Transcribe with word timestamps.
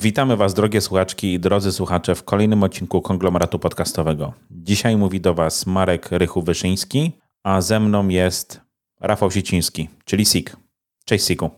Witamy 0.00 0.36
Was, 0.36 0.54
drogie 0.54 0.80
słuchaczki 0.80 1.32
i 1.32 1.40
drodzy 1.40 1.72
słuchacze, 1.72 2.14
w 2.14 2.24
kolejnym 2.24 2.62
odcinku 2.62 3.02
konglomeratu 3.02 3.58
podcastowego. 3.58 4.32
Dzisiaj 4.50 4.96
mówi 4.96 5.20
do 5.20 5.34
Was 5.34 5.66
Marek 5.66 6.08
Rychu-Wyszyński, 6.10 7.12
a 7.42 7.60
ze 7.60 7.80
mną 7.80 8.08
jest 8.08 8.60
Rafał 9.00 9.30
Siciński, 9.30 9.88
czyli 10.04 10.26
Sik. 10.26 10.56
Cześć 11.04 11.26
Siku. 11.26 11.50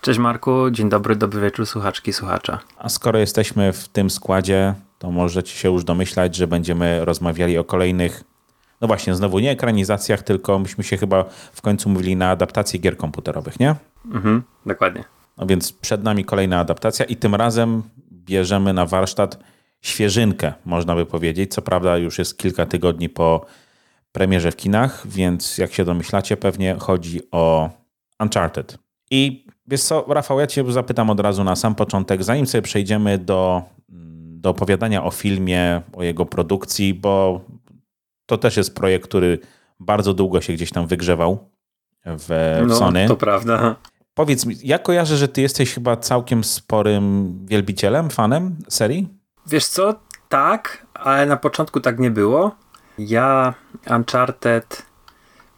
Cześć 0.00 0.18
Marku, 0.18 0.70
dzień 0.70 0.88
dobry, 0.88 1.16
dobry 1.16 1.40
wieczór 1.40 1.66
słuchaczki, 1.66 2.12
słuchacza. 2.12 2.58
A 2.76 2.88
skoro 2.88 3.18
jesteśmy 3.18 3.72
w 3.72 3.88
tym 3.88 4.10
składzie, 4.10 4.74
to 4.98 5.10
możecie 5.10 5.52
się 5.52 5.72
już 5.72 5.84
domyślać, 5.84 6.36
że 6.36 6.46
będziemy 6.46 7.04
rozmawiali 7.04 7.58
o 7.58 7.64
kolejnych, 7.64 8.24
no 8.80 8.86
właśnie, 8.86 9.14
znowu 9.14 9.38
nie 9.38 9.50
ekranizacjach, 9.50 10.22
tylko 10.22 10.58
myśmy 10.58 10.84
się 10.84 10.96
chyba 10.96 11.24
w 11.52 11.62
końcu 11.62 11.88
mówili 11.88 12.16
na 12.16 12.30
adaptacji 12.30 12.80
gier 12.80 12.96
komputerowych, 12.96 13.60
nie? 13.60 13.74
Mhm, 14.12 14.42
dokładnie. 14.66 15.17
No 15.38 15.46
więc 15.46 15.72
przed 15.72 16.04
nami 16.04 16.24
kolejna 16.24 16.58
adaptacja 16.60 17.04
i 17.04 17.16
tym 17.16 17.34
razem 17.34 17.82
bierzemy 18.12 18.72
na 18.72 18.86
warsztat 18.86 19.38
świeżynkę, 19.80 20.52
można 20.64 20.94
by 20.94 21.06
powiedzieć. 21.06 21.54
Co 21.54 21.62
prawda 21.62 21.96
już 21.96 22.18
jest 22.18 22.38
kilka 22.38 22.66
tygodni 22.66 23.08
po 23.08 23.46
premierze 24.12 24.52
w 24.52 24.56
kinach, 24.56 25.06
więc 25.06 25.58
jak 25.58 25.72
się 25.72 25.84
domyślacie, 25.84 26.36
pewnie 26.36 26.76
chodzi 26.78 27.20
o 27.30 27.70
Uncharted. 28.20 28.78
I 29.10 29.46
wiesz 29.66 29.82
co, 29.82 30.04
Rafał, 30.08 30.40
ja 30.40 30.46
cię 30.46 30.72
zapytam 30.72 31.10
od 31.10 31.20
razu 31.20 31.44
na 31.44 31.56
sam 31.56 31.74
początek, 31.74 32.24
zanim 32.24 32.46
sobie 32.46 32.62
przejdziemy 32.62 33.18
do, 33.18 33.62
do 34.38 34.50
opowiadania 34.50 35.04
o 35.04 35.10
filmie, 35.10 35.82
o 35.92 36.02
jego 36.02 36.26
produkcji, 36.26 36.94
bo 36.94 37.40
to 38.26 38.38
też 38.38 38.56
jest 38.56 38.74
projekt, 38.74 39.08
który 39.08 39.38
bardzo 39.80 40.14
długo 40.14 40.40
się 40.40 40.52
gdzieś 40.52 40.70
tam 40.70 40.86
wygrzewał 40.86 41.50
w, 42.04 42.58
w 42.62 42.66
no, 42.66 42.76
Sony. 42.76 43.08
to 43.08 43.16
prawda. 43.16 43.76
Powiedz 44.18 44.46
mi, 44.46 44.56
ja 44.62 44.78
kojarzę, 44.78 45.16
że 45.16 45.28
ty 45.28 45.40
jesteś 45.40 45.74
chyba 45.74 45.96
całkiem 45.96 46.44
sporym 46.44 47.34
wielbicielem, 47.46 48.10
fanem 48.10 48.56
serii? 48.68 49.08
Wiesz 49.46 49.66
co, 49.66 49.94
tak, 50.28 50.86
ale 50.94 51.26
na 51.26 51.36
początku 51.36 51.80
tak 51.80 51.98
nie 51.98 52.10
było. 52.10 52.56
Ja 52.98 53.54
Uncharted 53.96 54.82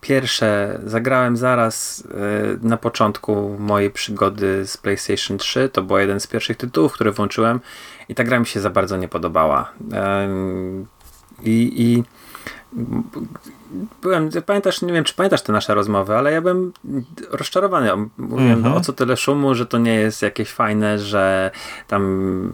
pierwsze 0.00 0.80
zagrałem 0.84 1.36
zaraz 1.36 2.00
y, 2.00 2.04
na 2.62 2.76
początku 2.76 3.56
mojej 3.58 3.90
przygody 3.90 4.66
z 4.66 4.76
PlayStation 4.76 5.38
3. 5.38 5.68
To 5.68 5.82
był 5.82 5.98
jeden 5.98 6.20
z 6.20 6.26
pierwszych 6.26 6.56
tytułów, 6.56 6.92
które 6.92 7.12
włączyłem 7.12 7.60
i 8.08 8.14
ta 8.14 8.24
gra 8.24 8.38
mi 8.38 8.46
się 8.46 8.60
za 8.60 8.70
bardzo 8.70 8.96
nie 8.96 9.08
podobała. 9.08 9.72
I, 11.42 11.72
i 11.76 12.04
byłem, 14.02 14.30
pamiętasz, 14.46 14.82
nie 14.82 14.92
wiem 14.92 15.04
czy 15.04 15.14
pamiętasz 15.14 15.42
te 15.42 15.52
nasze 15.52 15.74
rozmowy, 15.74 16.16
ale 16.16 16.32
ja 16.32 16.40
byłem 16.40 16.72
rozczarowany. 17.30 17.90
Mówiłem, 18.18 18.58
mm 18.58 18.72
-hmm. 18.72 18.76
o 18.76 18.80
co 18.80 18.92
tyle 18.92 19.16
szumu, 19.16 19.54
że 19.54 19.66
to 19.66 19.78
nie 19.78 19.94
jest 19.94 20.22
jakieś 20.22 20.50
fajne, 20.50 20.98
że 20.98 21.50
tam 21.88 22.52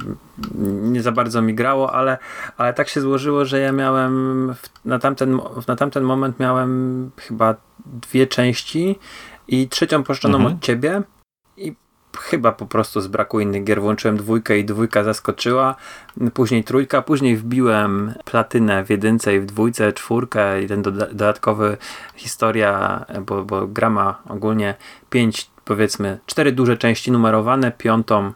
nie 0.82 1.02
za 1.02 1.12
bardzo 1.12 1.42
mi 1.42 1.54
grało, 1.54 1.92
ale, 1.92 2.18
ale 2.56 2.74
tak 2.74 2.88
się 2.88 3.00
złożyło, 3.00 3.44
że 3.44 3.60
ja 3.60 3.72
miałem 3.72 4.54
na 4.84 4.98
tamten, 4.98 5.40
na 5.68 5.76
tamten 5.76 6.04
moment 6.04 6.40
miałem 6.40 7.10
chyba 7.16 7.54
dwie 7.86 8.26
części 8.26 8.98
i 9.48 9.68
trzecią 9.68 10.02
pożyczoną 10.02 10.38
-hmm. 10.38 10.46
od 10.46 10.60
ciebie 10.60 11.02
chyba 12.16 12.52
po 12.52 12.66
prostu 12.66 13.00
z 13.00 13.06
braku 13.06 13.40
innych 13.40 13.64
gier. 13.64 13.80
Włączyłem 13.80 14.16
dwójkę 14.16 14.58
i 14.58 14.64
dwójka 14.64 15.04
zaskoczyła. 15.04 15.74
Później 16.34 16.64
trójka, 16.64 17.02
później 17.02 17.36
wbiłem 17.36 18.14
platynę 18.24 18.84
w 18.84 18.90
jedynce 18.90 19.36
i 19.36 19.40
w 19.40 19.46
dwójce, 19.46 19.92
czwórkę 19.92 20.62
i 20.62 20.66
ten 20.66 20.82
dodatkowy 20.82 21.76
historia, 22.16 23.04
bo, 23.26 23.44
bo 23.44 23.68
ogólnie 24.28 24.74
pięć, 25.10 25.50
powiedzmy, 25.64 26.18
cztery 26.26 26.52
duże 26.52 26.76
części 26.76 27.12
numerowane, 27.12 27.72
piątą, 27.72 28.32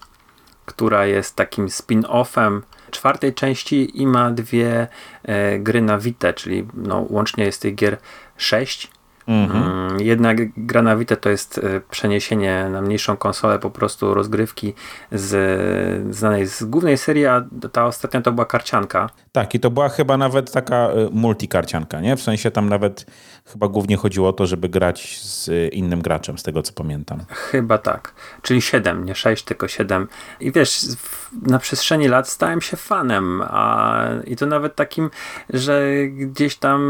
która 0.67 1.07
jest 1.07 1.37
takim 1.37 1.67
spin-offem 1.67 2.61
czwartej 2.91 3.35
części 3.35 4.03
i 4.03 4.07
ma 4.07 4.31
dwie 4.31 4.89
e, 5.23 5.59
gry 5.59 5.83
na 5.83 5.99
Vita, 5.99 6.33
czyli 6.33 6.67
no, 6.75 7.07
łącznie 7.09 7.45
jest 7.45 7.63
tych 7.63 7.75
gier 7.75 7.99
sześć 8.37 8.91
Mhm. 9.31 9.63
Mm, 9.63 10.01
jedna 10.01 10.31
gra 10.57 10.83
na 10.83 10.97
Vita 10.97 11.17
to 11.17 11.31
jest 11.31 11.59
e, 11.59 11.81
przeniesienie 11.91 12.69
na 12.73 12.83
mniejszą 12.83 13.17
konsolę 13.17 13.59
po 13.59 13.71
prostu 13.71 14.15
rozgrywki 14.15 14.75
z 15.13 16.15
znanej 16.15 16.47
z 16.47 16.65
głównej 16.65 16.99
serii, 16.99 17.27
a 17.27 17.45
ta 17.73 17.87
ostatnia 17.87 18.21
to 18.21 18.33
była 18.33 18.45
karcianka. 18.45 19.11
Tak, 19.33 19.55
i 19.55 19.61
to 19.61 19.71
była 19.71 19.89
chyba 19.89 20.17
nawet 20.17 20.53
taka 20.53 20.77
e, 20.77 21.09
multikarcianka, 21.13 22.01
nie? 22.01 22.17
W 22.17 22.23
sensie 22.23 22.51
tam 22.51 22.69
nawet 22.69 23.07
chyba 23.53 23.69
głównie 23.69 23.97
chodziło 23.97 24.29
o 24.29 24.33
to, 24.33 24.47
żeby 24.47 24.69
grać 24.69 25.21
z 25.23 25.73
innym 25.75 26.03
graczem, 26.03 26.39
z 26.39 26.43
tego 26.43 26.63
co 26.63 26.73
pamiętam. 26.73 27.19
Chyba 27.29 27.79
tak. 27.79 28.15
Czyli 28.43 28.63
7, 28.63 29.05
nie 29.05 29.15
6, 29.15 29.45
tylko 29.45 29.69
7. 29.69 30.09
I 30.41 30.53
wiesz, 30.53 30.81
na 31.43 31.59
przestrzeni 31.59 32.09
lat 32.09 32.29
stałem 32.29 32.61
się 32.61 32.77
fanem, 32.77 33.43
a 33.43 33.97
i 34.27 34.37
to 34.37 34.47
nawet 34.47 34.75
takim, 34.77 35.11
że 35.51 35.83
gdzieś 36.07 36.57
tam 36.57 36.81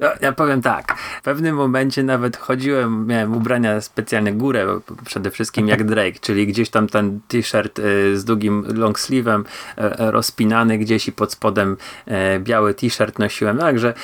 no, 0.00 0.08
ja 0.20 0.32
powiem 0.32 0.62
tak, 0.62 0.94
w 0.98 1.22
pewnym 1.22 1.56
momencie 1.56 2.02
nawet 2.02 2.36
chodziłem, 2.36 3.06
miałem 3.06 3.36
ubrania 3.36 3.80
specjalne 3.80 4.32
górę, 4.32 4.66
przede 5.04 5.30
wszystkim 5.30 5.68
jak 5.68 5.84
Drake, 5.84 6.18
czyli 6.20 6.46
gdzieś 6.46 6.70
tam 6.70 6.86
ten 6.86 7.20
t-shirt 7.28 7.78
y, 7.78 8.18
z 8.18 8.24
długim 8.24 8.64
long 8.74 8.98
sleeve'em 8.98 9.44
e, 9.78 9.98
e, 9.98 10.10
rozpinany 10.10 10.78
gdzieś 10.78 11.08
i 11.08 11.12
pod 11.12 11.32
spodem 11.32 11.76
e, 12.06 12.40
biały 12.40 12.74
t-shirt 12.74 13.18
nosiłem, 13.18 13.58
także 13.58 13.94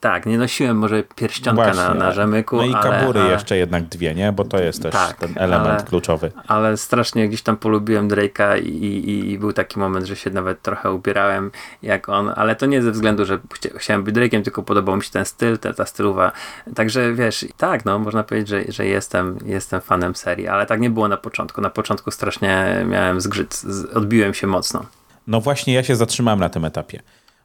tak, 0.00 0.26
nie 0.26 0.38
nosiłem 0.38 0.76
może 0.76 1.02
pierścionka 1.02 1.74
na, 1.74 1.94
na 1.94 2.12
rzemyku. 2.12 2.56
No 2.56 2.64
i 2.64 2.72
kabury 2.72 3.20
ale, 3.20 3.32
jeszcze 3.32 3.56
jednak 3.56 3.84
dwie, 3.84 4.14
nie? 4.14 4.32
Bo 4.32 4.44
to 4.44 4.58
jest 4.58 4.82
też 4.82 4.92
tak, 4.92 5.16
ten 5.16 5.32
element 5.36 5.80
ale, 5.80 5.82
kluczowy. 5.82 6.32
Ale 6.46 6.76
strasznie 6.76 7.28
gdzieś 7.28 7.42
tam 7.42 7.56
polubiłem 7.56 8.08
Drake'a 8.08 8.62
i, 8.62 8.68
i, 8.68 9.30
i, 9.30 9.38
był 9.38 9.52
taki 9.52 9.78
moment, 9.78 10.06
że 10.06 10.16
się 10.16 10.30
nawet 10.30 10.62
trochę 10.62 10.92
ubierałem 10.92 11.50
jak 11.82 12.08
on, 12.08 12.32
ale 12.36 12.56
to 12.56 12.66
nie 12.66 12.82
ze 12.82 12.90
względu, 12.90 13.24
że 13.24 13.38
chciałem 13.76 14.04
być 14.04 14.14
Drake'iem, 14.14 14.42
tylko 14.42 14.61
podobał 14.62 14.96
mi 14.96 15.02
się 15.02 15.10
ten 15.10 15.24
styl, 15.24 15.58
ta, 15.58 15.72
ta 15.72 15.86
stylowa. 15.86 16.32
Także 16.74 17.14
wiesz, 17.14 17.46
tak, 17.56 17.84
no 17.84 17.98
można 17.98 18.22
powiedzieć, 18.22 18.48
że, 18.48 18.64
że 18.68 18.86
jestem, 18.86 19.38
jestem 19.46 19.80
fanem 19.80 20.14
serii, 20.14 20.48
ale 20.48 20.66
tak 20.66 20.80
nie 20.80 20.90
było 20.90 21.08
na 21.08 21.16
początku. 21.16 21.60
Na 21.60 21.70
początku 21.70 22.10
strasznie 22.10 22.84
miałem 22.88 23.20
zgrzyt, 23.20 23.62
odbiłem 23.94 24.34
się 24.34 24.46
mocno. 24.46 24.86
No 25.26 25.40
właśnie, 25.40 25.74
ja 25.74 25.82
się 25.82 25.96
zatrzymałem 25.96 26.40
na 26.40 26.48
tym 26.48 26.64
etapie, 26.64 27.02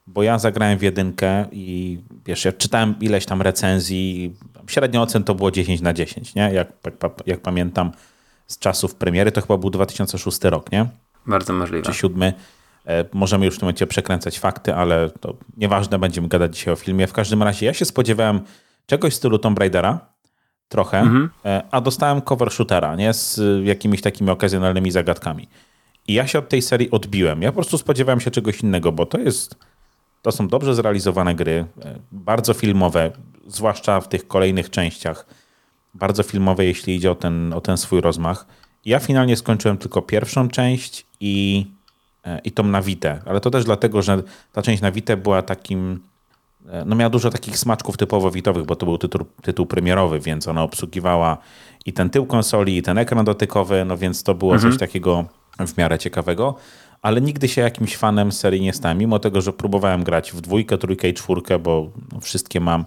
bo 0.08 0.24
ja 0.24 0.40
zagrałem 0.40 0.78
w 0.78 0.82
jedynkę 0.82 1.46
i 1.52 2.00
wiesz, 2.26 2.46
ja 2.46 2.52
czytałem 2.52 2.96
ileś 3.02 3.26
tam 3.26 3.42
recenzji, 3.42 4.36
średnio 4.68 5.02
ocen 5.02 5.24
to 5.24 5.36
było 5.36 5.52
10 5.52 5.82
na 5.82 5.94
10, 5.94 6.36
nie? 6.36 6.54
Jak, 6.54 6.68
jak, 6.86 7.14
jak 7.26 7.42
pamiętam 7.42 7.92
z 8.48 8.60
czasów 8.60 8.96
premiery, 8.96 9.32
to 9.32 9.42
chyba 9.42 9.58
był 9.58 9.70
2006 9.70 10.44
rok, 10.44 10.72
nie? 10.72 10.86
Bardzo 11.26 11.54
możliwe. 11.54 11.84
Czy 11.84 11.94
siódmy. 11.94 12.34
E, 12.88 13.06
możemy 13.14 13.46
już 13.46 13.56
w 13.56 13.60
tym 13.60 13.66
momencie 13.66 13.88
przekręcać 13.88 14.40
fakty, 14.40 14.76
ale 14.76 15.10
to 15.10 15.34
nieważne, 15.58 16.00
będziemy 16.00 16.28
gadać 16.28 16.56
dzisiaj 16.56 16.74
o 16.74 16.78
filmie. 16.78 17.08
W 17.08 17.14
każdym 17.14 17.44
razie 17.44 17.66
ja 17.66 17.74
się 17.74 17.86
spodziewałem 17.86 18.42
czegoś 18.86 19.14
w 19.14 19.16
stylu 19.16 19.40
Tomb 19.40 19.60
Raidera, 19.60 20.00
trochę, 20.70 21.00
mhm. 21.00 21.30
E, 21.46 21.64
a 21.72 21.82
dostałem 21.82 22.22
cover 22.22 22.52
shootera, 22.52 22.96
nie? 22.96 23.14
Z 23.14 23.42
jakimiś 23.64 24.02
takimi 24.02 24.30
okazjonalnymi 24.30 24.92
zagadkami. 24.92 25.48
I 26.08 26.14
ja 26.14 26.28
się 26.28 26.40
od 26.40 26.50
tej 26.50 26.62
serii 26.62 26.92
odbiłem. 26.92 27.42
Ja 27.42 27.50
po 27.50 27.56
prostu 27.56 27.78
spodziewałem 27.78 28.20
się 28.20 28.32
czegoś 28.32 28.62
innego, 28.62 28.92
bo 28.92 29.06
to 29.06 29.18
jest, 29.18 29.56
to 30.22 30.32
są 30.32 30.48
dobrze 30.48 30.76
zrealizowane 30.76 31.36
gry, 31.36 31.66
e, 31.86 32.00
bardzo 32.12 32.54
filmowe, 32.54 33.12
zwłaszcza 33.48 34.02
w 34.02 34.08
tych 34.08 34.28
kolejnych 34.28 34.70
częściach. 34.70 35.26
Bardzo 35.94 36.24
filmowe, 36.24 36.66
jeśli 36.66 36.96
idzie 36.96 37.12
o 37.12 37.16
ten, 37.16 37.54
o 37.54 37.62
ten 37.62 37.78
swój 37.78 38.02
rozmach. 38.02 38.46
Ja 38.86 39.00
finalnie 39.00 39.38
skończyłem 39.38 39.78
tylko 39.78 40.02
pierwszą 40.02 40.48
część 40.48 41.06
i 41.20 41.66
E, 41.66 41.77
i 42.44 42.52
tą 42.52 42.64
na 42.64 42.82
Vita, 42.82 43.20
ale 43.26 43.42
to 43.42 43.52
też 43.52 43.66
dlatego, 43.66 44.02
że 44.02 44.24
ta 44.52 44.62
część 44.62 44.82
na 44.82 44.92
Vita 44.92 45.18
była 45.18 45.42
takim, 45.42 46.00
e, 46.70 46.86
no 46.86 46.96
miała 46.96 47.10
dużo 47.10 47.30
takich 47.30 47.58
smaczków 47.58 47.98
typowo 47.98 48.32
witowych, 48.32 48.66
bo 48.66 48.76
to 48.76 48.86
był 48.86 48.98
tytuł, 48.98 49.26
tytuł 49.42 49.66
premierowy, 49.66 50.20
więc 50.20 50.48
ona 50.48 50.64
obsługiwała 50.64 51.38
i 51.86 51.94
ten 51.94 52.10
tył 52.10 52.26
konsoli, 52.26 52.78
i 52.78 52.82
ten 52.82 52.98
ekran 52.98 53.26
dotykowy, 53.26 53.86
no 53.86 53.98
więc 53.98 54.24
to 54.24 54.36
było 54.36 54.54
mhm. 54.54 54.72
coś 54.72 54.80
takiego 54.80 55.26
w 55.68 55.78
miarę 55.78 56.00
ciekawego, 56.00 56.56
ale 57.02 57.22
nigdy 57.22 57.48
się 57.48 57.62
jakimś 57.62 57.98
fanem 57.98 58.32
serii 58.32 58.62
nie 58.62 58.74
stałem, 58.74 58.98
mimo 58.98 59.20
tego, 59.20 59.42
że 59.42 59.54
próbowałem 59.54 60.04
grać 60.04 60.32
w 60.32 60.42
dwójkę, 60.42 60.78
trójkę 60.78 61.10
i 61.10 61.14
czwórkę, 61.14 61.60
bo 61.60 61.92
no, 62.12 62.20
wszystkie 62.20 62.60
mam 62.60 62.86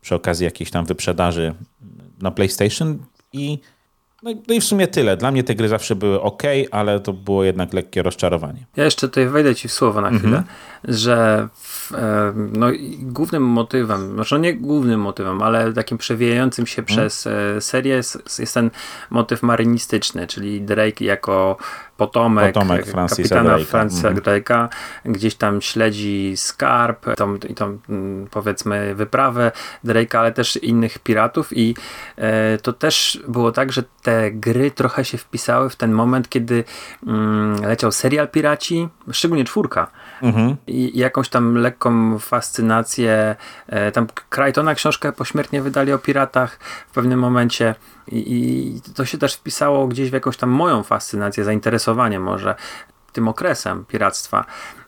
przy 0.00 0.14
okazji 0.14 0.44
jakiejś 0.44 0.70
tam 0.70 0.84
wyprzedaży 0.84 1.54
na 2.22 2.30
PlayStation 2.30 2.98
i 3.32 3.58
no, 4.22 4.30
no 4.48 4.54
i 4.54 4.60
w 4.60 4.64
sumie 4.64 4.86
tyle. 4.88 5.16
Dla 5.16 5.30
mnie 5.30 5.44
te 5.44 5.54
gry 5.54 5.68
zawsze 5.68 5.96
były 5.96 6.20
ok, 6.20 6.42
ale 6.70 7.00
to 7.00 7.12
było 7.12 7.44
jednak 7.44 7.72
lekkie 7.72 8.02
rozczarowanie. 8.02 8.66
Ja 8.76 8.84
jeszcze 8.84 9.08
tutaj 9.08 9.28
wejdę 9.28 9.54
ci 9.54 9.68
w 9.68 9.72
słowo 9.72 10.00
na 10.00 10.08
chwilę, 10.08 10.38
mhm. 10.38 10.44
że 10.84 11.48
w, 11.54 11.92
no, 12.52 12.66
głównym 12.98 13.42
motywem, 13.42 14.14
może 14.14 14.40
nie 14.40 14.54
głównym 14.54 15.00
motywem, 15.00 15.42
ale 15.42 15.72
takim 15.72 15.98
przewijającym 15.98 16.66
się 16.66 16.82
mhm. 16.82 16.96
przez 16.96 17.26
e, 17.26 17.60
serię 17.60 17.94
jest, 17.94 18.38
jest 18.38 18.54
ten 18.54 18.70
motyw 19.10 19.42
marynistyczny, 19.42 20.26
czyli 20.26 20.62
Drake 20.62 21.04
jako 21.04 21.56
potomek, 21.98 22.54
potomek 22.54 22.86
Francisa 22.86 23.22
kapitana 23.22 23.56
Drake'a. 23.58 23.64
Francisa 23.64 24.08
Mhm. 24.08 24.24
Drake'a, 24.24 24.68
gdzieś 25.04 25.34
tam 25.34 25.60
śledzi 25.60 26.32
skarb, 26.36 27.06
tą, 27.16 27.36
i 27.36 27.54
tą 27.54 27.78
mm, 27.88 28.26
powiedzmy 28.30 28.94
wyprawę 28.94 29.52
Drake'a, 29.84 30.16
ale 30.16 30.32
też 30.32 30.56
innych 30.56 30.98
piratów 30.98 31.56
i 31.56 31.74
e, 32.16 32.58
to 32.58 32.72
też 32.72 33.22
było 33.28 33.52
tak, 33.52 33.72
że 33.72 33.82
te 34.02 34.30
gry 34.30 34.70
trochę 34.70 35.04
się 35.04 35.18
wpisały 35.18 35.70
w 35.70 35.76
ten 35.76 35.92
moment, 35.92 36.28
kiedy 36.28 36.64
mm, 37.06 37.62
leciał 37.62 37.92
serial 37.92 38.28
Piraci, 38.28 38.88
szczególnie 39.12 39.44
czwórka 39.44 39.90
Mhm. 40.22 40.56
i 40.66 40.98
jakąś 40.98 41.28
tam 41.28 41.54
lekką 41.54 42.18
fascynację. 42.18 43.36
E, 43.66 43.92
tam 43.92 44.06
Crichtona 44.30 44.74
książkę 44.74 45.12
pośmiertnie 45.12 45.62
wydali 45.62 45.92
o 45.92 45.98
piratach 45.98 46.58
w 46.88 46.94
pewnym 46.94 47.18
momencie 47.18 47.74
i, 48.12 48.80
to 48.94 49.04
się 49.04 49.18
też 49.18 49.34
wpisało 49.34 49.88
gdzieś 49.88 50.10
w 50.10 50.12
jakąś 50.12 50.36
tam 50.36 50.50
moją 50.50 50.82
fascynację, 50.82 51.44
zainteresowanie 51.44 52.20
może 52.20 52.54
tym 53.12 53.28
okresem 53.28 53.84
piractwa. 53.84 54.44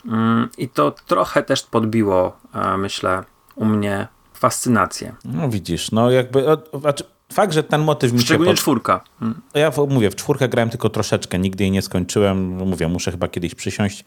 Mm, 0.06 0.48
I 0.58 0.68
to 0.68 0.90
trochę 0.90 1.42
też 1.42 1.62
podbiło, 1.62 2.36
e, 2.54 2.76
myślę, 2.76 3.24
u 3.54 3.64
mnie 3.64 4.08
fascynację. 4.34 5.14
No 5.24 5.48
widzisz, 5.48 5.90
no 5.90 6.10
jakby, 6.10 6.44
znaczy, 6.80 7.04
fakt, 7.32 7.52
że 7.52 7.62
ten 7.62 7.80
motyw 7.80 8.12
mi 8.12 8.18
się 8.18 8.24
Szczególnie 8.24 8.52
pod... 8.52 8.60
czwórka. 8.60 9.00
Mm. 9.22 9.40
Ja 9.54 9.70
mówię, 9.88 10.10
w 10.10 10.16
czwórkę 10.16 10.48
grałem 10.48 10.70
tylko 10.70 10.88
troszeczkę, 10.88 11.38
nigdy 11.38 11.64
jej 11.64 11.70
nie 11.70 11.82
skończyłem. 11.82 12.56
No 12.56 12.64
Mówię, 12.64 12.88
muszę 12.88 13.10
chyba 13.10 13.28
kiedyś 13.28 13.54
przysiąść, 13.54 14.04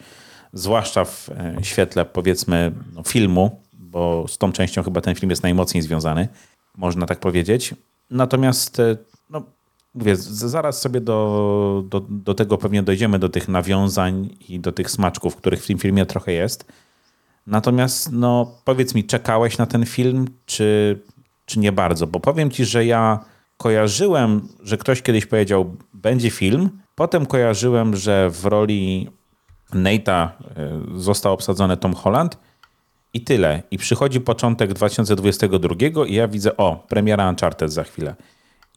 zwłaszcza 0.54 1.06
w 1.06 1.30
e, 1.30 1.56
świetle 1.62 2.06
powiedzmy 2.06 2.72
no, 2.94 3.04
filmu, 3.04 3.62
bo 3.74 4.26
z 4.28 4.38
tą 4.38 4.52
częścią 4.52 4.84
chyba 4.84 5.02
ten 5.02 5.16
film 5.16 5.30
jest 5.30 5.44
najmocniej 5.44 5.82
związany, 5.82 6.28
można 6.78 7.06
tak 7.06 7.20
powiedzieć. 7.20 7.76
Natomiast, 8.10 8.80
e, 8.80 8.98
no, 9.30 9.44
mówię, 9.94 10.16
zaraz 10.16 10.82
sobie 10.82 11.02
do, 11.02 11.84
do, 11.90 12.06
do 12.10 12.34
tego 12.34 12.58
pewnie 12.58 12.84
dojdziemy, 12.84 13.20
do 13.20 13.30
tych 13.30 13.48
nawiązań 13.48 14.30
i 14.50 14.60
do 14.60 14.72
tych 14.72 14.92
smaczków, 14.92 15.36
których 15.36 15.64
w 15.64 15.68
tym 15.68 15.78
filmie 15.78 16.06
trochę 16.06 16.32
jest. 16.32 16.66
Natomiast, 17.48 18.12
no, 18.12 18.52
powiedz 18.66 18.96
mi, 18.96 19.04
czekałeś 19.04 19.58
na 19.58 19.66
ten 19.66 19.86
film, 19.86 20.28
czy, 20.46 21.00
czy 21.46 21.60
nie 21.60 21.72
bardzo? 21.72 22.08
Bo 22.08 22.20
powiem 22.20 22.52
ci, 22.52 22.66
że 22.66 22.86
ja 22.86 23.20
kojarzyłem, 23.58 24.48
że 24.64 24.78
ktoś 24.78 25.02
kiedyś 25.02 25.26
powiedział, 25.26 25.76
będzie 25.94 26.30
film. 26.30 26.70
Potem 26.96 27.26
kojarzyłem, 27.26 27.96
że 27.96 28.30
w 28.30 28.46
roli 28.46 29.10
Nate'a 29.76 30.30
e, 30.30 30.30
został 30.96 31.34
obsadzony 31.34 31.78
Tom 31.78 31.94
Holland 31.94 32.38
i 33.14 33.22
tyle. 33.22 33.64
I 33.72 33.78
przychodzi 33.78 34.22
początek 34.22 34.74
2022 34.74 36.06
i 36.08 36.14
ja 36.14 36.28
widzę, 36.28 36.58
o, 36.58 36.86
premiera 36.90 37.30
Uncharted 37.30 37.74
za 37.74 37.84
chwilę. 37.84 38.16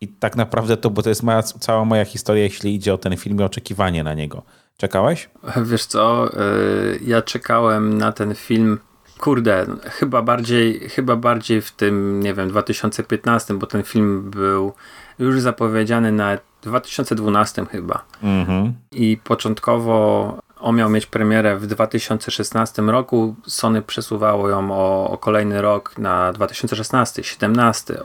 I 0.00 0.08
tak 0.08 0.36
naprawdę 0.36 0.76
to, 0.76 0.90
bo 0.90 1.02
to 1.02 1.08
jest 1.08 1.22
moja, 1.22 1.42
cała 1.42 1.84
moja 1.84 2.04
historia, 2.04 2.42
jeśli 2.42 2.74
idzie 2.74 2.94
o 2.94 2.98
ten 2.98 3.16
film 3.16 3.40
i 3.40 3.42
oczekiwanie 3.42 4.04
na 4.04 4.14
niego. 4.14 4.42
Czekałeś? 4.76 5.30
Wiesz 5.70 5.86
co, 5.86 6.30
y, 6.34 7.00
ja 7.04 7.22
czekałem 7.22 7.98
na 7.98 8.12
ten 8.12 8.34
film, 8.34 8.78
kurde, 9.18 9.66
chyba 9.84 10.22
bardziej, 10.22 10.88
chyba 10.88 11.16
bardziej 11.16 11.62
w 11.62 11.70
tym, 11.70 12.20
nie 12.20 12.34
wiem, 12.34 12.48
2015, 12.48 13.54
bo 13.54 13.66
ten 13.66 13.82
film 13.82 14.30
był 14.30 14.72
już 15.18 15.40
zapowiedziany 15.40 16.12
na 16.12 16.38
2012 16.62 17.66
chyba. 17.66 18.04
Mhm. 18.22 18.72
I 18.92 19.18
początkowo 19.24 20.38
on 20.66 20.76
miał 20.76 20.90
mieć 20.90 21.06
premierę 21.06 21.56
w 21.56 21.66
2016 21.66 22.82
roku. 22.82 23.34
Sony 23.46 23.82
przesuwało 23.82 24.48
ją 24.48 24.70
o, 24.70 25.10
o 25.10 25.18
kolejny 25.18 25.62
rok 25.62 25.98
na 25.98 26.32
2016, 26.32 27.24
17. 27.24 28.00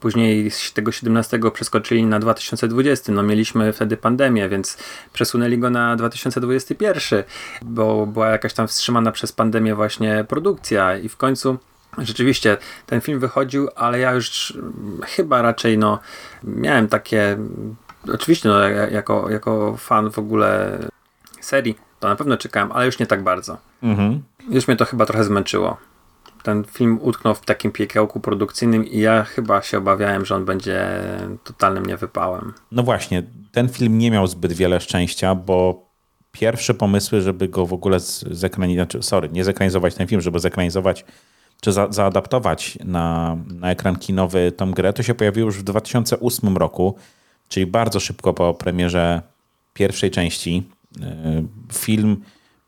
Później 0.00 0.50
z 0.50 0.72
tego 0.72 0.92
17 0.92 1.40
przeskoczyli 1.52 2.06
na 2.06 2.18
2020. 2.18 3.12
No 3.12 3.22
mieliśmy 3.22 3.72
wtedy 3.72 3.96
pandemię, 3.96 4.48
więc 4.48 4.78
przesunęli 5.12 5.58
go 5.58 5.70
na 5.70 5.96
2021, 5.96 7.24
bo 7.62 8.06
była 8.06 8.28
jakaś 8.28 8.54
tam 8.54 8.68
wstrzymana 8.68 9.12
przez 9.12 9.32
pandemię 9.32 9.74
właśnie 9.74 10.24
produkcja 10.28 10.98
i 10.98 11.08
w 11.08 11.16
końcu 11.16 11.58
Rzeczywiście 11.98 12.56
ten 12.86 13.00
film 13.00 13.18
wychodził, 13.20 13.68
ale 13.76 13.98
ja 13.98 14.12
już 14.12 14.58
chyba 15.06 15.42
raczej 15.42 15.78
no 15.78 15.98
miałem 16.44 16.88
takie 16.88 17.38
oczywiście 18.14 18.48
no, 18.48 18.58
ja- 18.58 18.90
jako, 18.90 19.30
jako 19.30 19.76
fan 19.76 20.10
w 20.10 20.18
ogóle 20.18 20.78
serii 21.40 21.85
to 22.00 22.08
na 22.08 22.16
pewno 22.16 22.36
czekałem, 22.36 22.72
ale 22.72 22.86
już 22.86 22.98
nie 22.98 23.06
tak 23.06 23.22
bardzo. 23.22 23.58
Mhm. 23.82 24.22
Już 24.50 24.68
mnie 24.68 24.76
to 24.76 24.84
chyba 24.84 25.06
trochę 25.06 25.24
zmęczyło. 25.24 25.76
Ten 26.42 26.64
film 26.64 26.98
utknął 27.02 27.34
w 27.34 27.40
takim 27.40 27.72
piekiełku 27.72 28.20
produkcyjnym 28.20 28.86
i 28.86 28.98
ja 28.98 29.24
chyba 29.24 29.62
się 29.62 29.78
obawiałem, 29.78 30.24
że 30.24 30.34
on 30.34 30.44
będzie 30.44 30.88
totalnym 31.44 31.86
niewypałem. 31.86 32.52
No 32.72 32.82
właśnie, 32.82 33.22
ten 33.52 33.68
film 33.68 33.98
nie 33.98 34.10
miał 34.10 34.26
zbyt 34.26 34.52
wiele 34.52 34.80
szczęścia, 34.80 35.34
bo 35.34 35.86
pierwsze 36.32 36.74
pomysły, 36.74 37.20
żeby 37.20 37.48
go 37.48 37.66
w 37.66 37.72
ogóle 37.72 38.00
zekranizować, 38.30 38.90
znaczy, 38.90 39.02
sorry, 39.02 39.28
nie 39.28 39.44
zekranizować 39.44 39.94
ten 39.94 40.06
film, 40.06 40.20
żeby 40.20 40.40
zekranizować 40.40 41.04
czy 41.60 41.72
za, 41.72 41.86
zaadaptować 41.90 42.78
na, 42.84 43.36
na 43.54 43.70
ekran 43.70 43.96
kinowy 43.96 44.52
tą 44.52 44.72
grę, 44.72 44.92
to 44.92 45.02
się 45.02 45.14
pojawiło 45.14 45.46
już 45.46 45.58
w 45.58 45.62
2008 45.62 46.56
roku, 46.56 46.96
czyli 47.48 47.66
bardzo 47.66 48.00
szybko 48.00 48.32
po 48.32 48.54
premierze 48.54 49.22
pierwszej 49.74 50.10
części. 50.10 50.62
Yy, 51.00 51.06
Film 51.72 52.16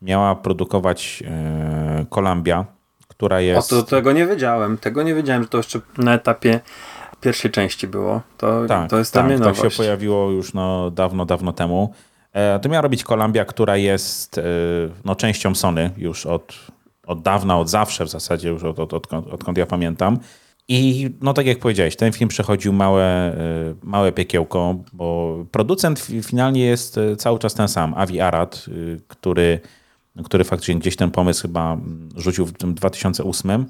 miała 0.01 0.35
produkować 0.35 1.21
yy, 1.21 2.05
Columbia, 2.05 2.65
która 3.07 3.35
O, 3.35 3.39
jest... 3.39 3.69
to 3.69 3.83
tego 3.83 4.11
nie 4.11 4.27
wiedziałem. 4.27 4.77
Tego 4.77 5.03
nie 5.03 5.15
wiedziałem, 5.15 5.43
że 5.43 5.49
to 5.49 5.57
jeszcze 5.57 5.79
na 5.97 6.13
etapie 6.13 6.59
pierwszej 7.21 7.51
części 7.51 7.87
było. 7.87 8.21
To, 8.37 8.65
Tak, 8.67 8.89
to 8.89 8.97
jest 8.97 9.13
tak, 9.13 9.27
dla 9.27 9.37
to 9.37 9.43
nowość. 9.43 9.75
się 9.75 9.77
pojawiło 9.77 10.31
już 10.31 10.53
no, 10.53 10.91
dawno, 10.91 11.25
dawno 11.25 11.53
temu. 11.53 11.93
E, 12.33 12.59
to 12.59 12.69
miała 12.69 12.81
robić 12.81 13.03
Columbia, 13.03 13.45
która 13.45 13.77
jest 13.77 14.37
e, 14.37 14.43
no, 15.05 15.15
częścią 15.15 15.55
Sony 15.55 15.91
już 15.97 16.25
od, 16.25 16.53
od 17.07 17.21
dawna, 17.21 17.59
od 17.59 17.69
zawsze 17.69 18.05
w 18.05 18.09
zasadzie, 18.09 18.49
już 18.49 18.63
od, 18.63 18.79
od, 18.79 18.93
odkąd, 18.93 19.27
odkąd 19.27 19.57
ja 19.57 19.65
pamiętam. 19.65 20.19
I 20.71 21.09
no 21.21 21.33
tak 21.33 21.45
jak 21.45 21.59
powiedziałeś, 21.59 21.95
ten 21.95 22.13
film 22.13 22.27
przechodził 22.27 22.73
małe, 22.73 23.03
e, 23.03 23.35
małe 23.83 24.11
piekiełko, 24.11 24.75
bo 24.93 25.37
producent 25.51 25.99
fi- 25.99 26.23
finalnie 26.23 26.61
jest 26.61 26.97
e, 26.97 27.15
cały 27.15 27.39
czas 27.39 27.53
ten 27.53 27.67
sam, 27.67 27.93
Avi 27.97 28.21
Arad, 28.21 28.65
e, 28.67 28.71
który, 29.07 29.59
który 30.23 30.43
faktycznie 30.43 30.75
gdzieś 30.75 30.95
ten 30.95 31.11
pomysł 31.11 31.41
chyba 31.41 31.73
mm, 31.73 32.09
rzucił 32.15 32.45
w 32.45 32.53
tym 32.53 32.73
2008. 32.73 33.65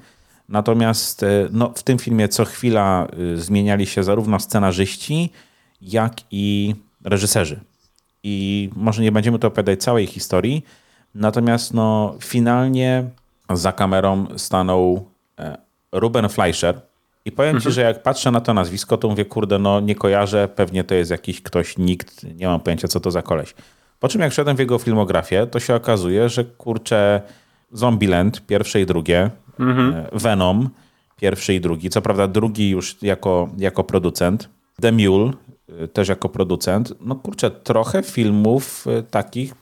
Natomiast 0.50 1.26
no, 1.52 1.74
w 1.76 1.84
tym 1.84 2.00
filmie 2.00 2.28
co 2.28 2.46
chwila 2.46 3.08
zmieniali 3.36 3.86
się 3.86 4.04
zarówno 4.04 4.40
scenarzyści, 4.40 5.30
jak 5.82 6.14
i 6.32 6.76
reżyserzy. 7.04 7.60
I 8.24 8.70
może 8.76 9.02
nie 9.02 9.12
będziemy 9.12 9.40
tu 9.40 9.48
opowiadać 9.48 9.84
całej 9.84 10.08
historii, 10.08 10.66
natomiast 11.16 11.74
no, 11.74 12.16
finalnie 12.20 13.04
za 13.54 13.72
kamerą 13.72 14.26
stanął 14.38 15.06
Ruben 15.92 16.30
Fleischer. 16.30 16.89
I 17.26 17.32
powiem 17.32 17.62
ci, 17.62 17.72
że 17.72 17.82
jak 17.82 18.04
patrzę 18.04 18.32
na 18.32 18.42
to 18.42 18.54
nazwisko, 18.54 18.98
to 18.98 19.10
mówię, 19.10 19.26
kurde, 19.26 19.60
no 19.60 19.80
nie 19.80 19.96
kojarzę, 19.96 20.48
pewnie 20.56 20.84
to 20.84 20.96
jest 20.96 21.12
jakiś 21.12 21.42
ktoś, 21.42 21.78
nikt, 21.78 22.24
nie 22.24 22.48
mam 22.48 22.60
pojęcia, 22.60 22.88
co 22.88 23.00
to 23.00 23.12
za 23.12 23.22
koleś. 23.22 23.54
Po 24.00 24.08
czym 24.08 24.22
jak 24.22 24.34
szedłem 24.34 24.56
w 24.56 24.60
jego 24.60 24.78
filmografię, 24.78 25.48
to 25.48 25.60
się 25.60 25.76
okazuje, 25.76 26.30
że 26.30 26.46
kurczę, 26.46 27.22
Zombieland, 27.72 28.46
pierwsze 28.48 28.82
i 28.82 28.86
drugie, 28.86 29.30
e, 29.60 30.10
Venom, 30.14 30.70
pierwszy 31.22 31.54
i 31.54 31.62
drugi, 31.62 31.90
co 31.90 32.02
prawda 32.02 32.28
drugi 32.28 32.70
już 32.70 32.98
jako, 33.02 33.50
jako 33.58 33.84
producent, 33.84 34.50
The 34.82 34.92
Mule 34.92 35.32
y, 35.84 35.88
też 35.88 36.10
jako 36.10 36.30
producent. 36.30 36.94
No 37.02 37.16
kurczę, 37.16 37.52
trochę 37.52 38.04
filmów 38.04 38.88
y, 38.88 39.04
takich, 39.04 39.54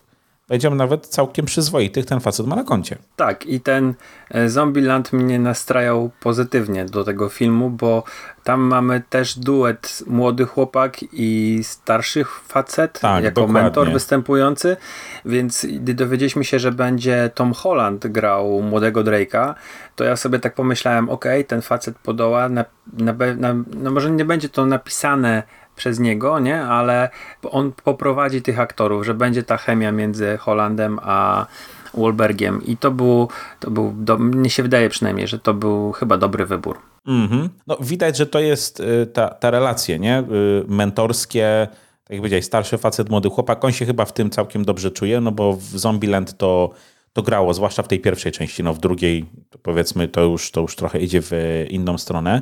powiedziałbym 0.48 0.78
nawet 0.78 1.08
całkiem 1.08 1.46
przyzwoitych 1.46 2.06
ten 2.06 2.20
facet 2.20 2.48
ma 2.48 2.56
na 2.56 2.64
koncie. 2.64 2.98
Tak, 3.16 3.46
i 3.46 3.62
ten 3.62 3.94
e, 4.32 4.50
Zombieland 4.50 5.14
mnie 5.14 5.40
nastrajał 5.40 6.12
pozytywnie 6.20 6.86
do 6.86 7.04
tego 7.04 7.30
filmu, 7.30 7.70
bo 7.70 8.04
tam 8.44 8.62
mamy 8.62 9.02
też 9.10 9.40
duet 9.40 10.04
młody 10.08 10.46
chłopak 10.46 10.98
i 11.14 11.60
starszy 11.64 12.26
facet 12.48 13.00
Tak, 13.00 13.24
jako 13.24 13.42
dokładnie. 13.42 13.62
mentor 13.62 13.92
występujący, 13.92 14.78
więc 15.26 15.66
gdy 15.66 15.94
dowiedzieliśmy 15.94 16.44
się, 16.46 16.60
że 16.60 16.72
będzie 16.72 17.30
Tom 17.36 17.54
Holland 17.54 18.08
grał 18.08 18.62
młodego 18.62 19.04
Drake'a, 19.04 19.54
to 19.96 20.04
ja 20.04 20.16
sobie 20.16 20.40
tak 20.40 20.56
pomyślałem, 20.56 21.10
okej, 21.10 21.46
ten 21.46 21.62
facet 21.62 21.98
podoła, 21.98 22.50
na, 22.50 22.66
na, 22.94 23.14
na, 23.38 23.56
no 23.74 23.92
może 23.92 24.12
nie 24.12 24.26
będzie 24.26 24.50
to 24.50 24.66
napisane 24.66 25.44
przez 25.78 26.00
niego, 26.00 26.40
nie? 26.40 26.62
Ale 26.62 27.10
on 27.52 27.72
poprowadzi 27.84 28.42
tych 28.42 28.60
aktorów, 28.60 29.06
że 29.06 29.14
będzie 29.14 29.44
ta 29.44 29.58
chemia 29.58 29.92
między 29.92 30.38
Hollandem 30.38 31.00
a 31.04 31.46
Wahlbergiem 31.94 32.66
i 32.66 32.78
to 32.78 32.92
był, 32.92 33.28
to 33.60 33.72
był 33.72 33.94
do, 33.98 34.18
mnie 34.18 34.50
się 34.50 34.64
wydaje 34.64 34.90
przynajmniej, 34.90 35.28
że 35.28 35.40
to 35.40 35.54
był 35.54 35.92
chyba 35.92 36.18
dobry 36.18 36.46
wybór. 36.46 36.78
Mhm. 37.08 37.50
No, 37.68 37.78
widać, 37.82 38.18
że 38.18 38.26
to 38.26 38.40
jest 38.40 38.80
y, 38.80 39.08
ta, 39.14 39.30
ta 39.30 39.52
relacja, 39.52 39.98
nie? 39.98 40.20
Y, 40.20 40.24
Mentorskie, 40.68 41.68
tak 42.04 42.10
jak 42.10 42.20
powiedziałeś, 42.20 42.46
starszy 42.46 42.78
facet, 42.78 43.10
młody 43.10 43.30
chłopak, 43.30 43.66
on 43.66 43.72
się 43.72 43.86
chyba 43.86 44.06
w 44.06 44.14
tym 44.14 44.30
całkiem 44.30 44.66
dobrze 44.66 44.92
czuje, 44.92 45.22
no 45.22 45.32
bo 45.32 45.54
w 45.54 45.64
Zombieland 45.64 46.38
to, 46.38 46.70
to 47.14 47.22
grało, 47.22 47.54
zwłaszcza 47.54 47.84
w 47.84 47.88
tej 47.88 48.00
pierwszej 48.00 48.32
części, 48.32 48.64
no 48.64 48.74
w 48.74 48.80
drugiej 48.80 49.26
to 49.50 49.60
powiedzmy 49.60 50.08
to 50.08 50.22
już, 50.22 50.52
to 50.52 50.62
już 50.62 50.76
trochę 50.76 51.00
idzie 51.00 51.22
w 51.22 51.32
inną 51.70 51.98
stronę. 51.98 52.42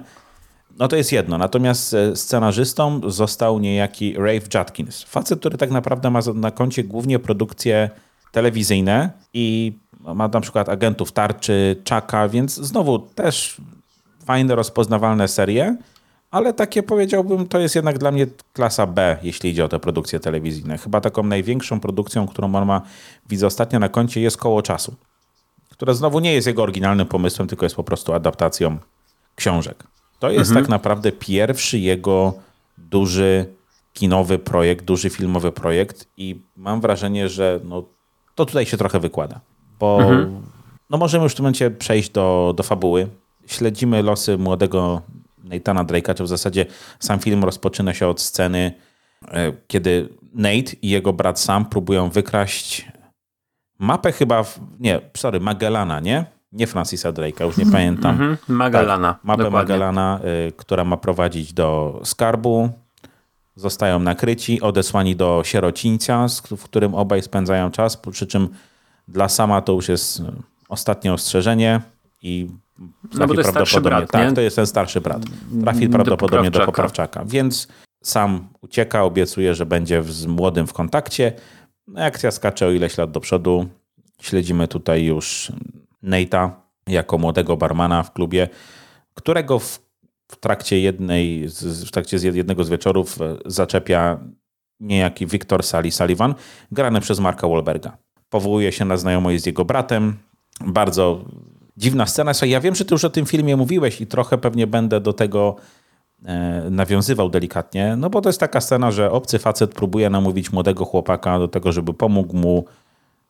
No 0.79 0.88
to 0.88 0.96
jest 0.96 1.12
jedno. 1.12 1.38
Natomiast 1.38 1.94
e, 1.94 2.15
scenarzystą 2.15 3.01
został 3.08 3.60
niejaki 3.60 4.13
Rafe 4.17 4.60
Judkins. 4.60 5.03
Facet, 5.03 5.39
który 5.39 5.58
tak 5.58 5.72
naprawdę 5.72 6.12
ma 6.12 6.20
na 6.36 6.51
koncie 6.51 6.84
głównie 6.84 7.20
produkcje 7.20 7.89
telewizyjne 8.32 9.12
i 9.34 9.74
ma 10.00 10.27
na 10.27 10.41
przykład 10.41 10.70
agentów 10.70 11.12
tarczy, 11.12 11.82
czaka, 11.84 12.29
więc 12.29 12.55
znowu 12.55 13.00
też 13.00 13.62
fajne, 14.25 14.55
rozpoznawalne 14.55 15.27
serie, 15.27 15.77
ale 16.32 16.53
takie 16.53 16.84
powiedziałbym, 16.84 17.48
to 17.48 17.60
jest 17.60 17.75
jednak 17.75 17.98
dla 17.98 18.12
mnie 18.12 18.27
klasa 18.53 18.88
B, 18.88 19.17
jeśli 19.24 19.50
idzie 19.50 19.65
o 19.65 19.67
te 19.67 19.79
produkcje 19.79 20.20
telewizyjne. 20.20 20.77
Chyba 20.77 21.01
taką 21.01 21.24
największą 21.24 21.79
produkcją, 21.79 22.27
którą 22.27 22.55
on 22.55 22.65
ma, 22.65 22.82
widzę 23.29 23.48
ostatnio 23.48 23.79
na 23.79 23.89
koncie, 23.89 24.22
jest 24.22 24.38
Koło 24.38 24.62
Czasu, 24.62 24.96
która 25.72 25.94
znowu 25.94 26.20
nie 26.20 26.34
jest 26.34 26.48
jego 26.48 26.63
oryginalnym 26.63 27.08
pomysłem, 27.08 27.48
tylko 27.48 27.65
jest 27.65 27.75
po 27.75 27.84
prostu 27.84 28.13
adaptacją 28.13 28.77
książek. 29.36 29.84
To 30.19 30.29
jest 30.29 30.50
mhm. 30.50 30.65
tak 30.65 30.69
naprawdę 30.69 31.12
pierwszy 31.12 31.79
jego 31.79 32.34
duży 32.77 33.45
kinowy 33.93 34.39
projekt, 34.39 34.86
duży 34.86 35.10
filmowy 35.10 35.51
projekt 35.51 36.07
i 36.17 36.41
mam 36.57 36.81
wrażenie, 36.81 37.29
że 37.29 37.60
no, 37.63 37.84
to 38.36 38.45
tutaj 38.45 38.65
się 38.65 38.77
trochę 38.77 39.00
wykłada. 39.00 39.39
Bo 39.79 39.98
mhm. 40.01 40.41
no 40.89 40.98
możemy 40.98 41.24
już 41.24 41.34
w 41.34 41.36
tym 41.36 41.43
momencie 41.43 41.72
przejść 41.72 42.10
do, 42.10 42.53
do 42.57 42.63
fabuły. 42.63 43.07
Śledzimy 43.45 44.03
losy 44.03 44.38
młodego 44.38 45.01
Nathana 45.43 45.84
Drake'a, 45.86 46.15
czy 46.15 46.24
w 46.24 46.27
zasadzie 46.27 46.65
sam 47.00 47.19
film 47.19 47.43
rozpoczyna 47.43 47.93
się 47.93 48.07
od 48.07 48.22
sceny, 48.22 48.74
e, 49.27 49.51
kiedy 49.67 50.10
Nate 50.34 50.75
i 50.81 50.89
jego 50.89 51.13
brat 51.13 51.39
Sam 51.39 51.65
próbują 51.65 52.10
wykraść 52.10 52.86
mapę 53.79 54.12
chyba, 54.12 54.43
w, 54.43 54.60
nie, 54.79 55.01
sorry, 55.17 55.39
Magellana, 55.39 56.00
nie? 56.00 56.25
Nie 56.55 56.67
Francisa 56.67 57.12
Drake'a, 57.12 57.45
już 57.45 57.57
nie 57.57 57.65
pamiętam. 57.65 58.15
Mm 58.15 58.35
-hmm. 58.35 58.38
Magellana. 58.47 59.13
Tak, 59.13 59.24
mapę 59.24 59.43
dokładnie. 59.43 59.74
Magellana, 59.74 60.19
y, 60.47 60.51
która 60.51 60.83
ma 60.83 60.97
prowadzić 60.97 61.53
do 61.53 62.01
skarbu. 62.03 62.69
Zostają 63.55 64.00
nakryci, 64.00 64.62
odesłani 64.62 65.15
do 65.15 65.41
sierocińca, 65.45 66.27
w 66.57 66.63
którym 66.63 66.95
obaj 66.95 67.21
spędzają 67.21 67.71
czas, 67.71 67.97
przy 67.97 68.27
czym 68.27 68.50
dla 69.07 69.29
sama 69.29 69.62
to 69.62 69.74
już 69.74 69.89
jest 69.89 70.21
ostatnie 70.69 71.13
ostrzeżenie 71.13 71.81
i 72.21 72.47
no 73.13 73.27
bo 73.27 73.33
to 73.33 73.39
jest 73.39 73.51
prawdopodobnie, 73.51 73.89
brat, 73.89 74.12
tak, 74.12 74.29
nie? 74.29 74.35
to 74.35 74.41
jest 74.41 74.55
ten 74.55 74.67
starszy 74.67 75.01
brat. 75.01 75.21
Trafi 75.62 75.89
prawdopodobnie 75.89 76.51
do 76.51 76.59
poprawczaka. 76.59 76.59
do 76.59 76.65
poprawczaka. 76.65 77.25
Więc 77.25 77.67
sam 78.03 78.47
ucieka, 78.62 79.03
obiecuje, 79.03 79.55
że 79.55 79.65
będzie 79.65 80.03
z 80.03 80.25
młodym 80.25 80.67
w 80.67 80.74
kontakcie. 80.74 81.33
No, 81.88 82.01
akcja 82.01 82.31
skacze 82.31 82.67
o 82.67 82.71
ileś 82.71 82.97
lat 82.97 83.12
do 83.12 83.19
przodu. 83.19 83.65
Śledzimy 84.21 84.67
tutaj 84.67 85.03
już 85.03 85.51
Nate'a 86.05 86.50
jako 86.88 87.17
młodego 87.17 87.57
barmana 87.57 88.03
w 88.03 88.13
klubie, 88.13 88.50
którego 89.13 89.59
w, 89.59 89.79
w 90.31 90.35
trakcie 90.35 90.79
jednej, 90.79 91.47
w 91.85 91.91
trakcie 91.91 92.17
jednego 92.17 92.63
z 92.63 92.69
wieczorów 92.69 93.21
e, 93.21 93.38
zaczepia 93.45 94.19
niejaki 94.79 95.27
Victor 95.27 95.63
Sally 95.63 95.91
Sullivan, 95.91 96.35
grany 96.71 97.01
przez 97.01 97.19
Marka 97.19 97.47
Wahlberga. 97.47 97.97
Powołuje 98.29 98.71
się 98.71 98.85
na 98.85 98.97
znajomość 98.97 99.43
z 99.43 99.45
jego 99.45 99.65
bratem. 99.65 100.17
Bardzo 100.65 101.25
dziwna 101.77 102.05
scena. 102.05 102.31
Ja 102.45 102.62
wiem, 102.62 102.75
że 102.75 102.85
ty 102.85 102.93
już 102.93 103.05
o 103.05 103.09
tym 103.09 103.25
filmie 103.25 103.55
mówiłeś 103.55 104.01
i 104.01 104.07
trochę 104.07 104.38
pewnie 104.38 104.67
będę 104.67 105.01
do 105.01 105.13
tego 105.13 105.55
e, 106.25 106.67
nawiązywał 106.71 107.29
delikatnie, 107.29 107.95
no 107.95 108.09
bo 108.09 108.21
to 108.21 108.29
jest 108.29 108.39
taka 108.39 108.62
scena, 108.62 108.91
że 108.91 109.12
obcy 109.12 109.39
facet 109.39 109.74
próbuje 109.74 110.09
namówić 110.09 110.51
młodego 110.51 110.85
chłopaka 110.85 111.39
do 111.39 111.47
tego, 111.47 111.71
żeby 111.71 111.93
pomógł 111.93 112.38
mu 112.38 112.65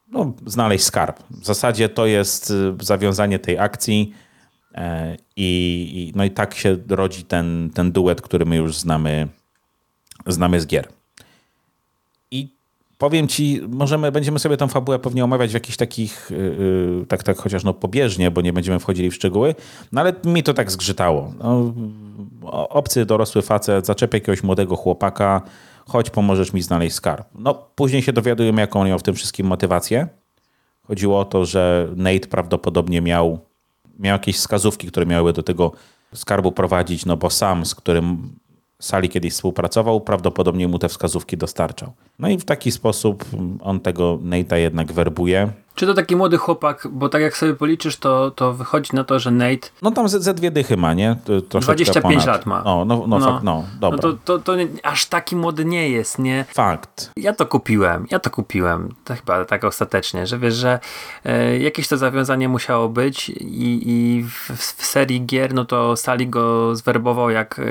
no, 0.08 0.34
znaleźć 0.46 0.86
skarb. 0.86 1.24
W 1.30 1.46
zasadzie 1.46 1.90
to 1.90 2.06
jest 2.06 2.52
y, 2.52 2.86
zawiązanie 2.86 3.40
tej 3.40 3.60
akcji 3.60 4.14
e, 4.76 5.18
i, 5.36 6.14
no 6.16 6.24
i 6.24 6.32
tak 6.32 6.54
się 6.56 6.78
rodzi 6.90 7.24
ten, 7.24 7.70
ten 7.74 7.92
duet, 7.92 8.22
który 8.22 8.46
my 8.46 8.56
już 8.56 8.78
znamy, 8.78 9.28
znamy 10.28 10.62
z 10.62 10.68
gier. 10.68 10.88
I 12.32 12.56
powiem 12.98 13.28
ci, 13.28 13.62
możemy, 13.68 14.12
będziemy 14.12 14.40
sobie 14.40 14.58
tą 14.58 14.68
fabułę 14.68 15.00
pewnie 15.00 15.24
omawiać 15.24 15.52
w 15.52 15.54
jakichś 15.54 15.78
takich, 15.78 16.32
yy, 16.32 17.06
tak, 17.08 17.24
tak 17.24 17.38
chociaż 17.38 17.64
no 17.64 17.74
pobieżnie, 17.74 18.32
bo 18.32 18.42
nie 18.42 18.54
będziemy 18.54 18.80
wchodzili 18.80 19.12
w 19.12 19.16
szczegóły, 19.16 19.56
no 19.92 20.02
ale 20.02 20.14
mi 20.26 20.44
to 20.44 20.54
tak 20.54 20.72
zgrzytało. 20.72 21.34
No, 21.40 21.74
obcy 22.70 23.06
dorosły 23.06 23.42
facet 23.42 23.86
zaczepia 23.86 24.18
jakiegoś 24.18 24.44
młodego 24.44 24.76
chłopaka, 24.76 25.42
chodź, 25.88 26.10
pomożesz 26.10 26.54
mi 26.54 26.62
znaleźć 26.62 26.96
skarb. 26.96 27.28
No, 27.36 27.54
później 27.76 28.02
się 28.02 28.14
dowiadujemy, 28.14 28.62
jaką 28.62 28.82
on 28.82 28.88
miał 28.88 29.00
w 29.00 29.04
tym 29.04 29.16
wszystkim 29.16 29.48
motywację. 29.48 30.08
Chodziło 30.88 31.20
o 31.20 31.26
to, 31.26 31.46
że 31.46 31.88
Nate 31.96 32.28
prawdopodobnie 32.28 33.02
miał, 33.02 33.40
miał 34.00 34.14
jakieś 34.14 34.38
wskazówki, 34.38 34.88
które 34.88 35.06
miały 35.06 35.34
do 35.34 35.44
tego 35.44 35.72
skarbu 36.14 36.52
prowadzić, 36.52 37.06
no 37.06 37.18
bo 37.18 37.30
sam, 37.30 37.66
z 37.66 37.76
którym 37.76 38.36
Sali 38.80 39.10
kiedyś 39.10 39.34
współpracował, 39.34 40.02
prawdopodobnie 40.02 40.68
mu 40.68 40.80
te 40.80 40.90
wskazówki 40.90 41.38
dostarczał. 41.38 41.92
No 42.20 42.30
i 42.30 42.38
w 42.38 42.46
taki 42.46 42.72
sposób 42.72 43.26
on 43.62 43.80
tego 43.80 44.18
Nate'a 44.18 44.56
jednak 44.56 44.94
werbuje. 44.94 45.52
Czy 45.76 45.86
to 45.86 45.94
taki 45.94 46.16
młody 46.16 46.38
chłopak, 46.38 46.88
bo 46.92 47.10
tak 47.10 47.22
jak 47.22 47.38
sobie 47.38 47.54
policzysz, 47.54 47.98
to, 47.98 48.32
to 48.32 48.54
wychodzi 48.54 48.96
na 48.96 49.04
to, 49.04 49.20
że 49.20 49.32
Nate... 49.32 49.68
No 49.82 49.92
tam 49.92 50.10
ze, 50.10 50.20
ze 50.20 50.34
dwie 50.34 50.52
dychy 50.52 50.78
ma, 50.78 50.94
nie? 50.94 51.16
Troszeczkę 51.50 51.76
25 51.76 52.04
ponad. 52.04 52.28
lat 52.28 52.46
ma. 52.46 52.62
No, 52.66 52.86
no, 52.86 53.04
no, 53.08 53.20
no. 53.20 53.32
Fakt, 53.32 53.44
no 53.44 53.64
dobra. 53.80 54.00
No 54.04 54.14
to, 54.14 54.18
to, 54.26 54.40
to 54.40 54.56
nie, 54.56 54.68
aż 54.84 55.06
taki 55.06 55.36
młody 55.36 55.66
nie 55.66 55.90
jest, 55.90 56.20
nie? 56.20 56.46
Fakt. 56.54 57.12
Ja 57.18 57.34
to 57.34 57.46
kupiłem, 57.46 58.08
ja 58.12 58.20
to 58.20 58.30
kupiłem. 58.30 58.96
To 59.04 59.16
chyba 59.16 59.46
tak 59.46 59.64
ostatecznie, 59.64 60.28
że 60.28 60.40
wiesz, 60.40 60.56
że 60.56 60.80
e, 61.26 61.60
jakieś 61.60 61.88
to 61.88 61.98
zawiązanie 61.98 62.50
musiało 62.50 62.90
być 62.90 63.30
i, 63.30 63.90
i 63.90 64.24
w, 64.24 64.52
w, 64.58 64.86
serii 64.86 65.26
gier, 65.26 65.54
no 65.54 65.66
to 65.66 65.96
Sali 65.96 66.28
go 66.28 66.76
zwerbował 66.76 67.30
jak 67.30 67.60
e, 67.60 67.64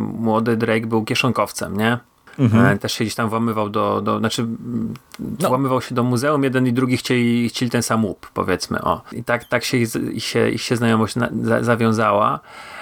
młody 0.00 0.56
Drake 0.56 0.86
był 0.86 1.04
kieszonkowcem, 1.04 1.76
nie? 1.76 1.98
Mhm. 2.38 2.66
E, 2.66 2.78
też 2.78 2.92
się 2.92 3.04
gdzieś 3.04 3.14
tam 3.14 3.28
włamywał 3.28 3.70
do, 3.70 4.00
do 4.00 4.18
znaczy 4.18 4.46
no. 5.18 5.48
włamywał 5.48 5.80
się 5.80 5.94
do 5.94 6.02
muzeum, 6.02 6.44
jeden 6.44 6.66
i 6.66 6.72
drugi 6.72 6.96
chcieli, 6.96 7.48
chcieli 7.48 7.70
ten 7.70 7.82
sam 7.82 8.04
łup, 8.04 8.30
powiedzmy, 8.34 8.82
o. 8.82 9.02
I 9.12 9.24
tak, 9.24 9.44
tak 9.44 9.64
się, 9.64 9.76
ich, 9.76 10.24
się, 10.24 10.50
ich 10.50 10.62
się 10.62 10.76
znajomość 10.76 11.16
na, 11.16 11.28
za, 11.42 11.62
zawiązała 11.62 12.40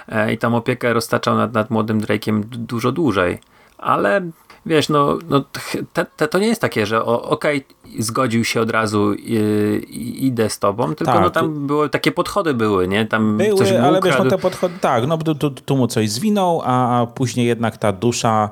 e, 0.08 0.32
i 0.32 0.38
tam 0.38 0.54
opiekę 0.54 0.92
roztaczał 0.92 1.36
nad, 1.36 1.52
nad 1.52 1.70
młodym 1.70 2.00
Drake'iem 2.00 2.40
dużo 2.44 2.92
dłużej. 2.92 3.38
Ale 3.78 4.30
wiesz, 4.66 4.88
no, 4.88 5.18
no 5.28 5.44
te, 5.92 6.06
te, 6.16 6.28
to 6.28 6.38
nie 6.38 6.46
jest 6.46 6.60
takie, 6.60 6.86
że 6.86 7.04
okej, 7.04 7.64
okay, 7.64 8.02
zgodził 8.02 8.44
się 8.44 8.60
od 8.60 8.70
razu 8.70 9.14
i, 9.14 10.26
idę 10.26 10.50
z 10.50 10.58
tobą, 10.58 10.94
tylko 10.94 11.12
tak. 11.12 11.22
no 11.22 11.30
tam 11.30 11.66
były, 11.66 11.88
takie 11.88 12.12
podchody 12.12 12.54
były, 12.54 12.88
nie? 12.88 13.06
Tam 13.06 13.36
były, 13.36 13.82
ale 13.82 14.00
wiesz, 14.04 14.18
no 14.18 14.24
te 14.24 14.38
podchody, 14.38 14.74
tak, 14.80 15.06
no 15.06 15.18
tu, 15.18 15.34
tu, 15.34 15.50
tu 15.50 15.76
mu 15.76 15.86
coś 15.86 16.10
zwinął, 16.10 16.62
a, 16.64 17.00
a 17.00 17.06
później 17.06 17.46
jednak 17.46 17.76
ta 17.76 17.92
dusza 17.92 18.50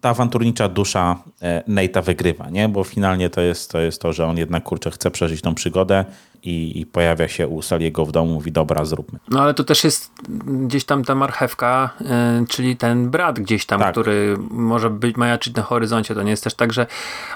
ta 0.00 0.08
awanturnicza 0.08 0.68
dusza 0.68 1.16
e, 1.42 1.62
Nate'a 1.68 2.02
wygrywa, 2.02 2.50
nie? 2.50 2.68
Bo 2.68 2.84
finalnie 2.84 3.30
to 3.30 3.40
jest, 3.40 3.70
to 3.70 3.80
jest 3.80 4.02
to, 4.02 4.12
że 4.12 4.26
on 4.26 4.36
jednak 4.36 4.62
kurczę 4.62 4.90
chce 4.90 5.10
przeżyć 5.10 5.42
tą 5.42 5.54
przygodę 5.54 6.04
i, 6.42 6.80
i 6.80 6.86
pojawia 6.86 7.28
się 7.28 7.48
u 7.48 7.62
Saliego 7.62 8.06
w 8.06 8.12
domu, 8.12 8.34
mówi 8.34 8.52
dobra, 8.52 8.84
zróbmy. 8.84 9.18
No 9.28 9.42
ale 9.42 9.54
to 9.54 9.64
też 9.64 9.84
jest 9.84 10.10
gdzieś 10.46 10.84
tam 10.84 11.04
ta 11.04 11.14
marchewka, 11.14 11.90
yy, 12.00 12.46
czyli 12.48 12.76
ten 12.76 13.10
brat 13.10 13.40
gdzieś 13.40 13.66
tam, 13.66 13.80
tak. 13.80 13.92
który 13.92 14.36
może 14.50 14.90
być 14.90 15.16
majaczyć 15.16 15.54
na 15.54 15.62
horyzoncie. 15.62 16.14
To 16.14 16.22
nie 16.22 16.30
jest 16.30 16.44
też 16.44 16.54
tak, 16.54 16.72
że 16.72 16.86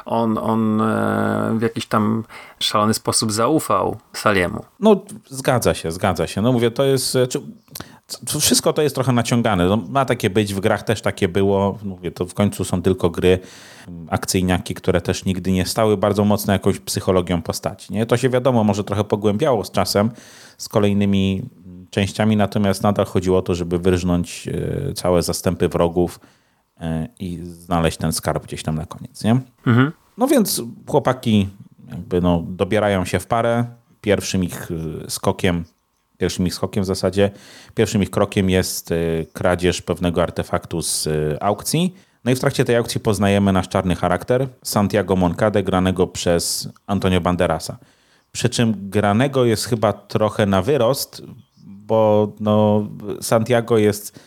on, 0.05 0.39
on 0.39 0.79
yy, 1.53 1.59
w 1.59 1.63
jakiś 1.63 1.87
tam 1.87 2.25
szalony 2.59 2.95
sposób 2.95 3.33
zaufał 3.33 3.97
Saliemu. 4.13 4.65
No 4.81 5.05
zgadza 5.27 5.75
się, 5.75 5.93
zgadza 5.93 6.27
się. 6.27 6.43
No 6.43 6.53
mówię, 6.53 6.71
to 6.71 6.85
jest... 6.85 7.19
Czy 7.29 7.41
wszystko 8.41 8.73
to 8.73 8.83
jest 8.83 8.95
trochę 8.95 9.13
naciągane. 9.13 9.67
No, 9.67 9.77
ma 9.77 10.05
takie 10.05 10.31
być, 10.31 10.55
w 10.55 10.61
grach 10.61 10.83
też 10.83 11.03
takie 11.03 11.29
było. 11.29 11.79
Mówię, 11.83 12.11
to 12.11 12.27
w 12.27 12.35
końcu 12.35 12.65
są 12.65 12.83
tylko 12.83 13.11
gry, 13.11 13.39
akcyjniaki, 14.09 14.75
które 14.75 15.01
też 15.01 15.25
nigdy 15.25 15.53
nie 15.53 15.67
stały 15.67 15.97
bardzo 15.97 16.25
mocno 16.25 16.53
jakąś 16.53 16.79
psychologią 16.79 17.43
postaci. 17.43 17.93
Nie? 17.93 18.07
To 18.07 18.17
się 18.17 18.29
wiadomo, 18.29 18.65
może 18.65 18.85
trochę 18.85 19.05
pogłębiało 19.05 19.65
z 19.65 19.71
czasem, 19.71 20.11
z 20.59 20.69
kolejnymi 20.69 21.43
częściami, 21.91 22.37
natomiast 22.37 22.83
nadal 22.83 23.07
chodziło 23.07 23.39
o 23.39 23.43
to, 23.43 23.55
żeby 23.55 23.79
wyrżnąć 23.79 24.49
e, 24.49 24.93
całe 24.93 25.23
zastępy 25.23 25.69
wrogów 25.69 26.21
e, 26.81 27.09
i 27.19 27.41
znaleźć 27.43 27.99
ten 27.99 28.13
skarb 28.13 28.45
gdzieś 28.47 28.63
tam 28.63 28.75
na 28.75 28.87
koniec. 28.87 29.25
Nie? 29.25 29.41
Mhm. 29.67 29.93
No 30.19 30.27
więc 30.27 30.63
chłopaki 30.87 31.49
jakby 31.89 32.21
no, 32.21 32.45
dobierają 32.49 33.05
się 33.05 33.19
w 33.19 33.27
parę. 33.27 33.65
Pierwszym 34.01 34.45
ich 34.45 34.69
e, 34.71 35.11
skokiem 35.11 35.65
Pierwszym 36.19 36.47
ich 36.47 36.55
skokiem 36.55 36.85
w 36.85 36.87
zasadzie, 36.87 37.31
pierwszym 37.75 38.03
ich 38.03 38.11
krokiem 38.11 38.51
jest 38.51 38.91
y, 38.91 39.27
kradzież 39.33 39.83
pewnego 39.83 40.23
artefaktu 40.23 40.83
z 40.83 41.07
y, 41.07 41.37
aukcji. 41.41 41.95
No 42.25 42.31
i 42.31 42.35
w 42.35 42.41
trakcie 42.41 42.65
tej 42.65 42.77
aukcji 42.77 43.01
poznajemy 43.01 43.53
nasz 43.53 43.69
czarny 43.69 43.97
charakter, 43.97 44.49
Santiago 44.63 45.17
Moncade, 45.17 45.63
granego 45.63 46.07
przez 46.07 46.69
Antonio 46.87 47.21
Banderasa. 47.21 47.79
Przy 48.33 48.49
czym 48.49 48.91
granego 48.91 49.45
jest 49.45 49.65
chyba 49.65 49.93
trochę 49.93 50.47
na 50.47 50.63
wyrost, 50.63 51.23
bo 51.67 52.33
no, 52.41 52.89
Santiago 53.21 53.79
jest 53.79 54.21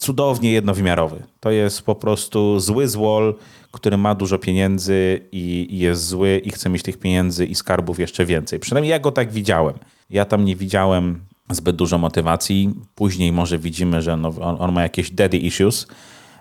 cudownie 0.00 0.52
jednowymiarowy. 0.52 1.22
To 1.40 1.50
jest 1.50 1.82
po 1.82 1.94
prostu 1.94 2.60
zły 2.60 2.88
złol, 2.88 3.34
który 3.70 3.96
ma 3.96 4.14
dużo 4.14 4.38
pieniędzy 4.38 5.20
i, 5.32 5.66
i 5.70 5.78
jest 5.78 6.06
zły 6.06 6.40
i 6.44 6.50
chce 6.50 6.70
mieć 6.70 6.82
tych 6.82 6.98
pieniędzy 6.98 7.46
i 7.46 7.54
skarbów 7.54 7.98
jeszcze 7.98 8.26
więcej. 8.26 8.58
Przynajmniej 8.58 8.90
ja 8.90 8.98
go 8.98 9.12
tak 9.12 9.32
widziałem. 9.32 9.74
Ja 10.10 10.24
tam 10.24 10.44
nie 10.44 10.56
widziałem 10.56 11.20
zbyt 11.50 11.76
dużo 11.76 11.98
motywacji. 11.98 12.74
Później 12.94 13.32
może 13.32 13.58
widzimy, 13.58 14.02
że 14.02 14.16
no, 14.16 14.28
on, 14.28 14.56
on 14.58 14.72
ma 14.72 14.82
jakieś 14.82 15.10
daddy 15.10 15.38
issues 15.38 15.86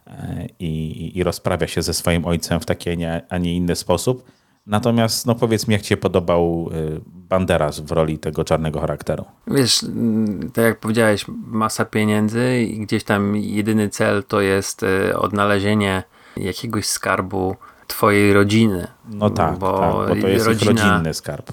e, 0.08 0.48
i, 0.60 1.12
i 1.18 1.24
rozprawia 1.24 1.68
się 1.68 1.82
ze 1.82 1.94
swoim 1.94 2.25
ojcem 2.25 2.60
w 2.60 2.66
taki, 2.66 2.89
a 3.30 3.38
nie 3.38 3.56
inny 3.56 3.75
sposób. 3.75 4.38
Natomiast, 4.66 5.25
no 5.25 5.36
powiedz 5.36 5.68
mi, 5.68 5.74
jak 5.74 5.82
ci 5.82 5.88
się 5.88 5.98
podobał 5.98 6.70
y, 6.74 7.01
Banderas 7.06 7.80
w 7.80 7.92
roli 7.92 8.20
tego 8.20 8.44
czarnego 8.44 8.80
charakteru? 8.80 9.25
Wiesz, 9.48 9.84
mm, 9.84 10.51
tak 10.51 10.66
jak 10.66 10.80
powiedziałeś, 10.80 11.25
masa 11.48 11.86
pieniędzy 11.86 12.62
i 12.62 12.80
gdzieś 12.80 13.04
tam 13.04 13.36
jedyny 13.36 13.89
cel 13.89 14.24
to 14.24 14.42
jest 14.42 14.84
y, 14.84 15.18
odnalezienie 15.18 16.04
jakiegoś 16.38 16.86
skarbu 16.86 17.56
twojej 17.88 18.34
rodziny. 18.34 18.88
No 19.10 19.30
tak, 19.30 19.58
bo, 19.58 19.80
tak, 19.80 19.92
bo 20.16 20.22
to 20.22 20.28
jest 20.28 20.46
rodzina, 20.46 20.72
rodzinny 20.72 21.13
skarb. 21.13 21.51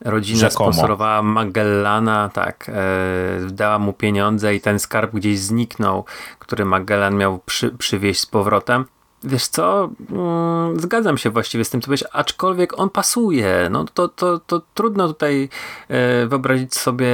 Rodzina 0.00 0.38
Rzekomo. 0.38 0.72
sponsorowała 0.72 1.22
Magellana, 1.22 2.30
tak, 2.34 2.66
e, 2.68 3.50
dała 3.50 3.78
mu 3.78 3.92
pieniądze 3.92 4.54
i 4.54 4.60
ten 4.60 4.78
skarb 4.78 5.14
gdzieś 5.14 5.38
zniknął, 5.38 6.04
który 6.38 6.64
Magellan 6.64 7.16
miał 7.16 7.38
przy, 7.38 7.70
przywieźć 7.70 8.20
z 8.20 8.26
powrotem. 8.26 8.84
Wiesz 9.24 9.46
co, 9.46 9.90
mm, 10.10 10.80
zgadzam 10.80 11.18
się 11.18 11.30
właściwie 11.30 11.64
z 11.64 11.70
tym, 11.70 11.80
co 11.80 11.86
powiedziałeś, 11.86 12.12
aczkolwiek 12.14 12.78
on 12.78 12.90
pasuje. 12.90 13.68
No 13.70 13.84
to, 13.94 14.08
to, 14.08 14.38
to 14.38 14.62
trudno 14.74 15.08
tutaj 15.08 15.48
e, 15.88 16.26
wyobrazić 16.26 16.74
sobie 16.74 17.08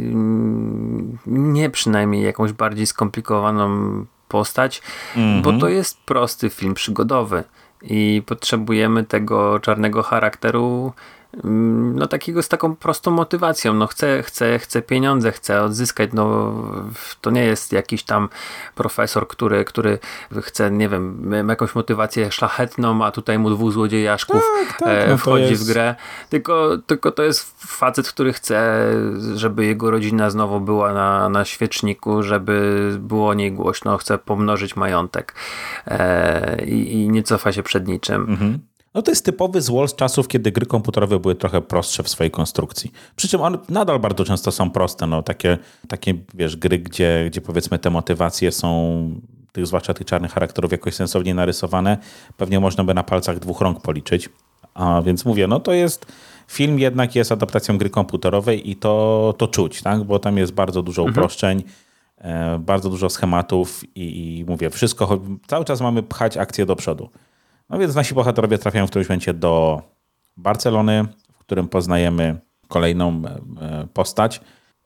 mm, 0.00 1.18
nie 1.26 1.70
przynajmniej 1.70 2.22
jakąś 2.22 2.52
bardziej 2.52 2.86
skomplikowaną 2.86 4.04
postać, 4.28 4.82
mm 5.16 5.40
-hmm. 5.40 5.44
bo 5.44 5.52
to 5.52 5.68
jest 5.68 6.00
prosty 6.00 6.50
film 6.50 6.74
przygodowy 6.74 7.44
i 7.82 8.22
potrzebujemy 8.26 9.04
tego 9.04 9.60
czarnego 9.60 10.02
charakteru 10.02 10.92
no 11.94 12.06
takiego 12.06 12.42
z 12.42 12.48
taką 12.48 12.76
prostą 12.76 13.10
motywacją, 13.10 13.74
no 13.74 13.86
chcę, 13.86 14.22
chcę, 14.22 14.58
chcę 14.58 14.82
pieniądze, 14.82 15.32
chcę 15.32 15.62
odzyskać, 15.62 16.10
no 16.12 16.52
to 17.20 17.30
nie 17.30 17.44
jest 17.44 17.72
jakiś 17.72 18.02
tam 18.02 18.28
profesor, 18.74 19.28
który, 19.28 19.64
który 19.64 19.98
chce, 20.42 20.70
nie 20.70 20.88
wiem, 20.88 21.32
jakąś 21.48 21.74
motywację 21.74 22.32
szlachetną, 22.32 23.04
a 23.04 23.10
tutaj 23.10 23.38
mu 23.38 23.50
dwóch 23.50 23.72
złodziejaszków 23.72 24.42
tak, 24.58 24.78
tak, 24.78 24.88
e, 24.88 25.08
no 25.08 25.16
wchodzi 25.16 25.56
w 25.56 25.64
grę, 25.64 25.94
tylko, 26.28 26.78
tylko 26.86 27.12
to 27.12 27.22
jest 27.22 27.62
facet, 27.66 28.08
który 28.08 28.32
chce, 28.32 28.86
żeby 29.34 29.64
jego 29.64 29.90
rodzina 29.90 30.30
znowu 30.30 30.60
była 30.60 30.92
na, 30.92 31.28
na 31.28 31.44
świeczniku, 31.44 32.22
żeby 32.22 32.88
było 32.98 33.28
o 33.28 33.34
niej 33.34 33.52
głośno, 33.52 33.98
chce 33.98 34.18
pomnożyć 34.18 34.76
majątek 34.76 35.34
e, 35.86 36.64
i, 36.64 36.92
i 36.92 37.08
nie 37.08 37.22
cofa 37.22 37.52
się 37.52 37.62
przed 37.62 37.88
niczym. 37.88 38.26
Mhm. 38.28 38.58
No 38.98 39.02
to 39.02 39.10
jest 39.10 39.24
typowy 39.24 39.60
złol 39.60 39.88
z 39.88 39.94
czasów, 39.94 40.28
kiedy 40.28 40.52
gry 40.52 40.66
komputerowe 40.66 41.18
były 41.18 41.34
trochę 41.34 41.60
prostsze 41.60 42.02
w 42.02 42.08
swojej 42.08 42.30
konstrukcji. 42.30 42.92
Przy 43.16 43.28
czym 43.28 43.40
one 43.40 43.58
nadal 43.68 43.98
bardzo 43.98 44.24
często 44.24 44.52
są 44.52 44.70
proste, 44.70 45.06
no 45.06 45.22
takie, 45.22 45.58
takie 45.88 46.14
wiesz, 46.34 46.56
gry, 46.56 46.78
gdzie, 46.78 47.24
gdzie 47.30 47.40
powiedzmy 47.40 47.78
te 47.78 47.90
motywacje 47.90 48.52
są 48.52 49.00
tych, 49.52 49.66
zwłaszcza 49.66 49.94
tych 49.94 50.06
czarnych 50.06 50.32
charakterów 50.32 50.72
jakoś 50.72 50.94
sensownie 50.94 51.34
narysowane, 51.34 51.98
pewnie 52.36 52.60
można 52.60 52.84
by 52.84 52.94
na 52.94 53.02
palcach 53.02 53.38
dwóch 53.38 53.60
rąk 53.60 53.82
policzyć. 53.82 54.28
A 54.74 55.02
więc 55.02 55.24
mówię, 55.24 55.46
no 55.46 55.60
to 55.60 55.72
jest 55.72 56.06
film 56.48 56.78
jednak 56.78 57.14
jest 57.14 57.32
adaptacją 57.32 57.78
gry 57.78 57.90
komputerowej 57.90 58.70
i 58.70 58.76
to, 58.76 59.34
to 59.38 59.48
czuć, 59.48 59.82
tak? 59.82 60.04
bo 60.04 60.18
tam 60.18 60.38
jest 60.38 60.52
bardzo 60.52 60.82
dużo 60.82 61.02
mhm. 61.02 61.12
uproszczeń, 61.18 61.62
e, 62.18 62.58
bardzo 62.58 62.90
dużo 62.90 63.10
schematów 63.10 63.84
i, 63.94 64.38
i 64.38 64.44
mówię, 64.44 64.70
wszystko, 64.70 65.20
cały 65.46 65.64
czas 65.64 65.80
mamy 65.80 66.02
pchać 66.02 66.36
akcję 66.36 66.66
do 66.66 66.76
przodu. 66.76 67.10
No 67.70 67.78
więc 67.78 67.94
nasi 67.94 68.14
bohaterowie 68.14 68.58
trafiają 68.58 68.86
w 68.86 68.90
którymś 68.90 69.08
momencie 69.08 69.34
do 69.34 69.82
Barcelony, 70.36 71.04
w 71.32 71.38
którym 71.38 71.68
poznajemy 71.68 72.40
kolejną 72.68 73.22
e, 73.60 73.86
postać, 73.94 74.40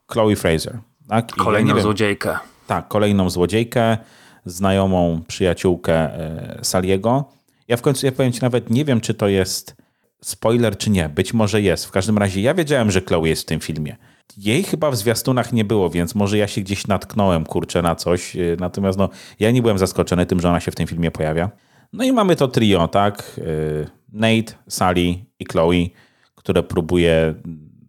Chloe 0.07 0.35
Fraser. 0.35 0.79
Tak? 1.07 1.31
kolejną 1.31 1.79
złodziejkę. 1.79 2.37
Tak, 2.67 2.87
kolejną 2.87 3.29
złodziejkę, 3.29 3.97
znajomą 4.45 5.21
przyjaciółkę 5.27 5.93
e, 5.93 6.59
Saliego. 6.61 7.25
Ja 7.67 7.77
w 7.77 7.81
końcu, 7.81 8.05
ja 8.05 8.11
powiem 8.11 8.31
ci 8.31 8.41
nawet, 8.41 8.69
nie 8.69 8.85
wiem, 8.85 9.01
czy 9.01 9.13
to 9.13 9.27
jest 9.27 9.75
spoiler, 10.21 10.77
czy 10.77 10.89
nie. 10.89 11.09
Być 11.09 11.33
może 11.33 11.61
jest. 11.61 11.85
W 11.85 11.91
każdym 11.91 12.17
razie 12.17 12.41
ja 12.41 12.53
wiedziałem, 12.53 12.91
że 12.91 13.01
Chloe 13.01 13.25
jest 13.25 13.41
w 13.41 13.45
tym 13.45 13.59
filmie. 13.59 13.95
Jej 14.37 14.63
chyba 14.63 14.91
w 14.91 14.95
zwiastunach 14.95 15.53
nie 15.53 15.65
było, 15.65 15.89
więc 15.89 16.15
może 16.15 16.37
ja 16.37 16.47
się 16.47 16.61
gdzieś 16.61 16.87
natknąłem, 16.87 17.45
kurczę, 17.45 17.81
na 17.81 17.95
coś. 17.95 18.35
E, 18.35 18.39
natomiast 18.59 18.97
no, 18.97 19.09
ja 19.39 19.51
nie 19.51 19.61
byłem 19.61 19.77
zaskoczony 19.77 20.25
tym, 20.25 20.39
że 20.39 20.49
ona 20.49 20.59
się 20.59 20.71
w 20.71 20.75
tym 20.75 20.87
filmie 20.87 21.11
pojawia. 21.11 21.49
No 21.93 22.03
i 22.03 22.11
mamy 22.11 22.35
to 22.35 22.47
trio, 22.47 22.87
tak? 22.87 23.35
Y, 23.37 23.87
Nate, 24.13 24.53
Sally 24.67 25.15
i 25.39 25.45
Chloe, 25.51 25.89
które 26.35 26.63
próbuje 26.63 27.33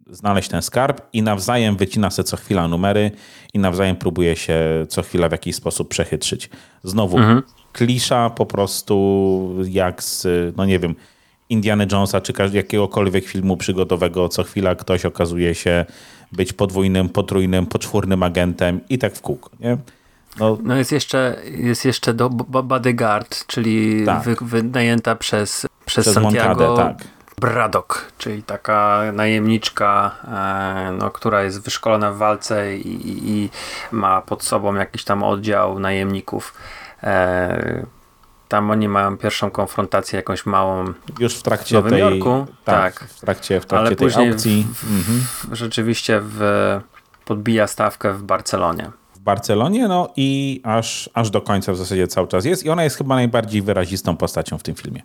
znaleźć 0.09 0.49
ten 0.49 0.61
skarb 0.61 1.01
i 1.13 1.21
nawzajem 1.21 1.75
wycina 1.75 2.09
się 2.09 2.23
co 2.23 2.37
chwila 2.37 2.67
numery 2.67 3.11
i 3.53 3.59
nawzajem 3.59 3.95
próbuje 3.95 4.35
się 4.35 4.85
co 4.89 5.01
chwila 5.01 5.29
w 5.29 5.31
jakiś 5.31 5.55
sposób 5.55 5.89
przechytrzyć. 5.89 6.49
Znowu 6.83 7.17
mhm. 7.17 7.41
klisza 7.73 8.29
po 8.29 8.45
prostu 8.45 9.55
jak 9.69 10.03
z, 10.03 10.27
no 10.57 10.65
nie 10.65 10.79
wiem, 10.79 10.95
Indiana 11.49 11.85
Jonesa 11.91 12.21
czy 12.21 12.33
jakiegokolwiek 12.53 13.25
filmu 13.25 13.57
przygodowego, 13.57 14.29
co 14.29 14.43
chwila 14.43 14.75
ktoś 14.75 15.05
okazuje 15.05 15.55
się 15.55 15.85
być 16.31 16.53
podwójnym, 16.53 17.09
potrójnym, 17.09 17.65
poczwórnym 17.65 18.23
agentem 18.23 18.79
i 18.89 18.97
tak 18.97 19.15
w 19.15 19.21
kółko, 19.21 19.49
nie? 19.59 19.77
No, 20.39 20.57
no 20.63 20.75
jest 20.75 20.91
jeszcze, 20.91 21.41
jest 21.45 21.85
jeszcze 21.85 22.13
do 22.13 22.29
Bodyguard, 22.29 23.47
czyli 23.47 24.05
tak. 24.05 24.23
wy, 24.23 24.35
wynajęta 24.41 25.15
przez, 25.15 25.65
przez, 25.85 26.05
przez 26.05 26.13
Santiago 26.13 26.67
Moncadę, 26.67 26.95
tak. 26.97 27.07
Braddock, 27.39 28.11
czyli 28.17 28.43
taka 28.43 29.01
najemniczka, 29.13 30.15
e, 30.27 30.91
no, 30.91 31.11
która 31.11 31.43
jest 31.43 31.61
wyszkolona 31.61 32.11
w 32.11 32.17
walce 32.17 32.77
i, 32.77 33.07
i, 33.09 33.29
i, 33.29 33.49
ma 33.91 34.21
pod 34.21 34.43
sobą 34.43 34.75
jakiś 34.75 35.03
tam 35.03 35.23
oddział 35.23 35.79
najemników. 35.79 36.53
E, 37.03 37.85
tam 38.47 38.71
oni 38.71 38.87
mają 38.87 39.17
pierwszą 39.17 39.51
konfrontację 39.51 40.17
jakąś 40.17 40.45
małą 40.45 40.93
już 41.19 41.35
w 41.35 41.41
trakcie 41.41 41.81
w 41.81 41.89
tej, 41.89 41.99
Jorku. 41.99 42.45
Tak, 42.63 42.99
tak, 42.99 43.09
w 43.09 43.19
trakcie, 43.19 43.61
w 43.61 43.65
trakcie 43.65 43.87
ale 43.87 43.95
tej 43.95 44.07
później 44.07 44.29
aukcji. 44.29 44.67
W, 44.73 44.77
w, 44.77 44.97
mhm. 44.97 45.55
rzeczywiście 45.55 46.21
w, 46.23 46.39
podbija 47.25 47.67
stawkę 47.67 48.13
w 48.13 48.23
Barcelonie. 48.23 48.91
Barcelonie, 49.25 49.87
no 49.87 50.09
i 50.15 50.61
aż, 50.63 51.09
aż 51.13 51.29
do 51.29 51.41
końca 51.41 51.73
w 51.73 51.77
zasadzie 51.77 52.07
cały 52.07 52.27
czas 52.27 52.45
jest 52.45 52.65
i 52.65 52.69
ona 52.69 52.83
jest 52.83 52.97
chyba 52.97 53.15
najbardziej 53.15 53.61
wyrazistą 53.61 54.17
postacią 54.17 54.57
w 54.57 54.63
tym 54.63 54.75
filmie. 54.75 55.01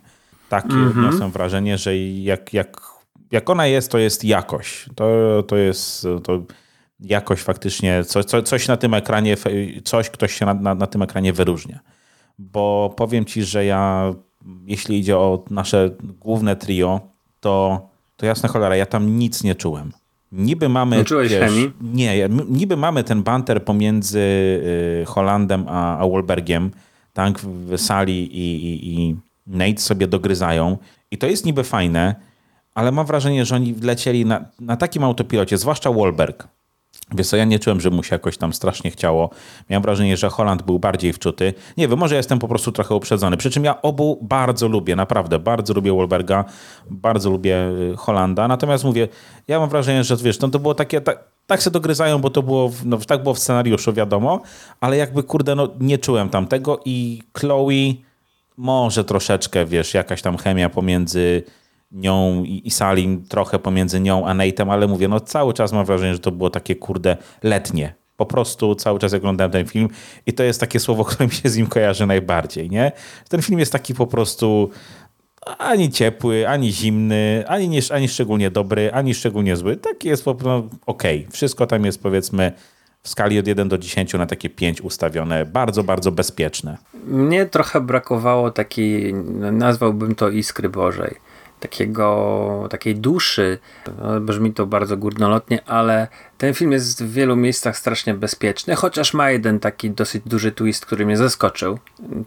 Tak 0.49 0.65
mm 0.65 0.93
-hmm. 0.93 1.31
wrażenie, 1.31 1.77
że 1.77 1.97
jak, 1.97 2.53
jak, 2.53 2.81
jak 3.31 3.49
ona 3.49 3.67
jest, 3.67 3.91
to 3.91 3.97
jest 3.97 4.23
jakość. 4.23 4.85
To, 4.95 5.05
to 5.47 5.57
jest 5.57 6.07
to 6.23 6.41
jakość 6.99 7.43
faktycznie, 7.43 8.03
co, 8.03 8.23
co, 8.23 8.41
coś 8.41 8.67
na 8.67 8.77
tym 8.77 8.93
ekranie, 8.93 9.37
coś 9.83 10.09
ktoś 10.09 10.33
się 10.33 10.45
na, 10.45 10.53
na, 10.53 10.75
na 10.75 10.87
tym 10.87 11.01
ekranie 11.01 11.33
wyróżnia. 11.33 11.79
Bo 12.39 12.93
powiem 12.97 13.25
ci, 13.25 13.43
że 13.43 13.65
ja, 13.65 14.13
jeśli 14.65 14.99
idzie 14.99 15.17
o 15.17 15.43
nasze 15.49 15.89
główne 16.03 16.55
trio, 16.55 17.01
to, 17.39 17.81
to 18.17 18.25
jasna 18.25 18.49
cholera, 18.49 18.75
ja 18.75 18.85
tam 18.85 19.17
nic 19.17 19.43
nie 19.43 19.55
czułem 19.55 19.91
niby 20.31 20.69
mamy. 20.69 20.97
Wiesz, 21.29 21.31
chemii? 21.39 21.71
Nie, 21.81 22.29
niby 22.49 22.77
mamy 22.77 23.03
ten 23.03 23.23
banter 23.23 23.63
pomiędzy 23.65 24.19
y, 24.19 25.05
Holandem 25.07 25.65
a, 25.67 25.97
a 25.97 26.07
Wolbergiem, 26.07 26.71
tak, 27.13 27.39
w 27.39 27.77
sali 27.77 28.37
i, 28.37 28.65
i, 28.65 28.99
i 28.99 29.15
Nate 29.47 29.81
sobie 29.81 30.07
dogryzają. 30.07 30.77
I 31.11 31.17
to 31.17 31.27
jest 31.27 31.45
niby 31.45 31.63
fajne, 31.63 32.15
ale 32.73 32.91
mam 32.91 33.05
wrażenie, 33.05 33.45
że 33.45 33.55
oni 33.55 33.75
lecieli 33.81 34.25
na, 34.25 34.45
na 34.59 34.77
takim 34.77 35.03
autopilocie, 35.03 35.57
zwłaszcza 35.57 35.91
Wolberg, 35.91 36.47
Wiesz 37.15 37.27
co, 37.27 37.37
ja 37.37 37.45
nie 37.45 37.59
czułem, 37.59 37.81
że 37.81 37.89
mu 37.89 38.03
się 38.03 38.15
jakoś 38.15 38.37
tam 38.37 38.53
strasznie 38.53 38.91
chciało. 38.91 39.29
Miałem 39.69 39.83
wrażenie, 39.83 40.17
że 40.17 40.29
Holland 40.29 40.61
był 40.61 40.79
bardziej 40.79 41.13
wczuty. 41.13 41.53
Nie 41.77 41.87
wiem, 41.87 41.99
może 41.99 42.15
jestem 42.15 42.39
po 42.39 42.47
prostu 42.47 42.71
trochę 42.71 42.95
uprzedzony. 42.95 43.37
Przy 43.37 43.49
czym 43.49 43.63
ja 43.63 43.81
obu 43.81 44.19
bardzo 44.21 44.67
lubię, 44.67 44.95
naprawdę. 44.95 45.39
Bardzo 45.39 45.73
lubię 45.73 45.93
Wolberga, 45.93 46.45
bardzo 46.89 47.29
lubię 47.29 47.57
y, 47.93 47.97
Holanda. 47.97 48.47
Natomiast 48.47 48.83
mówię, 48.83 49.07
ja 49.47 49.59
mam 49.59 49.69
wrażenie, 49.69 50.03
że 50.03 50.17
wiesz, 50.17 50.39
no 50.39 50.47
to 50.47 50.59
było 50.59 50.75
takie... 50.75 51.01
Tak, 51.01 51.23
tak 51.47 51.61
się 51.61 51.71
dogryzają, 51.71 52.19
bo 52.19 52.29
to 52.29 52.43
było, 52.43 52.71
no, 52.85 52.97
tak 52.97 53.23
było 53.23 53.35
w 53.35 53.39
scenariuszu, 53.39 53.93
wiadomo, 53.93 54.41
ale 54.79 54.97
jakby, 54.97 55.23
kurde, 55.23 55.55
no 55.55 55.69
nie 55.79 55.97
czułem 55.97 56.29
tamtego 56.29 56.79
i 56.85 57.21
Chloe 57.37 57.93
może 58.57 59.03
troszeczkę, 59.03 59.65
wiesz, 59.65 59.93
jakaś 59.93 60.21
tam 60.21 60.37
chemia 60.37 60.69
pomiędzy 60.69 61.43
nią 61.91 62.43
i, 62.43 62.71
Salim, 62.71 63.23
trochę 63.23 63.59
pomiędzy 63.59 63.99
nią 63.99 64.27
a 64.27 64.33
Nate'em, 64.33 64.71
ale 64.71 64.87
mówię, 64.87 65.07
no 65.07 65.19
cały 65.19 65.53
czas 65.53 65.73
mam 65.73 65.85
wrażenie, 65.85 66.13
że 66.13 66.19
to 66.19 66.31
było 66.31 66.49
takie 66.49 66.75
kurde 66.75 67.17
letnie. 67.43 67.93
Po 68.17 68.25
prostu 68.25 68.75
cały 68.75 68.99
czas 68.99 69.13
oglądałem 69.13 69.51
ten 69.51 69.65
film 69.65 69.89
i 70.25 70.33
to 70.33 70.43
jest 70.43 70.59
takie 70.59 70.79
słowo, 70.79 71.05
które 71.09 71.25
mi 71.27 71.33
się 71.33 71.49
z 71.49 71.57
nim 71.57 71.67
kojarzy 71.67 72.05
najbardziej, 72.05 72.69
nie? 72.69 72.91
Ten 73.29 73.41
film 73.41 73.59
jest 73.59 73.71
taki 73.71 73.93
po 73.93 74.07
prostu 74.07 74.69
ani 75.57 75.89
ciepły, 75.89 76.47
ani 76.47 76.71
zimny, 76.71 77.43
ani, 77.47 77.69
nie, 77.69 77.79
ani 77.93 78.07
szczególnie 78.07 78.51
dobry, 78.51 78.91
ani 78.93 79.13
szczególnie 79.13 79.55
zły. 79.55 79.77
Taki 79.77 80.07
jest 80.07 80.25
po 80.25 80.35
prostu 80.35 80.77
okej. 80.85 81.19
Okay. 81.19 81.31
Wszystko 81.31 81.67
tam 81.67 81.85
jest 81.85 82.03
powiedzmy 82.03 82.51
w 83.03 83.09
skali 83.09 83.39
od 83.39 83.47
1 83.47 83.69
do 83.69 83.77
10 83.77 84.13
na 84.13 84.25
takie 84.25 84.49
5 84.49 84.81
ustawione, 84.81 85.45
bardzo, 85.45 85.83
bardzo 85.83 86.11
bezpieczne. 86.11 86.77
Mnie 87.05 87.45
trochę 87.45 87.81
brakowało 87.81 88.51
takiej, 88.51 89.13
nazwałbym 89.51 90.15
to 90.15 90.29
iskry 90.29 90.69
Bożej 90.69 91.30
takiego, 91.61 92.67
takiej 92.69 92.95
duszy. 92.95 93.57
No, 94.01 94.21
brzmi 94.21 94.53
to 94.53 94.65
bardzo 94.65 94.97
górnolotnie, 94.97 95.63
ale 95.65 96.07
ten 96.37 96.53
film 96.53 96.71
jest 96.71 97.03
w 97.03 97.13
wielu 97.13 97.35
miejscach 97.35 97.77
strasznie 97.77 98.13
bezpieczny, 98.13 98.75
chociaż 98.75 99.13
ma 99.13 99.31
jeden 99.31 99.59
taki 99.59 99.91
dosyć 99.91 100.23
duży 100.25 100.51
twist, 100.51 100.85
który 100.85 101.05
mnie 101.05 101.17
zaskoczył. 101.17 101.79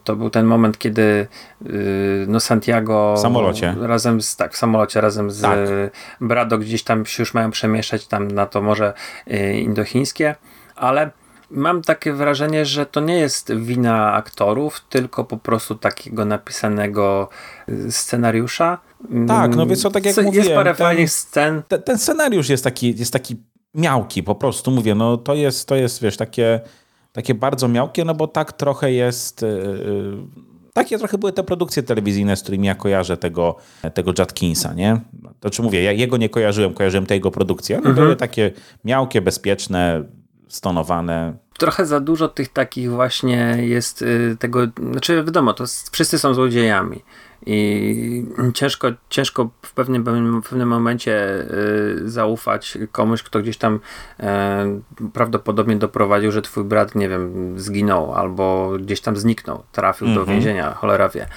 To 0.03 0.15
był 0.15 0.29
ten 0.29 0.45
moment, 0.45 0.77
kiedy 0.77 1.27
yy, 1.61 2.25
no 2.27 2.39
Santiago 2.39 3.13
w 3.17 3.19
samolocie. 3.19 3.75
razem 3.81 4.21
z, 4.21 4.35
tak, 4.35 4.53
w 4.53 4.57
samolocie 4.57 5.01
razem 5.01 5.31
z 5.31 5.41
tak. 5.41 5.59
Brado 6.21 6.57
gdzieś 6.57 6.83
tam 6.83 7.05
się 7.05 7.21
już 7.23 7.33
mają 7.33 7.51
przemieszczać 7.51 8.07
tam 8.07 8.27
na 8.27 8.45
to 8.45 8.61
morze 8.61 8.93
yy, 9.27 9.59
indochińskie, 9.59 10.35
ale 10.75 11.11
mam 11.51 11.81
takie 11.81 12.13
wrażenie, 12.13 12.65
że 12.65 12.85
to 12.85 12.99
nie 12.99 13.17
jest 13.17 13.55
wina 13.55 14.13
aktorów, 14.13 14.81
tylko 14.89 15.23
po 15.23 15.37
prostu 15.37 15.75
takiego 15.75 16.25
napisanego 16.25 17.29
y, 17.69 17.91
scenariusza. 17.91 18.77
Tak, 19.27 19.55
no 19.55 19.65
więc 19.65 19.81
co, 19.81 19.91
tak 19.91 20.05
jak 20.05 20.17
jest 20.17 20.25
mówiłem. 20.25 20.45
Jest 20.45 20.55
parę 20.55 20.75
ten, 20.75 20.85
fajnych 20.85 21.11
scen. 21.11 21.61
Ten, 21.67 21.81
ten, 21.81 21.97
scenariusz 21.97 22.49
jest 22.49 22.63
taki, 22.63 22.95
jest 22.97 23.13
taki 23.13 23.35
miałki 23.73 24.23
po 24.23 24.35
prostu, 24.35 24.71
mówię, 24.71 24.95
no 24.95 25.17
to 25.17 25.33
jest, 25.33 25.67
to 25.67 25.75
jest 25.75 26.01
wiesz, 26.01 26.17
takie, 26.17 26.59
takie 27.11 27.35
bardzo 27.35 27.67
miałkie, 27.67 28.05
no 28.05 28.13
bo 28.13 28.27
tak 28.27 28.53
trochę 28.53 28.91
jest... 28.91 29.41
Yy, 29.41 30.17
takie 30.73 30.97
trochę 30.97 31.17
były 31.17 31.33
te 31.33 31.43
produkcje 31.43 31.83
telewizyjne, 31.83 32.35
z 32.35 32.41
którymi 32.41 32.67
ja 32.67 32.75
kojarzę 32.75 33.17
tego, 33.17 33.55
tego 33.93 34.13
Jatkinsa, 34.17 34.73
nie? 34.73 35.01
To 35.39 35.49
czy 35.49 35.61
mówię, 35.61 35.83
ja 35.83 35.91
jego 35.91 36.17
nie 36.17 36.29
kojarzyłem, 36.29 36.73
kojarzyłem 36.73 37.05
te 37.05 37.13
jego 37.13 37.31
produkcje. 37.31 37.77
One 37.77 37.89
mhm. 37.89 38.05
były 38.05 38.15
takie 38.15 38.51
miałkie, 38.85 39.21
bezpieczne, 39.21 40.03
stonowane. 40.47 41.33
Trochę 41.57 41.85
za 41.85 41.99
dużo 41.99 42.27
tych 42.27 42.49
takich 42.49 42.91
właśnie 42.91 43.57
jest 43.59 44.01
y, 44.01 44.37
tego, 44.39 44.67
znaczy 44.91 45.23
wiadomo, 45.23 45.53
to 45.53 45.63
wszyscy 45.91 46.19
są 46.19 46.33
złodziejami 46.33 47.01
i 47.45 48.25
ciężko, 48.53 48.87
ciężko 49.09 49.49
w 49.61 49.73
pewnym, 49.73 50.03
w 50.41 50.49
pewnym 50.49 50.69
momencie 50.69 51.45
y, 52.01 52.09
zaufać 52.09 52.77
komuś, 52.91 53.23
kto 53.23 53.39
gdzieś 53.39 53.57
tam 53.57 53.79
y, 54.19 54.23
prawdopodobnie 55.13 55.75
doprowadził, 55.75 56.31
że 56.31 56.41
twój 56.41 56.63
brat, 56.63 56.95
nie 56.95 57.09
wiem, 57.09 57.53
zginął 57.59 58.13
albo 58.13 58.71
gdzieś 58.79 59.01
tam 59.01 59.17
zniknął, 59.17 59.63
trafił 59.71 60.07
do 60.07 60.19
mhm. 60.19 60.27
więzienia, 60.27 60.73
cholera 60.73 61.09
wie. 61.09 61.27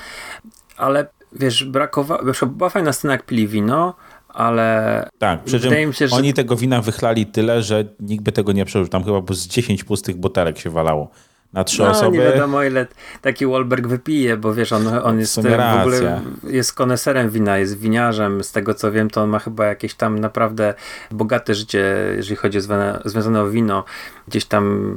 Ale 0.76 1.06
wiesz, 1.32 1.64
brakowało, 1.64 2.22
była 2.46 2.70
fajna 2.70 2.92
scena 2.92 3.12
jak 3.12 3.26
pili 3.26 3.48
wino, 3.48 3.94
ale 4.28 5.08
tak, 5.18 5.44
przy 5.44 5.60
czym 5.60 5.92
się, 5.92 6.08
że... 6.08 6.16
oni 6.16 6.34
tego 6.34 6.56
wina 6.56 6.82
wychlali 6.82 7.26
tyle, 7.26 7.62
że 7.62 7.84
nikt 8.00 8.24
by 8.24 8.32
tego 8.32 8.52
nie 8.52 8.64
przeżył. 8.64 8.88
Tam 8.88 9.04
chyba 9.04 9.34
z 9.34 9.46
10 9.46 9.84
pustych 9.84 10.16
butelek 10.16 10.58
się 10.58 10.70
walało 10.70 11.10
na 11.52 11.64
trzy 11.64 11.82
no, 11.82 11.90
osoby. 11.90 12.18
nie 12.18 12.24
wiadomo 12.24 12.62
ile 12.62 12.86
taki 13.22 13.46
Wahlberg 13.46 13.86
wypije, 13.86 14.36
bo 14.36 14.54
wiesz, 14.54 14.72
on, 14.72 14.86
on 15.02 15.18
jest 15.18 15.34
w 15.34 15.38
ogóle 15.38 16.22
jest 16.44 16.72
koneserem 16.72 17.30
wina, 17.30 17.58
jest 17.58 17.78
winiarzem. 17.78 18.44
Z 18.44 18.52
tego 18.52 18.74
co 18.74 18.92
wiem, 18.92 19.10
to 19.10 19.22
on 19.22 19.30
ma 19.30 19.38
chyba 19.38 19.66
jakieś 19.66 19.94
tam 19.94 20.18
naprawdę 20.18 20.74
bogate 21.10 21.54
życie, 21.54 21.94
jeżeli 22.16 22.36
chodzi 22.36 22.58
o 22.58 22.60
związane 23.04 23.40
o 23.40 23.50
wino. 23.50 23.84
Gdzieś 24.28 24.44
tam 24.44 24.94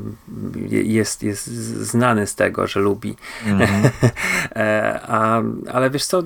jest, 0.69 1.23
jest 1.23 1.47
znany 1.81 2.27
z 2.27 2.35
tego, 2.35 2.67
że 2.67 2.79
lubi. 2.79 3.15
Mm 3.45 3.67
-hmm. 3.67 3.89
A, 5.07 5.41
ale 5.71 5.89
wiesz 5.89 6.05
co, 6.05 6.23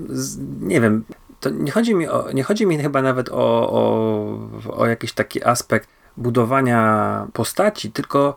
nie 0.62 0.82
wiem, 0.82 1.04
to 1.40 1.50
nie 1.50 1.72
chodzi 1.72 1.96
mi, 1.96 2.08
o, 2.08 2.32
nie 2.34 2.44
chodzi 2.44 2.66
mi 2.66 2.78
chyba 2.78 3.02
nawet 3.02 3.30
o, 3.30 3.72
o, 3.72 4.38
o 4.70 4.86
jakiś 4.86 5.14
taki 5.14 5.44
aspekt 5.44 5.90
budowania 6.18 7.28
postaci, 7.34 7.92
tylko 7.92 8.36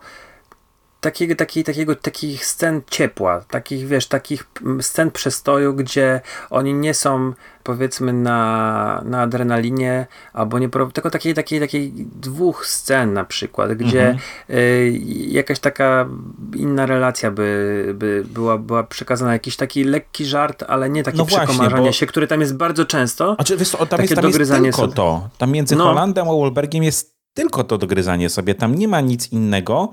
takiego, 1.01 1.35
takiego, 1.35 1.65
takiego, 1.65 1.95
takich 1.95 2.45
scen 2.45 2.81
ciepła, 2.89 3.41
takich, 3.49 3.87
wiesz, 3.87 4.07
takich 4.07 4.47
scen 4.81 5.11
przestoju, 5.11 5.73
gdzie 5.73 6.21
oni 6.49 6.73
nie 6.73 6.93
są, 6.93 7.33
powiedzmy, 7.63 8.13
na, 8.13 9.01
na 9.05 9.21
adrenalinie, 9.21 10.07
albo 10.33 10.59
nie, 10.59 10.69
tylko 10.93 11.09
takiej, 11.09 11.33
takiej, 11.33 11.59
takiej 11.59 11.93
dwóch 12.15 12.67
scen 12.67 13.13
na 13.13 13.25
przykład, 13.25 13.73
gdzie 13.73 14.09
mhm. 14.09 14.19
y, 14.49 14.99
jakaś 15.27 15.59
taka 15.59 16.09
inna 16.55 16.85
relacja 16.85 17.31
by, 17.31 17.91
by 17.97 18.23
była, 18.33 18.57
była 18.57 18.83
przekazana, 18.83 19.33
jakiś 19.33 19.55
taki 19.55 19.83
lekki 19.83 20.25
żart, 20.25 20.63
ale 20.67 20.89
nie 20.89 21.03
takie 21.03 21.17
no 21.17 21.25
przekomarzanie 21.25 21.87
bo... 21.87 21.91
się, 21.91 22.05
które 22.05 22.27
tam 22.27 22.41
jest 22.41 22.55
bardzo 22.55 22.85
często. 22.85 23.35
Znaczy, 23.35 23.57
wiesz, 23.57 23.71
tam 23.71 23.87
takie 23.87 24.03
jest, 24.03 24.15
tam 24.15 24.25
jest 24.25 24.51
tylko 24.51 24.71
sobie. 24.81 24.93
to. 24.93 25.29
Tam 25.37 25.51
między 25.51 25.75
no. 25.75 25.83
Holandem 25.83 26.27
a 26.27 26.31
Wolbergiem 26.31 26.83
jest 26.83 27.19
tylko 27.33 27.63
to 27.63 27.77
dogryzanie 27.77 28.29
sobie, 28.29 28.55
tam 28.55 28.75
nie 28.75 28.87
ma 28.87 29.01
nic 29.01 29.31
innego. 29.31 29.89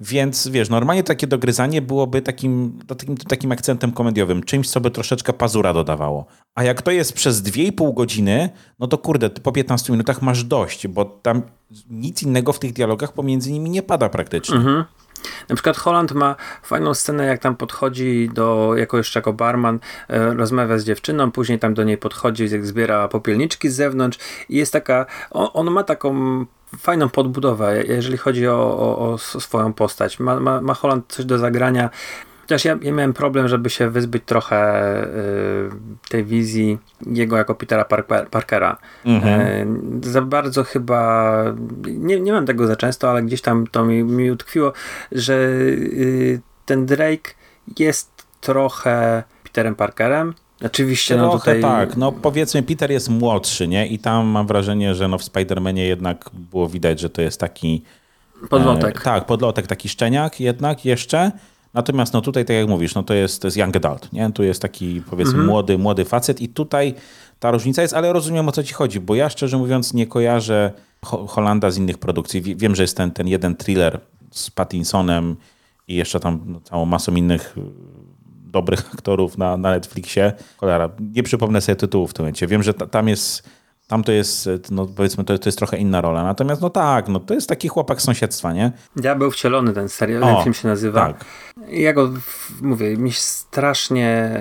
Więc 0.00 0.48
wiesz, 0.48 0.68
normalnie 0.68 1.02
takie 1.02 1.26
dogryzanie 1.26 1.82
byłoby 1.82 2.22
takim, 2.22 2.78
takim, 2.86 3.16
takim 3.16 3.52
akcentem 3.52 3.92
komediowym, 3.92 4.42
czymś, 4.42 4.70
co 4.70 4.80
by 4.80 4.90
troszeczkę 4.90 5.32
pazura 5.32 5.72
dodawało. 5.72 6.26
A 6.54 6.62
jak 6.64 6.82
to 6.82 6.90
jest 6.90 7.12
przez 7.12 7.42
2,5 7.42 7.94
godziny, 7.94 8.50
no 8.78 8.86
to 8.86 8.98
kurde, 8.98 9.30
po 9.30 9.52
15 9.52 9.92
minutach 9.92 10.22
masz 10.22 10.44
dość, 10.44 10.88
bo 10.88 11.04
tam 11.04 11.42
nic 11.90 12.22
innego 12.22 12.52
w 12.52 12.58
tych 12.58 12.72
dialogach 12.72 13.12
pomiędzy 13.12 13.52
nimi 13.52 13.70
nie 13.70 13.82
pada 13.82 14.08
praktycznie. 14.08 14.56
Mhm. 14.56 14.84
Na 15.48 15.54
przykład 15.54 15.76
Holland 15.76 16.12
ma 16.12 16.36
fajną 16.62 16.94
scenę, 16.94 17.26
jak 17.26 17.40
tam 17.40 17.56
podchodzi 17.56 18.30
do, 18.34 18.72
jako 18.76 18.96
jeszcze 18.96 19.18
jako 19.18 19.32
barman, 19.32 19.78
e, 20.08 20.34
rozmawia 20.34 20.78
z 20.78 20.84
dziewczyną, 20.84 21.32
później 21.32 21.58
tam 21.58 21.74
do 21.74 21.84
niej 21.84 21.98
podchodzi, 21.98 22.48
jak 22.50 22.66
zbiera 22.66 23.08
popielniczki 23.08 23.68
z 23.68 23.74
zewnątrz 23.74 24.18
i 24.48 24.56
jest 24.56 24.72
taka, 24.72 25.06
on, 25.30 25.48
on 25.52 25.70
ma 25.70 25.84
taką 25.84 26.46
fajną 26.78 27.08
podbudowę, 27.08 27.82
jeżeli 27.88 28.16
chodzi 28.16 28.48
o, 28.48 28.78
o, 28.78 29.12
o 29.12 29.18
swoją 29.18 29.72
postać. 29.72 30.20
Ma, 30.20 30.40
ma, 30.40 30.60
ma 30.60 30.74
Holland 30.74 31.04
coś 31.08 31.24
do 31.24 31.38
zagrania. 31.38 31.90
Chociaż 32.40 32.64
ja, 32.64 32.78
ja 32.82 32.92
miałem 32.92 33.12
problem, 33.12 33.48
żeby 33.48 33.70
się 33.70 33.90
wyzbyć 33.90 34.22
trochę 34.26 35.02
y, 35.04 35.70
tej 36.08 36.24
wizji 36.24 36.78
jego 37.06 37.36
jako 37.36 37.54
Petera 37.54 37.84
Parker, 37.84 38.28
Parkera. 38.28 38.76
Mhm. 39.04 39.40
Y, 40.04 40.10
za 40.10 40.22
bardzo 40.22 40.64
chyba, 40.64 41.44
nie, 41.86 42.20
nie 42.20 42.32
mam 42.32 42.46
tego 42.46 42.66
za 42.66 42.76
często, 42.76 43.10
ale 43.10 43.22
gdzieś 43.22 43.40
tam 43.42 43.66
to 43.66 43.84
mi, 43.84 44.04
mi 44.04 44.30
utkwiło, 44.30 44.72
że 45.12 45.34
y, 45.34 46.40
ten 46.66 46.86
Drake 46.86 47.30
jest 47.78 48.26
trochę 48.40 49.22
Peterem 49.44 49.74
Parkerem, 49.74 50.34
Oczywiście, 50.64 51.16
no 51.16 51.38
tutaj... 51.38 51.60
tak. 51.60 51.96
No 51.96 52.12
powiedzmy, 52.12 52.62
Peter 52.62 52.90
jest 52.90 53.08
młodszy, 53.08 53.68
nie? 53.68 53.86
I 53.86 53.98
tam 53.98 54.26
mam 54.26 54.46
wrażenie, 54.46 54.94
że 54.94 55.08
no 55.08 55.18
w 55.18 55.22
Spider-Manie 55.22 55.80
jednak 55.80 56.30
było 56.32 56.68
widać, 56.68 57.00
że 57.00 57.10
to 57.10 57.22
jest 57.22 57.40
taki... 57.40 57.82
Podlotek. 58.50 59.00
E, 59.00 59.00
tak, 59.00 59.26
podlotek, 59.26 59.66
taki 59.66 59.88
szczeniak 59.88 60.40
jednak 60.40 60.84
jeszcze. 60.84 61.32
Natomiast 61.74 62.12
no 62.12 62.20
tutaj, 62.20 62.44
tak 62.44 62.56
jak 62.56 62.68
mówisz, 62.68 62.94
no 62.94 63.02
to 63.02 63.14
jest, 63.14 63.42
to 63.42 63.46
jest 63.46 63.56
young 63.56 63.76
adult, 63.76 64.12
nie? 64.12 64.30
Tu 64.32 64.42
jest 64.42 64.62
taki 64.62 65.02
powiedzmy 65.10 65.32
mhm. 65.32 65.46
młody, 65.46 65.78
młody 65.78 66.04
facet 66.04 66.40
i 66.40 66.48
tutaj 66.48 66.94
ta 67.40 67.50
różnica 67.50 67.82
jest, 67.82 67.94
ale 67.94 68.12
rozumiem 68.12 68.48
o 68.48 68.52
co 68.52 68.62
ci 68.62 68.74
chodzi, 68.74 69.00
bo 69.00 69.14
ja 69.14 69.30
szczerze 69.30 69.58
mówiąc 69.58 69.94
nie 69.94 70.06
kojarzę 70.06 70.72
Ho 71.04 71.26
Holanda 71.26 71.70
z 71.70 71.78
innych 71.78 71.98
produkcji. 71.98 72.42
Wiem, 72.56 72.74
że 72.74 72.82
jest 72.82 72.96
ten, 72.96 73.10
ten 73.10 73.28
jeden 73.28 73.56
thriller 73.56 74.00
z 74.30 74.50
Pattinsonem 74.50 75.36
i 75.88 75.94
jeszcze 75.94 76.20
tam 76.20 76.40
no, 76.46 76.60
całą 76.60 76.84
masą 76.84 77.14
innych 77.14 77.56
dobrych 78.50 78.94
aktorów 78.94 79.38
na, 79.38 79.56
na 79.56 79.70
Netflixie. 79.70 80.32
Cholera, 80.56 80.90
nie 81.14 81.22
przypomnę 81.22 81.60
sobie 81.60 81.76
tytułu 81.76 82.06
w 82.06 82.14
tym 82.14 82.22
momencie. 82.24 82.46
Wiem, 82.46 82.62
że 82.62 82.74
ta, 82.74 82.86
tam 82.86 83.08
jest 83.08 83.48
tam 83.88 84.04
to 84.04 84.12
jest, 84.12 84.48
no 84.70 84.86
powiedzmy, 84.86 85.24
to, 85.24 85.38
to 85.38 85.48
jest 85.48 85.58
trochę 85.58 85.76
inna 85.76 86.00
rola. 86.00 86.24
Natomiast 86.24 86.62
no 86.62 86.70
tak, 86.70 87.08
no 87.08 87.20
to 87.20 87.34
jest 87.34 87.48
taki 87.48 87.68
chłopak 87.68 88.02
sąsiedztwa, 88.02 88.52
nie? 88.52 88.72
Ja 89.02 89.14
był 89.14 89.30
wcielony 89.30 89.72
ten 89.72 89.88
serial, 89.88 90.22
ten 90.22 90.42
film 90.42 90.54
się 90.54 90.68
nazywa. 90.68 91.06
Tak. 91.06 91.24
Ja 91.70 91.92
go, 91.92 92.10
mówię, 92.62 92.96
mi 92.96 93.12
strasznie 93.12 94.40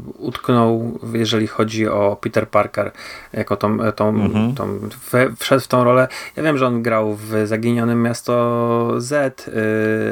y, 0.00 0.12
utknął, 0.18 0.98
jeżeli 1.12 1.46
chodzi 1.46 1.88
o 1.88 2.16
Peter 2.20 2.48
Parker, 2.48 2.92
jako 3.32 3.56
tą, 3.56 3.92
tą, 3.92 4.08
mhm. 4.08 4.54
tą 4.54 4.78
w, 4.78 5.36
wszedł 5.38 5.62
w 5.62 5.68
tą 5.68 5.84
rolę. 5.84 6.08
Ja 6.36 6.42
wiem, 6.42 6.58
że 6.58 6.66
on 6.66 6.82
grał 6.82 7.14
w 7.14 7.32
Zaginionym 7.44 8.02
Miasto 8.02 8.94
Z, 8.98 9.48
y, 9.48 9.52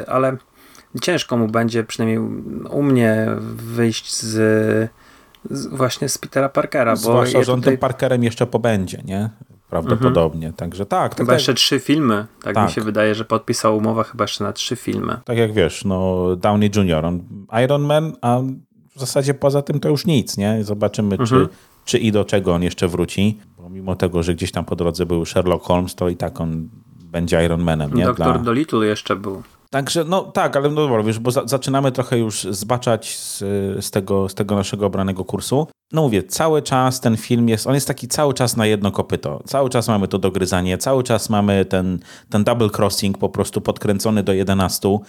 ale 0.07 0.37
ciężko 1.01 1.37
mu 1.37 1.47
będzie, 1.47 1.83
przynajmniej 1.83 2.19
u 2.69 2.83
mnie, 2.83 3.27
wyjść 3.55 4.15
z, 4.15 4.91
z 5.49 5.67
właśnie 5.67 6.09
z 6.09 6.17
Petera 6.17 6.49
Parkera. 6.49 6.95
Zwłaszcza, 6.95 7.43
że 7.43 7.53
on 7.53 7.59
tutaj... 7.59 7.73
tym 7.73 7.79
Parkerem 7.79 8.23
jeszcze 8.23 8.47
pobędzie, 8.47 9.01
nie? 9.05 9.29
Prawdopodobnie. 9.69 10.47
Mhm. 10.47 10.53
Także 10.53 10.85
tak. 10.85 11.15
Chyba 11.15 11.27
tak, 11.27 11.39
jeszcze 11.39 11.53
trzy 11.53 11.79
filmy. 11.79 12.25
Tak, 12.43 12.55
tak, 12.55 12.65
mi 12.65 12.71
się 12.71 12.81
wydaje, 12.81 13.15
że 13.15 13.25
podpisał 13.25 13.77
umowę 13.77 14.03
chyba 14.03 14.23
jeszcze 14.23 14.43
na 14.43 14.53
trzy 14.53 14.75
filmy. 14.75 15.19
Tak 15.25 15.37
jak 15.37 15.53
wiesz, 15.53 15.85
no 15.85 16.25
Downey 16.35 16.71
Jr., 16.75 17.05
on 17.05 17.23
Iron 17.63 17.81
Man, 17.81 18.13
a 18.21 18.39
w 18.95 18.99
zasadzie 18.99 19.33
poza 19.33 19.61
tym 19.61 19.79
to 19.79 19.89
już 19.89 20.05
nic, 20.05 20.37
nie? 20.37 20.63
Zobaczymy, 20.63 21.15
mhm. 21.15 21.27
czy, 21.27 21.47
czy 21.85 21.97
i 21.97 22.11
do 22.11 22.25
czego 22.25 22.53
on 22.53 22.63
jeszcze 22.63 22.87
wróci. 22.87 23.39
Bo 23.57 23.69
mimo 23.69 23.95
tego, 23.95 24.23
że 24.23 24.35
gdzieś 24.35 24.51
tam 24.51 24.65
po 24.65 24.75
drodze 24.75 25.05
był 25.05 25.25
Sherlock 25.25 25.65
Holmes, 25.65 25.95
to 25.95 26.09
i 26.09 26.15
tak 26.15 26.41
on 26.41 26.69
będzie 27.05 27.45
Iron 27.45 27.63
Manem, 27.63 27.93
nie? 27.93 28.05
Doktor 28.05 28.33
Dla... 28.33 28.43
Dolittle 28.43 28.85
jeszcze 28.85 29.15
był. 29.15 29.43
Także, 29.69 30.03
no 30.03 30.21
tak, 30.21 30.55
ale 30.55 30.69
no 30.69 30.75
dobra, 30.75 31.03
wiesz, 31.03 31.19
bo 31.19 31.31
za, 31.31 31.47
zaczynamy 31.47 31.91
trochę 31.91 32.17
już 32.17 32.43
zbaczać 32.43 33.17
z, 33.17 33.39
z, 33.85 33.91
tego, 33.91 34.29
z 34.29 34.33
tego 34.33 34.55
naszego 34.55 34.85
obranego 34.85 35.25
kursu. 35.25 35.67
No 35.91 36.01
mówię, 36.01 36.23
cały 36.23 36.61
czas 36.61 36.99
ten 36.99 37.17
film 37.17 37.49
jest, 37.49 37.67
on 37.67 37.73
jest 37.73 37.87
taki 37.87 38.07
cały 38.07 38.33
czas 38.33 38.57
na 38.57 38.65
jedno 38.65 38.91
kopyto. 38.91 39.43
Cały 39.45 39.69
czas 39.69 39.87
mamy 39.87 40.07
to 40.07 40.19
dogryzanie, 40.19 40.77
cały 40.77 41.03
czas 41.03 41.29
mamy 41.29 41.65
ten, 41.65 41.99
ten 42.29 42.43
double 42.43 42.69
crossing 42.77 43.17
po 43.17 43.29
prostu 43.29 43.61
podkręcony 43.61 44.23
do 44.23 44.33
11. 44.33 44.99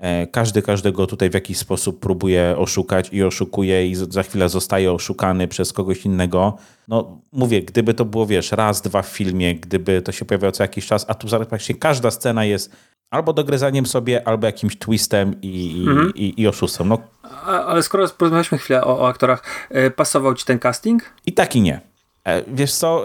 E, 0.00 0.26
każdy 0.26 0.62
każdego 0.62 1.06
tutaj 1.06 1.30
w 1.30 1.34
jakiś 1.34 1.58
sposób 1.58 2.00
próbuje 2.00 2.54
oszukać 2.58 3.08
i 3.12 3.22
oszukuje 3.22 3.86
i 3.86 3.94
za 3.94 4.22
chwilę 4.22 4.48
zostaje 4.48 4.92
oszukany 4.92 5.48
przez 5.48 5.72
kogoś 5.72 6.04
innego. 6.04 6.56
No 6.88 7.20
mówię, 7.32 7.62
gdyby 7.62 7.94
to 7.94 8.04
było, 8.04 8.26
wiesz, 8.26 8.52
raz, 8.52 8.82
dwa 8.82 9.02
w 9.02 9.08
filmie, 9.08 9.54
gdyby 9.54 10.02
to 10.02 10.12
się 10.12 10.24
pojawiało 10.24 10.52
co 10.52 10.64
jakiś 10.64 10.86
czas, 10.86 11.04
a 11.08 11.14
tu 11.14 11.28
praktycznie 11.28 11.74
każda 11.74 12.10
scena 12.10 12.44
jest 12.44 12.76
albo 13.10 13.32
dogryzaniem 13.32 13.86
sobie, 13.86 14.28
albo 14.28 14.46
jakimś 14.46 14.78
twistem 14.78 15.34
i, 15.42 15.84
mhm. 15.88 16.12
i, 16.14 16.42
i 16.42 16.48
oszustwem. 16.48 16.88
No. 16.88 16.98
A, 17.22 17.64
ale 17.64 17.82
skoro 17.82 18.08
porozmawialiśmy 18.08 18.58
chwilę 18.58 18.84
o, 18.84 19.00
o 19.00 19.08
aktorach, 19.08 19.42
yy, 19.70 19.90
pasował 19.90 20.34
ci 20.34 20.44
ten 20.44 20.58
casting? 20.58 21.02
I 21.26 21.32
tak 21.32 21.56
i 21.56 21.60
nie. 21.60 21.80
E, 22.24 22.42
wiesz 22.54 22.72
co, 22.72 23.04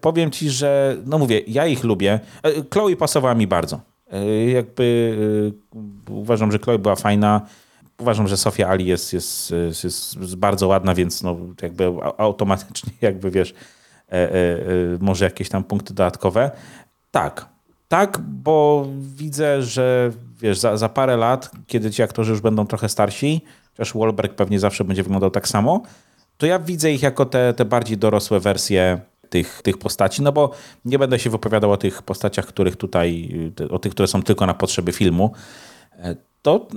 powiem 0.00 0.30
ci, 0.30 0.50
że 0.50 0.96
no 1.06 1.18
mówię, 1.18 1.40
ja 1.46 1.66
ich 1.66 1.84
lubię. 1.84 2.20
Chloe 2.72 2.96
pasowała 2.96 3.34
mi 3.34 3.46
bardzo. 3.46 3.91
E, 4.12 4.50
jakby 4.50 5.16
e, 6.08 6.12
uważam, 6.12 6.52
że 6.52 6.58
Chloe 6.58 6.78
była 6.78 6.96
fajna. 6.96 7.46
Uważam, 7.98 8.28
że 8.28 8.36
Sofia 8.36 8.68
Ali 8.68 8.86
jest, 8.86 9.12
jest, 9.12 9.54
jest, 9.84 10.36
bardzo 10.36 10.68
ładna, 10.68 10.94
więc 10.94 11.22
no 11.22 11.36
jakby 11.62 11.84
automatycznie 12.18 12.92
jakby 13.08 13.30
wiesz, 13.30 13.54
e, 14.12 14.28
może 15.00 15.24
jakieś 15.24 15.48
tam 15.48 15.64
punkty 15.64 15.94
dodatkowe. 15.94 16.50
Tak, 17.10 17.48
tak, 17.88 18.18
bo 18.18 18.86
widzę, 18.98 19.62
że 19.62 20.10
wiesz, 20.40 20.58
za, 20.58 20.76
za 20.76 20.88
parę 20.88 21.16
lat, 21.16 21.50
kiedy 21.66 21.90
ci 21.90 22.02
aktorzy 22.02 22.30
już 22.30 22.40
będą 22.40 22.66
trochę 22.66 22.88
starsi, 22.88 23.40
chociaż 23.70 23.94
Wahlberg 23.94 24.34
pewnie 24.34 24.60
zawsze 24.60 24.84
będzie 24.84 25.02
wyglądał 25.02 25.30
tak 25.30 25.48
samo, 25.48 25.82
to 26.36 26.46
ja 26.46 26.58
widzę 26.58 26.92
ich 26.92 27.02
jako 27.02 27.26
te, 27.26 27.54
te 27.54 27.64
bardziej 27.64 27.98
dorosłe 27.98 28.40
wersje 28.40 29.00
tych, 29.32 29.62
tych 29.62 29.78
postaci, 29.78 30.22
no 30.22 30.32
bo 30.32 30.50
nie 30.84 30.98
będę 30.98 31.18
się 31.18 31.30
wypowiadał 31.30 31.72
o 31.72 31.76
tych 31.76 32.02
postaciach, 32.02 32.46
których 32.46 32.76
tutaj, 32.76 33.28
o 33.70 33.78
tych, 33.78 33.92
które 33.92 34.08
są 34.08 34.22
tylko 34.22 34.46
na 34.46 34.54
potrzeby 34.54 34.92
filmu. 34.92 35.32
E, 35.98 36.16
to 36.42 36.68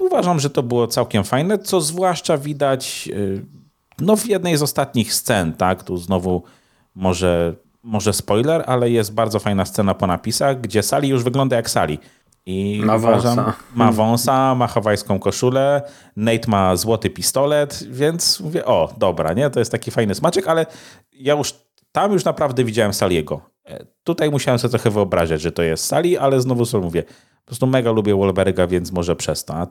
uważam, 0.00 0.40
że 0.40 0.50
to 0.50 0.62
było 0.62 0.86
całkiem 0.86 1.24
fajne, 1.24 1.58
co 1.58 1.80
zwłaszcza 1.80 2.38
widać 2.38 3.08
e, 3.12 3.16
no, 3.98 4.16
w 4.16 4.26
jednej 4.26 4.56
z 4.56 4.62
ostatnich 4.62 5.14
scen, 5.14 5.52
tak? 5.52 5.82
Tu 5.82 5.96
znowu 5.96 6.42
może, 6.94 7.54
może 7.82 8.12
spoiler, 8.12 8.64
ale 8.66 8.90
jest 8.90 9.14
bardzo 9.14 9.38
fajna 9.38 9.64
scena 9.64 9.94
po 9.94 10.06
napisach, 10.06 10.60
gdzie 10.60 10.82
Sali 10.82 11.08
już 11.08 11.24
wygląda 11.24 11.56
jak 11.56 11.70
Sali. 11.70 11.98
I 12.46 12.82
ma 12.84 12.96
uważam, 12.96 13.36
wąsa. 13.36 13.54
ma 13.74 13.92
wąsa, 13.92 14.54
ma 14.54 14.66
hawajską 14.66 15.18
koszulę, 15.18 15.82
Nate 16.16 16.50
ma 16.50 16.76
złoty 16.76 17.10
pistolet, 17.10 17.84
więc 17.90 18.40
mówię, 18.40 18.64
o, 18.64 18.94
dobra, 18.98 19.32
nie? 19.32 19.50
To 19.50 19.58
jest 19.58 19.72
taki 19.72 19.90
fajny 19.90 20.14
smaczek, 20.14 20.48
ale 20.48 20.66
ja 21.12 21.34
już 21.34 21.54
tam 21.92 22.12
już 22.12 22.24
naprawdę 22.24 22.64
widziałem 22.64 22.94
Saliego. 22.94 23.40
E, 23.64 23.86
tutaj 24.04 24.30
musiałem 24.30 24.58
sobie 24.58 24.70
trochę 24.70 24.90
wyobrażać, 24.90 25.40
że 25.40 25.52
to 25.52 25.62
jest 25.62 25.84
Sali, 25.84 26.18
ale 26.18 26.40
znowu 26.40 26.66
sobie 26.66 26.84
mówię, 26.84 27.02
po 27.02 27.46
prostu 27.46 27.66
mega 27.66 27.90
lubię 27.92 28.14
Wolberga, 28.14 28.66
więc 28.66 28.92
może 28.92 29.16
przez 29.16 29.44
to. 29.44 29.54
A 29.54 29.66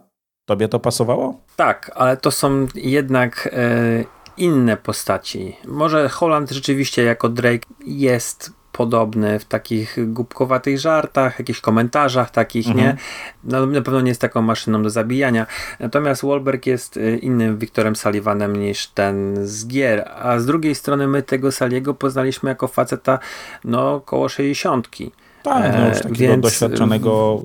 tobie 0.45 0.67
to 0.67 0.79
pasowało? 0.79 1.39
Tak, 1.55 1.91
ale 1.95 2.17
to 2.17 2.31
są 2.31 2.67
jednak 2.75 3.49
e, 3.51 4.03
inne 4.37 4.77
postaci. 4.77 5.57
Może 5.65 6.09
Holland 6.09 6.51
rzeczywiście 6.51 7.03
jako 7.03 7.29
Drake 7.29 7.67
jest 7.85 8.60
podobny 8.71 9.39
w 9.39 9.45
takich 9.45 10.13
głupkowatych 10.13 10.79
żartach, 10.79 11.39
jakichś 11.39 11.61
komentarzach 11.61 12.31
takich, 12.31 12.67
mhm. 12.67 12.85
nie? 12.85 12.97
No, 13.43 13.65
na 13.65 13.81
pewno 13.81 14.01
nie 14.01 14.09
jest 14.09 14.21
taką 14.21 14.41
maszyną 14.41 14.83
do 14.83 14.89
zabijania. 14.89 15.45
Natomiast 15.79 16.21
Wahlberg 16.21 16.65
jest 16.65 16.97
y, 16.97 17.17
innym 17.17 17.57
Wiktorem 17.57 17.95
Sullivanem 17.95 18.55
niż 18.55 18.87
ten 18.87 19.35
z 19.47 19.67
gier, 19.67 20.11
a 20.21 20.39
z 20.39 20.45
drugiej 20.45 20.75
strony 20.75 21.07
my 21.07 21.23
tego 21.23 21.51
Saliego 21.51 21.93
poznaliśmy 21.93 22.49
jako 22.49 22.67
faceta 22.67 23.19
no 23.63 23.99
koło 23.99 24.29
60. 24.29 24.89
Tak, 25.43 25.73
no 25.77 25.89
już 25.89 26.01
takiego 26.01 26.31
Więc, 26.31 26.43
doświadczonego, 26.43 27.41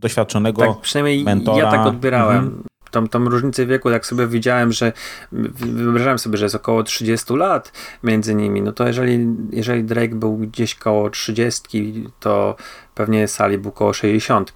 doświadczonego 0.00 0.62
tak, 0.62 0.80
przynajmniej 0.80 1.24
mentora. 1.24 1.64
ja 1.64 1.70
tak 1.70 1.86
odbierałem. 1.86 2.38
Mhm 2.38 2.70
tą, 2.90 3.08
tą 3.08 3.24
różnicę 3.24 3.66
wieku, 3.66 3.90
jak 3.90 4.06
sobie 4.06 4.26
widziałem, 4.26 4.72
że 4.72 4.92
wyobrażałem 5.32 6.18
sobie, 6.18 6.38
że 6.38 6.44
jest 6.44 6.54
około 6.54 6.82
30 6.82 7.34
lat 7.34 7.72
między 8.02 8.34
nimi, 8.34 8.62
no 8.62 8.72
to 8.72 8.86
jeżeli, 8.86 9.26
jeżeli 9.50 9.84
Drake 9.84 10.14
był 10.14 10.36
gdzieś 10.36 10.74
koło 10.74 11.10
30, 11.10 12.04
to 12.20 12.56
pewnie 12.94 13.28
Sally 13.28 13.58
był 13.58 13.72
koło 13.72 13.92
60. 13.92 14.52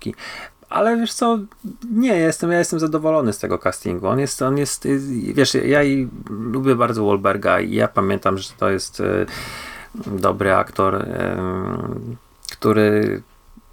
Ale 0.68 0.96
wiesz 0.96 1.14
co, 1.14 1.38
nie, 1.92 2.16
jestem, 2.16 2.52
ja 2.52 2.58
jestem 2.58 2.80
zadowolony 2.80 3.32
z 3.32 3.38
tego 3.38 3.58
castingu. 3.58 4.06
On 4.06 4.18
jest, 4.18 4.42
on 4.42 4.58
jest, 4.58 4.88
wiesz, 5.34 5.54
ja 5.54 5.82
i 5.82 6.08
lubię 6.30 6.74
bardzo 6.74 7.04
Wahlberga 7.04 7.60
i 7.60 7.74
ja 7.74 7.88
pamiętam, 7.88 8.38
że 8.38 8.50
to 8.58 8.70
jest 8.70 9.00
e, 9.00 9.26
dobry 10.06 10.54
aktor, 10.54 10.94
e, 10.94 11.36
który 12.52 13.22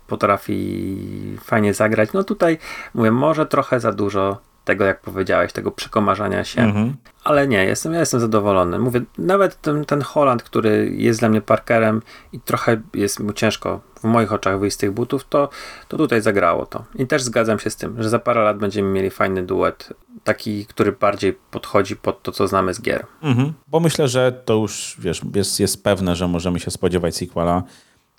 potrafi 0.08 1.38
fajnie 1.44 1.74
zagrać. 1.74 2.14
No 2.14 2.24
tutaj 2.24 2.58
mówię, 2.94 3.12
może 3.12 3.46
trochę 3.46 3.80
za 3.80 3.92
dużo 3.92 4.38
tego, 4.66 4.86
jak 4.86 5.02
powiedziałeś, 5.02 5.54
tego 5.54 5.72
przekomarzania 5.72 6.44
się. 6.44 6.62
Mhm. 6.62 6.96
Ale 7.24 7.48
nie, 7.48 7.66
jestem, 7.66 7.94
ja 7.94 8.00
jestem 8.00 8.20
zadowolony. 8.20 8.80
Mówię, 8.80 9.02
nawet 9.18 9.62
ten, 9.62 9.86
ten 9.86 10.02
Holland, 10.02 10.44
który 10.44 10.92
jest 10.96 11.20
dla 11.20 11.30
mnie 11.30 11.42
Parkerem 11.42 12.02
i 12.34 12.40
trochę 12.40 12.82
jest 12.94 13.20
mu 13.20 13.34
ciężko 13.34 13.82
w 14.00 14.04
moich 14.04 14.34
oczach 14.34 14.60
wyjść 14.60 14.76
z 14.76 14.80
tych 14.80 14.92
butów, 14.92 15.28
to, 15.30 15.50
to 15.88 15.98
tutaj 15.98 16.22
zagrało 16.22 16.66
to. 16.66 16.84
I 16.96 17.08
też 17.08 17.24
zgadzam 17.24 17.60
się 17.60 17.70
z 17.70 17.76
tym, 17.76 18.04
że 18.04 18.10
za 18.10 18.20
parę 18.20 18.44
lat 18.44 18.58
będziemy 18.58 18.90
mieli 18.90 19.10
fajny 19.10 19.44
duet, 19.44 19.94
taki, 20.24 20.66
który 20.66 20.92
bardziej 20.92 21.34
podchodzi 21.52 21.96
pod 21.96 22.24
to, 22.24 22.32
co 22.32 22.48
znamy 22.48 22.74
z 22.74 22.82
gier. 22.82 23.06
Mhm. 23.22 23.54
Bo 23.68 23.80
myślę, 23.80 24.08
że 24.08 24.32
to 24.32 24.54
już, 24.54 24.96
wiesz, 25.00 25.22
jest, 25.36 25.60
jest 25.60 25.84
pewne, 25.84 26.16
że 26.16 26.28
możemy 26.28 26.60
się 26.60 26.72
spodziewać 26.72 27.16
sequela. 27.16 27.64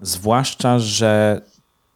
Zwłaszcza, 0.00 0.78
że 0.78 1.40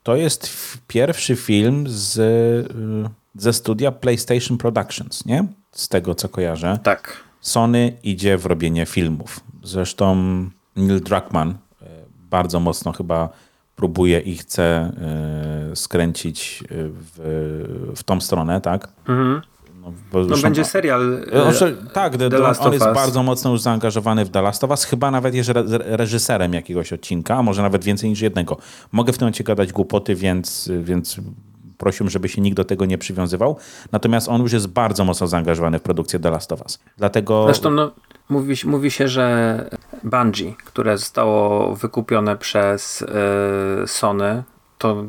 to 0.03 0.17
jest 0.17 0.49
pierwszy 0.89 1.37
film 1.37 1.85
z 1.89 2.19
y, 2.19 3.26
ze 3.39 3.53
studia 3.53 3.93
PlayStation 3.93 4.59
Productions, 4.59 5.27
nie? 5.27 5.45
Z 5.73 5.89
tego, 5.89 6.15
co 6.15 6.29
kojarzę. 6.29 6.79
Tak. 6.83 7.17
Sony 7.41 7.99
idzie 8.03 8.39
w 8.39 8.47
robienie 8.47 8.87
filmów. 8.87 9.41
Zresztą 9.63 10.17
Neil 10.77 11.01
Druckmann 11.01 11.51
e, 11.51 11.55
bardzo 12.31 12.61
mocno 12.61 12.93
chyba 12.93 13.29
próbuje 13.77 14.21
i 14.21 14.37
chce 14.37 14.63
e, 14.63 15.77
skręcić 15.77 16.63
e, 16.63 16.67
w, 16.71 17.93
w 17.97 18.05
tą 18.05 18.21
stronę, 18.21 18.61
tak? 18.61 18.89
Mhm. 19.09 19.43
No, 19.81 19.93
no 20.29 20.37
będzie 20.43 20.65
serial. 20.65 21.27
tak, 21.93 22.17
The, 22.17 22.31
The 22.31 22.45
on 22.61 22.73
jest 22.73 22.85
bardzo 22.85 23.23
mocno 23.23 23.51
już 23.51 23.61
zaangażowany 23.61 24.25
w 24.25 24.31
The 24.31 24.43
Last 24.43 24.65
of 24.65 24.71
Us. 24.71 24.85
Chyba 24.85 25.11
nawet 25.11 25.35
jest 25.35 25.51
reżyserem 25.71 26.53
jakiegoś 26.53 26.93
odcinka, 26.93 27.37
a 27.37 27.43
może 27.43 27.63
nawet 27.63 27.85
więcej 27.85 28.11
niż 28.11 28.21
jednego. 28.21 28.57
Mogę 28.93 29.13
w 29.13 29.19
tym 29.19 29.25
momencie 29.25 29.45
gadać 29.45 29.73
głupoty, 29.73 30.15
więc, 30.15 30.71
więc 30.83 31.21
prosił, 31.79 32.09
żeby 32.09 32.29
się 32.29 32.41
nikt 32.41 32.57
do 32.57 32.65
tego 32.65 32.85
nie 32.85 32.99
przywiązywał. 32.99 33.57
Natomiast 33.93 34.29
on 34.29 34.43
już 34.43 34.53
jest 34.53 34.67
bardzo 34.67 35.05
mocno 35.05 35.27
zaangażowany 35.27 35.79
w 35.79 35.83
produkcję 35.83 36.19
The 36.19 36.31
Last 36.31 36.53
of 36.53 36.63
Us. 36.63 36.79
Dlatego... 36.97 37.45
Zresztą 37.45 37.71
no, 37.71 37.93
mówi, 38.29 38.55
mówi 38.65 38.91
się, 38.91 39.09
że 39.09 39.69
Bungie, 40.05 40.55
które 40.65 40.99
zostało 40.99 41.75
wykupione 41.77 42.37
przez 42.37 43.01
yy, 43.81 43.89
Sony, 43.89 44.43
to 44.79 45.05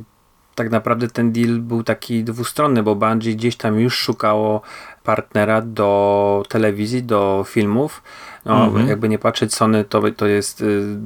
tak 0.56 0.72
naprawdę 0.72 1.08
ten 1.08 1.32
deal 1.32 1.60
był 1.60 1.84
taki 1.84 2.24
dwustronny, 2.24 2.84
bo 2.84 2.96
Bungie 2.96 3.36
gdzieś 3.36 3.56
tam 3.56 3.80
już 3.80 3.96
szukało 3.96 4.62
partnera 5.04 5.62
do 5.62 6.44
telewizji, 6.50 7.04
do 7.04 7.46
filmów. 7.48 8.04
No, 8.46 8.66
mm 8.66 8.86
-hmm. 8.86 8.88
Jakby 8.88 9.10
nie 9.10 9.20
patrzeć, 9.20 9.54
Sony 9.54 9.86
to, 9.86 10.02
to 10.18 10.28
jest 10.28 10.62
y, 10.62 10.98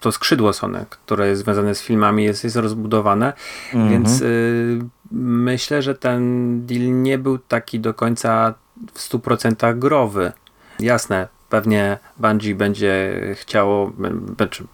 to 0.00 0.12
skrzydło 0.12 0.52
Sony, 0.52 0.84
które 0.90 1.28
jest 1.28 1.42
związane 1.42 1.74
z 1.74 1.82
filmami, 1.82 2.24
jest, 2.24 2.44
jest 2.44 2.56
rozbudowane, 2.56 3.32
mhm. 3.74 3.90
więc 3.90 4.20
y, 4.20 4.78
myślę, 5.12 5.82
że 5.82 5.94
ten 5.94 6.60
deal 6.66 7.02
nie 7.02 7.18
był 7.18 7.38
taki 7.38 7.80
do 7.80 7.94
końca 7.94 8.54
w 8.94 8.98
100% 8.98 9.78
growy. 9.78 10.32
Jasne, 10.80 11.28
pewnie 11.48 11.98
Bungie 12.16 12.54
będzie 12.54 13.20
chciało, 13.34 13.92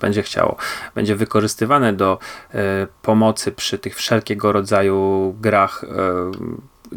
będzie 0.01 0.23
chciało, 0.23 0.57
będzie 0.95 1.17
wykorzystywane 1.17 1.93
do 1.93 2.19
y, 2.55 2.59
pomocy 3.03 3.53
przy 3.53 3.79
tych 3.79 3.97
wszelkiego 3.97 4.53
rodzaju 4.53 5.35
grach 5.41 5.85
y, 5.85 5.89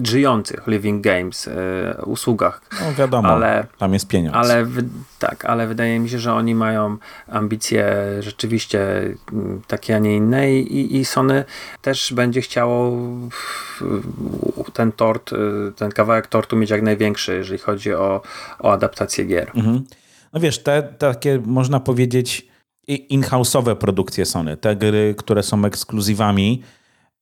żyjących 0.04 0.68
Living 0.68 1.04
Games 1.04 1.48
e, 1.48 2.02
usługach. 2.06 2.62
No 2.82 2.94
wiadomo, 2.94 3.30
ale, 3.30 3.68
tam 3.78 3.94
jest 3.94 4.08
pieniądz. 4.08 4.36
Ale 4.36 4.66
tak, 5.20 5.46
ale 5.46 5.68
wydaje 5.68 6.00
mi 6.00 6.10
się, 6.10 6.20
że 6.20 6.34
oni 6.34 6.56
mają 6.56 6.98
ambicje 7.28 7.96
rzeczywiście 8.20 9.02
mm, 9.34 9.62
takie, 9.68 9.96
a 9.96 10.00
nie 10.00 10.16
inne 10.16 10.54
i, 10.54 10.96
i 10.96 11.06
Sony 11.06 11.46
też 11.82 12.14
będzie 12.14 12.42
chciało 12.42 12.92
ten 14.74 14.92
tort, 14.92 15.34
e, 15.34 15.38
ten 15.72 15.92
kawałek 15.92 16.28
tortu 16.28 16.56
mieć 16.56 16.70
jak 16.70 16.82
największy, 16.82 17.36
jeżeli 17.36 17.60
chodzi 17.60 17.94
o, 17.94 18.22
o 18.60 18.72
adaptację 18.72 19.26
gier. 19.26 19.52
Mhm. 19.56 19.84
No 20.34 20.40
wiesz, 20.40 20.64
te 20.64 20.84
takie 20.84 21.42
można 21.46 21.80
powiedzieć 21.80 22.48
in-house'owe 22.88 23.76
produkcje 23.76 24.26
Sony, 24.26 24.58
te 24.58 24.76
gry, 24.76 25.16
które 25.18 25.44
są 25.44 25.66
ekskluzywami, 25.66 26.64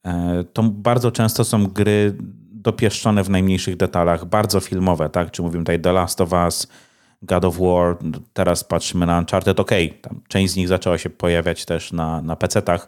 e, 0.05 0.43
to 0.53 0.63
bardzo 0.63 1.11
często 1.11 1.43
są 1.43 1.67
gry 1.67 2.17
dopieszczone 2.63 3.23
w 3.23 3.29
najmniejszych 3.29 3.77
detalach, 3.77 4.25
bardzo 4.25 4.59
filmowe, 4.59 5.09
tak? 5.09 5.31
Czy 5.31 5.41
mówimy 5.41 5.63
tutaj 5.63 5.79
The 5.79 5.91
Last 5.91 6.21
of 6.21 6.31
Us, 6.31 6.67
God 7.21 7.45
of 7.45 7.57
War, 7.57 7.97
teraz 8.33 8.63
patrzymy 8.63 9.05
na 9.05 9.19
Uncharted, 9.19 9.59
ok, 9.59 9.71
tam 10.01 10.21
część 10.27 10.53
z 10.53 10.55
nich 10.55 10.67
zaczęła 10.67 10.97
się 10.97 11.09
pojawiać 11.09 11.65
też 11.65 11.91
na, 11.91 12.21
na 12.21 12.35
PC-tach, 12.35 12.87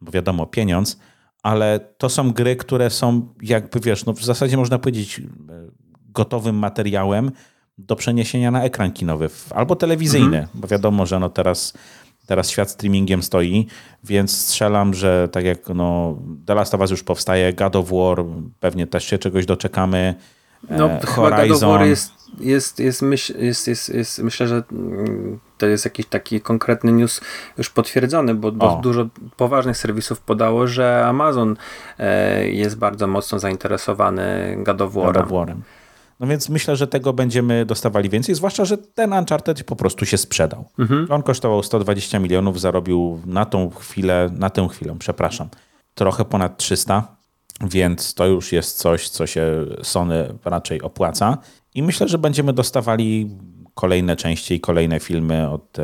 bo 0.00 0.12
wiadomo, 0.12 0.46
pieniądz, 0.46 0.98
ale 1.42 1.80
to 1.98 2.08
są 2.08 2.32
gry, 2.32 2.56
które 2.56 2.90
są 2.90 3.28
jakby, 3.42 3.80
wiesz, 3.80 4.06
no 4.06 4.12
w 4.12 4.24
zasadzie 4.24 4.56
można 4.56 4.78
powiedzieć 4.78 5.22
gotowym 6.08 6.56
materiałem 6.56 7.30
do 7.78 7.96
przeniesienia 7.96 8.50
na 8.50 8.62
ekran 8.62 8.92
kinowy 8.92 9.30
albo 9.54 9.76
telewizyjny, 9.76 10.38
mhm. 10.38 10.48
bo 10.54 10.68
wiadomo, 10.68 11.06
że 11.06 11.18
no 11.18 11.28
teraz, 11.28 11.72
teraz 12.26 12.50
świat 12.50 12.70
streamingiem 12.70 13.22
stoi, 13.22 13.66
więc 14.04 14.38
strzelam, 14.38 14.94
że 14.94 15.28
tak 15.32 15.44
jak 15.44 15.68
no, 15.68 16.18
The 16.46 16.54
Last 16.54 16.74
of 16.74 16.80
Us 16.80 16.90
już 16.90 17.02
powstaje, 17.02 17.52
God 17.52 17.76
of 17.76 17.90
War, 17.90 18.24
pewnie 18.60 18.86
też 18.86 19.04
się 19.04 19.18
czegoś 19.18 19.46
doczekamy. 19.46 20.14
No, 20.70 20.90
e, 20.90 21.06
Horizon. 21.06 21.48
God 21.48 21.62
of 21.62 21.68
War 21.68 21.86
jest, 21.86 22.12
jest, 22.40 22.80
jest, 22.80 23.02
myśl, 23.02 23.38
jest, 23.38 23.68
jest, 23.68 23.88
jest, 23.88 24.18
myślę, 24.18 24.48
że 24.48 24.62
mm, 24.72 25.38
to 25.58 25.66
jest 25.66 25.84
jakiś 25.84 26.06
taki 26.06 26.40
konkretny 26.40 26.92
news 26.92 27.20
już 27.58 27.70
potwierdzony, 27.70 28.34
bo, 28.34 28.52
bo 28.52 28.80
dużo 28.82 29.06
poważnych 29.36 29.76
serwisów 29.76 30.20
podało, 30.20 30.66
że 30.66 31.06
Amazon 31.06 31.56
e, 31.98 32.48
jest 32.48 32.78
bardzo 32.78 33.06
mocno 33.06 33.38
zainteresowany 33.38 34.56
God 34.58 34.80
of 34.80 34.92
Warem. 34.92 35.12
God 35.12 35.22
of 35.22 35.30
Warem. 35.30 35.62
No 36.20 36.26
więc 36.26 36.48
myślę, 36.48 36.76
że 36.76 36.86
tego 36.86 37.12
będziemy 37.12 37.66
dostawali 37.66 38.08
więcej, 38.08 38.34
zwłaszcza, 38.34 38.64
że 38.64 38.78
ten 38.78 39.12
Uncharted 39.12 39.64
po 39.64 39.76
prostu 39.76 40.06
się 40.06 40.18
sprzedał. 40.18 40.64
Mhm. 40.78 41.06
On 41.10 41.22
kosztował 41.22 41.62
120 41.62 42.18
milionów, 42.18 42.60
zarobił 42.60 43.20
na 43.26 43.44
tą 43.44 43.70
chwilę, 43.70 44.30
na 44.38 44.50
tę 44.50 44.68
chwilę, 44.68 44.96
przepraszam, 44.98 45.48
trochę 45.94 46.24
ponad 46.24 46.58
300, 46.58 47.16
więc 47.60 48.14
to 48.14 48.26
już 48.26 48.52
jest 48.52 48.76
coś, 48.76 49.08
co 49.08 49.26
się 49.26 49.66
Sony 49.82 50.34
raczej 50.44 50.82
opłaca. 50.82 51.38
I 51.74 51.82
myślę, 51.82 52.08
że 52.08 52.18
będziemy 52.18 52.52
dostawali 52.52 53.30
kolejne 53.74 54.16
części 54.16 54.54
i 54.54 54.60
kolejne 54.60 55.00
filmy 55.00 55.50
od, 55.50 55.78
e, 55.78 55.82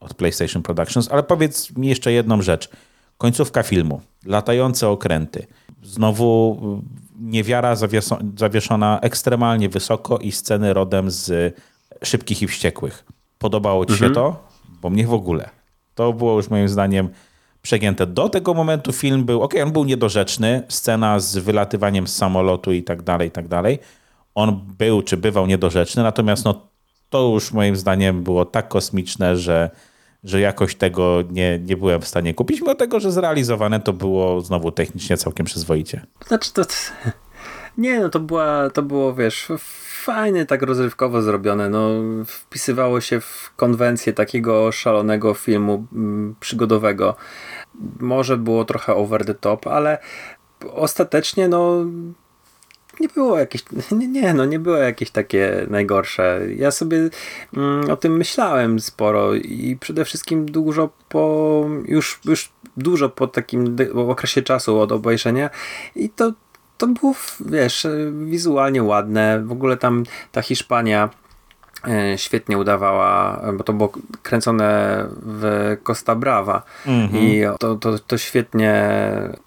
od 0.00 0.14
PlayStation 0.14 0.62
Productions. 0.62 1.12
Ale 1.12 1.22
powiedz 1.22 1.76
mi 1.76 1.88
jeszcze 1.88 2.12
jedną 2.12 2.42
rzecz. 2.42 2.68
Końcówka 3.18 3.62
filmu, 3.62 4.00
latające 4.26 4.88
okręty. 4.88 5.46
Znowu 5.82 6.58
niewiara 7.20 7.76
zawieszona 8.36 9.00
ekstremalnie 9.00 9.68
wysoko 9.68 10.18
i 10.18 10.32
sceny 10.32 10.74
rodem 10.74 11.10
z 11.10 11.54
Szybkich 12.02 12.42
i 12.42 12.46
Wściekłych. 12.46 13.04
Podobało 13.38 13.86
ci 13.86 13.92
mhm. 13.92 14.10
się 14.10 14.14
to? 14.14 14.48
Bo 14.80 14.90
mnie 14.90 15.06
w 15.06 15.12
ogóle. 15.12 15.50
To 15.94 16.12
było 16.12 16.36
już 16.36 16.50
moim 16.50 16.68
zdaniem 16.68 17.08
przegięte. 17.62 18.06
Do 18.06 18.28
tego 18.28 18.54
momentu 18.54 18.92
film 18.92 19.24
był, 19.24 19.42
ok, 19.42 19.54
on 19.62 19.72
był 19.72 19.84
niedorzeczny, 19.84 20.62
scena 20.68 21.20
z 21.20 21.36
wylatywaniem 21.36 22.06
z 22.06 22.16
samolotu 22.16 22.72
i 22.72 22.82
tak 22.82 23.02
dalej, 23.02 23.28
i 23.28 23.30
tak 23.30 23.48
dalej. 23.48 23.78
On 24.34 24.60
był, 24.78 25.02
czy 25.02 25.16
bywał 25.16 25.46
niedorzeczny, 25.46 26.02
natomiast 26.02 26.44
no, 26.44 26.68
to 27.10 27.30
już 27.34 27.52
moim 27.52 27.76
zdaniem 27.76 28.22
było 28.22 28.44
tak 28.44 28.68
kosmiczne, 28.68 29.36
że, 29.36 29.70
że 30.24 30.40
jakoś 30.40 30.74
tego 30.74 31.22
nie, 31.30 31.58
nie 31.58 31.76
byłem 31.76 32.00
w 32.00 32.08
stanie 32.08 32.34
kupić, 32.34 32.60
mimo 32.60 32.74
tego, 32.74 33.00
że 33.00 33.12
zrealizowane 33.12 33.80
to 33.80 33.92
było 33.92 34.40
znowu 34.40 34.72
technicznie 34.72 35.16
całkiem 35.16 35.46
przyzwoicie. 35.46 36.06
Znaczy 36.26 36.52
to... 36.52 36.62
Nie, 37.78 38.00
no 38.00 38.08
to, 38.08 38.20
była, 38.20 38.70
to 38.70 38.82
było, 38.82 39.14
wiesz, 39.14 39.48
fajnie 40.04 40.46
tak 40.46 40.62
rozrywkowo 40.62 41.22
zrobione. 41.22 41.68
No, 41.68 41.88
wpisywało 42.26 43.00
się 43.00 43.20
w 43.20 43.52
konwencję 43.56 44.12
takiego 44.12 44.72
szalonego 44.72 45.34
filmu 45.34 45.86
mm, 45.92 46.34
przygodowego. 46.40 47.16
Może 48.00 48.36
było 48.36 48.64
trochę 48.64 48.94
over 48.94 49.24
the 49.24 49.34
top, 49.34 49.66
ale 49.66 49.98
ostatecznie 50.72 51.48
no 51.48 51.84
nie 53.00 53.08
było 53.08 53.38
jakieś, 53.38 53.64
nie, 53.92 54.08
nie, 54.08 54.34
no 54.34 54.44
nie 54.44 54.58
było 54.58 54.76
jakieś 54.76 55.10
takie 55.10 55.66
najgorsze. 55.70 56.40
Ja 56.56 56.70
sobie 56.70 57.10
mm, 57.56 57.90
o 57.90 57.96
tym 57.96 58.16
myślałem 58.16 58.80
sporo 58.80 59.34
i 59.34 59.76
przede 59.80 60.04
wszystkim 60.04 60.46
dużo 60.46 60.90
po, 61.08 61.66
już, 61.84 62.20
już 62.24 62.52
dużo 62.76 63.08
po 63.08 63.26
takim 63.26 63.76
okresie 64.08 64.42
czasu 64.42 64.80
od 64.80 64.92
obejrzenia 64.92 65.50
i 65.96 66.10
to, 66.10 66.32
to 66.78 66.86
było, 66.86 67.14
wiesz, 67.40 67.86
wizualnie 68.26 68.82
ładne. 68.82 69.42
W 69.44 69.52
ogóle 69.52 69.76
tam 69.76 70.04
ta 70.32 70.42
Hiszpania 70.42 71.10
świetnie 72.16 72.58
udawała, 72.58 73.42
bo 73.56 73.64
to 73.64 73.72
było 73.72 73.92
kręcone 74.22 74.98
w 75.22 75.76
Costa 75.82 76.14
Brava 76.14 76.62
mm 76.86 77.08
-hmm. 77.08 77.16
i 77.16 77.58
to, 77.58 77.76
to, 77.76 77.98
to 77.98 78.18
świetnie 78.18 78.90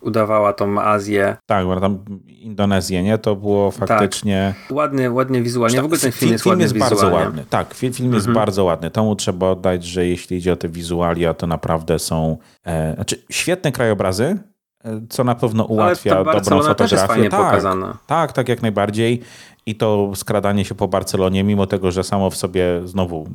udawała 0.02 0.54
tą 0.54 0.82
Azję. 0.82 1.38
Tak, 1.46 1.66
bo 1.66 1.80
tam 1.80 2.00
Indonezję, 2.48 3.04
nie? 3.04 3.18
To 3.18 3.36
było 3.36 3.72
faktycznie... 3.72 4.54
Tak. 4.68 4.78
Ładny, 4.78 5.12
ładnie 5.12 5.42
wizualnie. 5.42 5.82
W 5.82 5.86
ogóle 5.86 6.00
ten 6.00 6.12
film 6.12 6.32
jest 6.32 6.44
film 6.44 6.52
ładny 6.52 6.64
jest 6.64 6.78
bardzo 6.78 7.10
ładny. 7.10 7.46
Tak, 7.50 7.74
film, 7.74 7.94
film 7.94 8.14
jest 8.14 8.28
-hmm. 8.28 8.34
bardzo 8.34 8.64
ładny. 8.64 8.92
Temu 8.92 9.16
trzeba 9.16 9.50
oddać, 9.50 9.86
że 9.86 10.06
jeśli 10.06 10.38
idzie 10.38 10.54
o 10.54 10.56
te 10.56 10.70
wizualia, 10.70 11.34
to 11.34 11.48
naprawdę 11.48 12.00
są 12.00 12.38
e, 12.66 12.96
znaczy 12.96 13.24
świetne 13.32 13.72
krajobrazy, 13.72 14.38
e, 14.84 15.02
co 15.10 15.24
na 15.24 15.36
pewno 15.36 15.64
ułatwia 15.64 16.16
dobrą 16.16 16.62
fotografię. 16.62 17.30
Tak, 17.30 17.40
pokazana. 17.40 17.98
tak, 18.08 18.32
tak, 18.32 18.50
jak 18.50 18.62
najbardziej 18.62 19.22
i 19.68 19.76
to 19.76 20.12
skradanie 20.16 20.66
się 20.66 20.76
po 20.76 20.88
Barcelonie, 20.88 21.44
mimo 21.44 21.68
tego, 21.68 21.92
że 21.92 22.04
samo 22.04 22.30
w 22.30 22.36
sobie 22.36 22.82
znowu 22.86 23.28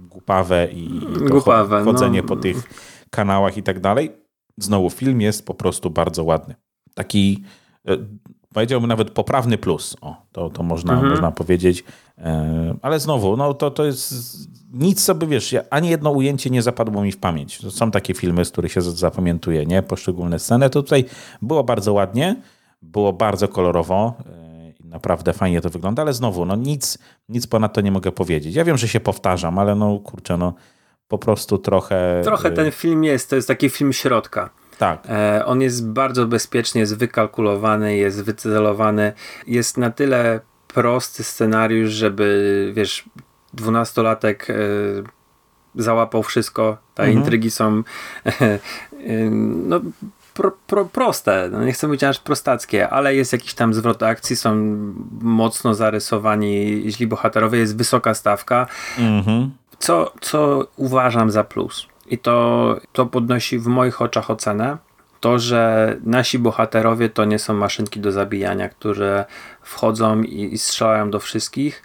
głupawe 0.00 0.68
i 0.72 1.00
Głupawe, 1.30 1.84
chodzenie 1.84 2.22
no. 2.22 2.28
po 2.28 2.36
tych 2.36 2.62
kanałach 3.10 3.56
i 3.56 3.62
tak 3.62 3.80
dalej, 3.80 4.12
znowu 4.56 4.90
film 4.90 5.20
jest 5.20 5.46
po 5.46 5.54
prostu 5.54 5.90
bardzo 5.90 6.24
ładny. 6.24 6.54
Taki 6.94 7.44
e, 7.88 7.96
powiedziałbym 8.54 8.88
nawet 8.88 9.10
poprawny 9.10 9.58
plus. 9.58 9.96
O, 10.00 10.16
to, 10.32 10.50
to 10.50 10.62
można, 10.62 10.92
mhm. 10.92 11.10
można 11.10 11.30
powiedzieć. 11.30 11.84
E, 12.18 12.74
ale 12.82 13.00
znowu, 13.00 13.36
no 13.36 13.54
to, 13.54 13.70
to 13.70 13.84
jest 13.84 14.14
nic 14.72 15.02
sobie, 15.02 15.26
wiesz, 15.26 15.54
ani 15.70 15.88
jedno 15.88 16.10
ujęcie 16.10 16.50
nie 16.50 16.62
zapadło 16.62 17.02
mi 17.02 17.12
w 17.12 17.18
pamięć. 17.18 17.72
Są 17.72 17.90
takie 17.90 18.14
filmy, 18.14 18.44
z 18.44 18.50
których 18.50 18.72
się 18.72 18.82
zapamiętuje, 18.82 19.66
nie? 19.66 19.82
Poszczególne 19.82 20.38
sceny. 20.38 20.70
To 20.70 20.82
tutaj 20.82 21.04
było 21.42 21.64
bardzo 21.64 21.92
ładnie, 21.92 22.36
było 22.82 23.12
bardzo 23.12 23.48
kolorowo 23.48 24.14
e, 24.26 24.47
naprawdę 24.88 25.32
fajnie 25.32 25.60
to 25.60 25.70
wygląda, 25.70 26.02
ale 26.02 26.12
znowu, 26.12 26.44
no 26.44 26.56
nic, 26.56 26.98
nic 27.28 27.46
ponad 27.46 27.72
to 27.72 27.80
nie 27.80 27.92
mogę 27.92 28.12
powiedzieć. 28.12 28.54
Ja 28.54 28.64
wiem, 28.64 28.76
że 28.78 28.88
się 28.88 29.00
powtarzam, 29.00 29.58
ale 29.58 29.74
no 29.74 29.98
kurczę, 29.98 30.36
no 30.36 30.54
po 31.08 31.18
prostu 31.18 31.58
trochę... 31.58 32.20
Trochę 32.24 32.50
ten 32.50 32.70
film 32.70 33.04
jest, 33.04 33.30
to 33.30 33.36
jest 33.36 33.48
taki 33.48 33.70
film 33.70 33.92
środka. 33.92 34.50
Tak. 34.78 35.06
E, 35.08 35.46
on 35.46 35.60
jest 35.60 35.88
bardzo 35.88 36.26
bezpieczny, 36.26 36.80
jest 36.80 36.96
wykalkulowany, 36.96 37.96
jest 37.96 38.22
wycelowany, 38.22 39.12
jest 39.46 39.76
na 39.76 39.90
tyle 39.90 40.40
prosty 40.68 41.24
scenariusz, 41.24 41.90
żeby 41.90 42.72
wiesz, 42.74 43.04
dwunastolatek 43.54 44.50
e, 44.50 44.54
załapał 45.74 46.22
wszystko, 46.22 46.78
te 46.94 47.02
mhm. 47.02 47.18
intrygi 47.18 47.50
są 47.50 47.82
e, 48.24 48.58
no, 49.30 49.80
pro, 50.38 50.52
pro, 50.66 50.84
proste, 50.84 51.48
no 51.52 51.64
nie 51.64 51.72
chcę 51.72 51.86
mówić 51.86 52.04
aż 52.04 52.20
prostackie, 52.20 52.88
ale 52.88 53.14
jest 53.14 53.32
jakiś 53.32 53.54
tam 53.54 53.74
zwrot 53.74 54.02
akcji, 54.02 54.36
są 54.36 54.56
mocno 55.20 55.74
zarysowani 55.74 56.82
źli 56.86 57.06
bohaterowie, 57.06 57.58
jest 57.58 57.76
wysoka 57.76 58.14
stawka, 58.14 58.66
mhm. 58.98 59.50
co, 59.78 60.12
co 60.20 60.66
uważam 60.76 61.30
za 61.30 61.44
plus. 61.44 61.86
I 62.06 62.18
to, 62.18 62.76
to 62.92 63.06
podnosi 63.06 63.58
w 63.58 63.66
moich 63.66 64.02
oczach 64.02 64.30
ocenę. 64.30 64.78
To, 65.20 65.38
że 65.38 65.96
nasi 66.04 66.38
bohaterowie 66.38 67.08
to 67.08 67.24
nie 67.24 67.38
są 67.38 67.54
maszynki 67.54 68.00
do 68.00 68.12
zabijania, 68.12 68.68
które 68.68 69.24
wchodzą 69.62 70.22
i, 70.22 70.54
i 70.54 70.58
strzelają 70.58 71.10
do 71.10 71.20
wszystkich, 71.20 71.82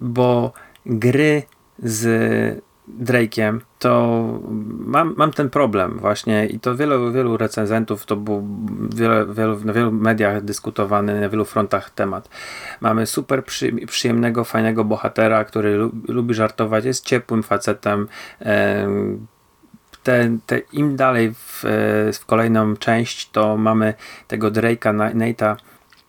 bo 0.00 0.52
gry 0.86 1.42
z 1.78 2.62
Drake'iem, 2.88 3.60
to 3.78 4.24
mam, 4.86 5.14
mam 5.16 5.32
ten 5.32 5.50
problem 5.50 5.98
właśnie 5.98 6.46
i 6.46 6.60
to 6.60 6.76
wielu, 6.76 7.12
wielu 7.12 7.36
recenzentów, 7.36 8.06
to 8.06 8.16
był 8.16 8.48
wiele, 8.94 9.26
wielu, 9.26 9.60
na 9.64 9.72
wielu 9.72 9.92
mediach 9.92 10.42
dyskutowany, 10.42 11.20
na 11.20 11.28
wielu 11.28 11.44
frontach 11.44 11.90
temat. 11.90 12.28
Mamy 12.80 13.06
super 13.06 13.44
przy, 13.44 13.72
przyjemnego, 13.72 14.44
fajnego 14.44 14.84
bohatera, 14.84 15.44
który 15.44 15.78
lubi 16.08 16.34
żartować, 16.34 16.84
jest 16.84 17.04
ciepłym 17.04 17.42
facetem. 17.42 18.08
Te, 20.02 20.38
te, 20.46 20.58
Im 20.58 20.96
dalej 20.96 21.34
w, 21.34 21.62
w 22.20 22.26
kolejną 22.26 22.76
część, 22.76 23.30
to 23.30 23.56
mamy 23.56 23.94
tego 24.28 24.50
Drake'a, 24.50 25.14
Nate'a, 25.14 25.56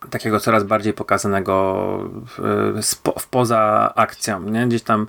takiego 0.09 0.39
coraz 0.39 0.63
bardziej 0.63 0.93
pokazanego 0.93 1.97
w, 2.27 2.81
w, 3.19 3.27
poza 3.27 3.93
akcją, 3.95 4.41
nie? 4.41 4.67
Gdzieś 4.67 4.81
tam 4.81 5.07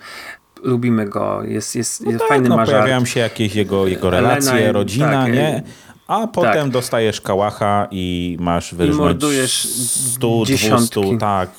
lubimy 0.62 1.08
go, 1.08 1.42
jest, 1.42 1.76
jest, 1.76 2.00
no 2.00 2.10
jest 2.10 2.20
tak, 2.20 2.28
fajny 2.28 2.48
no, 2.48 2.56
mażar. 2.56 2.74
Pojawiają 2.74 3.04
się 3.04 3.20
jakieś 3.20 3.54
jego, 3.54 3.86
jego 3.86 4.10
relacje, 4.10 4.52
Elena, 4.52 4.72
rodzina, 4.72 5.24
tak, 5.24 5.32
nie? 5.32 5.62
A 6.06 6.26
potem 6.26 6.52
tak. 6.62 6.70
dostajesz 6.70 7.20
kałacha 7.20 7.88
i 7.90 8.36
masz 8.40 8.74
wyrżnąć 8.74 9.22
100, 10.14 10.44
200, 10.44 10.78
tak, 11.20 11.50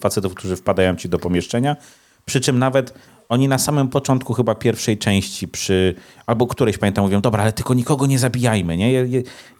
facetów, 0.00 0.34
którzy 0.34 0.56
wpadają 0.56 0.96
ci 0.96 1.08
do 1.08 1.18
pomieszczenia. 1.18 1.76
Przy 2.24 2.40
czym 2.40 2.58
nawet 2.58 2.94
oni 3.30 3.48
na 3.48 3.58
samym 3.58 3.88
początku 3.88 4.34
chyba 4.34 4.54
pierwszej 4.54 4.98
części 4.98 5.48
przy, 5.48 5.94
albo 6.26 6.46
którejś 6.46 6.78
pamiętam 6.78 7.04
mówią, 7.04 7.20
dobra, 7.20 7.42
ale 7.42 7.52
tylko 7.52 7.74
nikogo 7.74 8.06
nie 8.06 8.18
zabijajmy, 8.18 8.76
nie? 8.76 8.92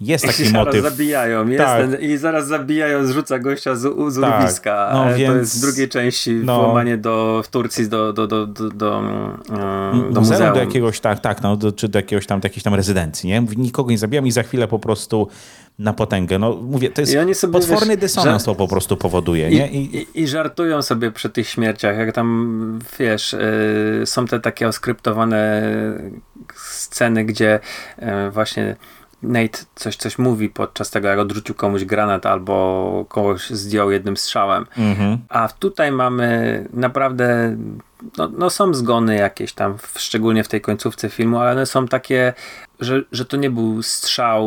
Jest 0.00 0.26
taki 0.26 0.42
I 0.42 0.52
motyw. 0.52 0.82
Zaraz 0.82 0.92
zabijają, 0.92 1.48
jest 1.48 1.64
tak. 1.64 1.90
ten, 1.90 2.00
i 2.00 2.16
zaraz 2.16 2.46
zabijają, 2.46 3.06
zrzuca 3.06 3.38
gościa 3.38 3.74
z, 3.76 4.12
z 4.12 4.20
tak. 4.20 4.40
urwiska. 4.40 4.90
No, 4.92 5.14
więc, 5.14 5.32
to 5.32 5.38
jest 5.38 5.58
w 5.58 5.60
drugiej 5.60 5.88
części 5.88 6.32
no, 6.32 6.62
włamanie 6.62 6.96
do, 6.96 7.42
w 7.44 7.48
Turcji 7.48 7.88
do, 7.88 8.12
do, 8.12 8.26
do, 8.26 8.46
do, 8.46 8.70
do, 8.70 8.98
um, 9.48 10.12
do 10.12 10.20
muzeum. 10.20 10.54
do 10.54 10.60
jakiegoś, 10.60 11.00
tak, 11.00 11.20
tak, 11.20 11.42
no, 11.42 11.56
do, 11.56 11.72
czy 11.72 11.88
do 11.88 11.98
jakiegoś 11.98 12.26
tam, 12.26 12.40
jakiejś 12.44 12.62
tam 12.62 12.74
rezydencji, 12.74 13.28
nie? 13.28 13.42
Nikogo 13.56 13.90
nie 13.90 13.98
zabijam 13.98 14.26
i 14.26 14.30
za 14.30 14.42
chwilę 14.42 14.68
po 14.68 14.78
prostu 14.78 15.28
na 15.80 15.92
potęgę. 15.92 16.38
No 16.38 16.56
mówię, 16.62 16.90
to 16.90 17.00
jest 17.00 17.12
potworny 17.52 17.86
wiesz, 17.86 18.00
dysonans 18.00 18.44
to 18.44 18.54
po 18.54 18.68
prostu 18.68 18.96
powoduje. 18.96 19.50
I, 19.50 19.54
nie? 19.54 19.68
I, 19.68 19.96
I, 19.96 20.20
I, 20.22 20.28
żartują 20.28 20.82
sobie 20.82 21.10
przy 21.10 21.30
tych 21.30 21.48
śmierciach, 21.48 21.98
jak 21.98 22.14
tam, 22.14 22.78
wiesz, 22.98 23.36
yy, 24.00 24.06
są 24.06 24.26
te 24.26 24.40
takie 24.40 24.68
oskryptowane 24.68 25.62
sceny, 26.54 27.24
gdzie 27.24 27.60
yy, 27.98 28.30
właśnie 28.30 28.76
Nate 29.22 29.58
coś, 29.74 29.96
coś 29.96 30.18
mówi 30.18 30.48
podczas 30.48 30.90
tego, 30.90 31.08
jak 31.08 31.18
odrzucił 31.18 31.54
komuś 31.54 31.84
granat 31.84 32.26
albo 32.26 33.06
kogoś 33.08 33.50
zdjął 33.50 33.90
jednym 33.90 34.16
strzałem. 34.16 34.66
Mhm. 34.78 35.18
A 35.28 35.48
tutaj 35.48 35.92
mamy 35.92 36.68
naprawdę 36.72 37.56
no, 38.18 38.30
no, 38.38 38.50
są 38.50 38.74
zgony 38.74 39.16
jakieś 39.16 39.52
tam, 39.52 39.76
szczególnie 39.96 40.44
w 40.44 40.48
tej 40.48 40.60
końcówce 40.60 41.08
filmu, 41.08 41.38
ale 41.38 41.52
one 41.52 41.66
są 41.66 41.88
takie, 41.88 42.32
że, 42.80 43.02
że 43.12 43.24
to 43.24 43.36
nie 43.36 43.50
był 43.50 43.82
strzał 43.82 44.44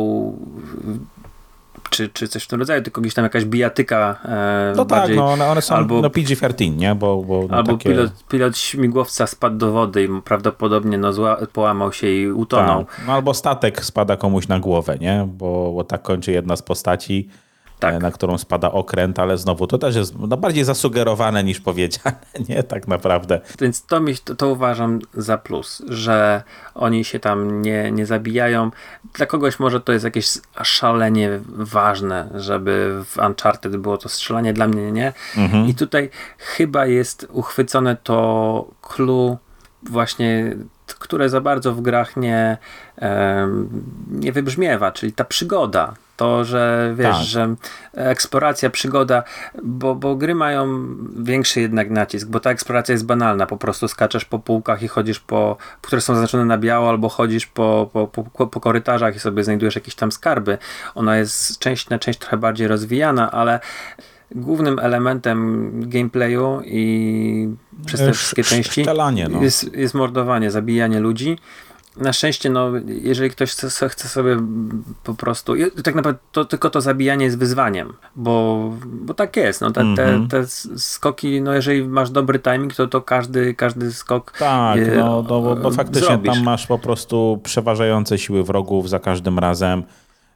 czy, 1.94 2.08
czy 2.08 2.28
coś 2.28 2.44
w 2.44 2.46
tym 2.46 2.58
rodzaju, 2.58 2.82
tylko 2.82 3.00
gdzieś 3.00 3.14
tam 3.14 3.22
jakaś 3.24 3.44
bijatyka 3.44 4.20
e, 4.24 4.72
No 4.76 4.84
tak, 4.84 5.14
no 5.16 5.32
one, 5.32 5.46
one 5.46 5.62
są 5.62 5.74
albo, 5.74 6.00
no 6.00 6.08
PG-13, 6.08 6.76
nie? 6.76 6.94
Bo, 6.94 7.22
bo 7.22 7.46
no 7.50 7.56
albo 7.56 7.72
takie... 7.72 7.90
pilot, 7.90 8.24
pilot 8.28 8.58
śmigłowca 8.58 9.26
spadł 9.26 9.56
do 9.56 9.72
wody 9.72 10.04
i 10.04 10.22
prawdopodobnie 10.22 10.98
no, 10.98 11.12
zła, 11.12 11.36
połamał 11.52 11.92
się 11.92 12.08
i 12.08 12.28
utonął. 12.28 12.84
Tak. 12.84 13.00
No 13.06 13.12
albo 13.12 13.34
statek 13.34 13.84
spada 13.84 14.16
komuś 14.16 14.48
na 14.48 14.60
głowę, 14.60 14.96
nie? 15.00 15.28
Bo, 15.28 15.72
bo 15.72 15.84
tak 15.84 16.02
kończy 16.02 16.32
jedna 16.32 16.56
z 16.56 16.62
postaci 16.62 17.28
tak. 17.92 18.02
na 18.02 18.10
którą 18.10 18.38
spada 18.38 18.72
okręt, 18.72 19.18
ale 19.18 19.38
znowu 19.38 19.66
to 19.66 19.78
też 19.78 19.96
jest 19.96 20.18
no, 20.18 20.36
bardziej 20.36 20.64
zasugerowane 20.64 21.44
niż 21.44 21.60
powiedziane, 21.60 22.16
nie? 22.48 22.62
Tak 22.62 22.88
naprawdę. 22.88 23.40
Więc 23.60 23.86
to, 23.86 24.00
mi, 24.00 24.16
to, 24.16 24.34
to 24.34 24.48
uważam 24.48 24.98
za 25.14 25.38
plus, 25.38 25.82
że 25.88 26.42
oni 26.74 27.04
się 27.04 27.20
tam 27.20 27.62
nie, 27.62 27.92
nie 27.92 28.06
zabijają. 28.06 28.70
Dla 29.14 29.26
kogoś 29.26 29.58
może 29.58 29.80
to 29.80 29.92
jest 29.92 30.04
jakieś 30.04 30.28
szalenie 30.62 31.30
ważne, 31.48 32.30
żeby 32.34 33.02
w 33.04 33.18
Uncharted 33.26 33.76
było 33.76 33.98
to 33.98 34.08
strzelanie, 34.08 34.52
dla 34.52 34.68
mnie 34.68 34.92
nie. 34.92 35.12
Mhm. 35.36 35.68
I 35.68 35.74
tutaj 35.74 36.10
chyba 36.38 36.86
jest 36.86 37.26
uchwycone 37.30 37.96
to 37.96 38.68
clue 38.82 39.36
właśnie 39.82 40.56
które 40.86 41.28
za 41.28 41.40
bardzo 41.40 41.74
w 41.74 41.80
grach 41.80 42.16
nie, 42.16 42.58
nie 44.10 44.32
wybrzmiewa, 44.32 44.92
czyli 44.92 45.12
ta 45.12 45.24
przygoda. 45.24 45.94
To, 46.16 46.44
że 46.44 46.94
wiesz, 46.96 47.16
tak. 47.16 47.24
że 47.24 47.54
eksploracja, 47.94 48.70
przygoda, 48.70 49.22
bo, 49.62 49.94
bo 49.94 50.16
gry 50.16 50.34
mają 50.34 50.86
większy 51.16 51.60
jednak 51.60 51.90
nacisk, 51.90 52.28
bo 52.28 52.40
ta 52.40 52.50
eksploracja 52.50 52.92
jest 52.92 53.06
banalna. 53.06 53.46
Po 53.46 53.56
prostu 53.56 53.88
skaczesz 53.88 54.24
po 54.24 54.38
półkach 54.38 54.82
i 54.82 54.88
chodzisz 54.88 55.20
po, 55.20 55.56
które 55.82 56.00
są 56.00 56.14
zaznaczone 56.14 56.44
na 56.44 56.58
biało, 56.58 56.88
albo 56.88 57.08
chodzisz 57.08 57.46
po, 57.46 57.90
po, 57.92 58.06
po, 58.06 58.46
po 58.46 58.60
korytarzach 58.60 59.16
i 59.16 59.18
sobie 59.18 59.44
znajdujesz 59.44 59.74
jakieś 59.74 59.94
tam 59.94 60.12
skarby. 60.12 60.58
Ona 60.94 61.16
jest 61.16 61.58
część 61.58 61.88
na 61.88 61.98
część 61.98 62.18
trochę 62.18 62.36
bardziej 62.36 62.68
rozwijana, 62.68 63.30
ale 63.30 63.60
głównym 64.34 64.78
elementem 64.78 65.70
gameplayu 65.90 66.60
i 66.64 67.54
przez 67.86 68.00
te 68.00 68.12
wszystkie 68.12 68.44
części 68.44 68.86
no. 69.30 69.42
jest, 69.42 69.74
jest 69.74 69.94
mordowanie, 69.94 70.50
zabijanie 70.50 71.00
ludzi. 71.00 71.38
Na 71.96 72.12
szczęście, 72.12 72.50
no, 72.50 72.70
jeżeli 72.86 73.30
ktoś 73.30 73.50
chce, 73.50 73.88
chce 73.88 74.08
sobie 74.08 74.36
po 75.04 75.14
prostu. 75.14 75.52
Tak 75.84 75.94
naprawdę 75.94 76.20
to 76.32 76.44
tylko 76.44 76.70
to 76.70 76.80
zabijanie 76.80 77.24
jest 77.24 77.38
wyzwaniem, 77.38 77.92
bo, 78.16 78.70
bo 78.84 79.14
tak 79.14 79.36
jest. 79.36 79.60
No, 79.60 79.70
te, 79.70 79.80
mm 79.80 79.92
-hmm. 79.92 79.96
te, 79.96 80.04
mhm. 80.04 80.28
te 80.28 80.46
skoki, 80.78 81.42
no, 81.42 81.52
jeżeli 81.52 81.84
masz 81.84 82.10
dobry 82.10 82.38
timing, 82.38 82.74
to, 82.74 82.86
to 82.86 83.02
każdy, 83.02 83.54
każdy 83.54 83.92
skok. 83.92 84.32
Tak, 84.38 84.76
je, 84.78 84.86
no, 84.96 85.22
bo, 85.22 85.56
bo 85.56 85.70
faktycznie 85.70 86.08
zrobisz. 86.08 86.34
tam 86.34 86.42
masz 86.42 86.66
po 86.66 86.78
prostu 86.78 87.40
przeważające 87.42 88.18
siły 88.18 88.44
wrogów 88.44 88.88
za 88.88 88.98
każdym 88.98 89.38
razem 89.38 89.82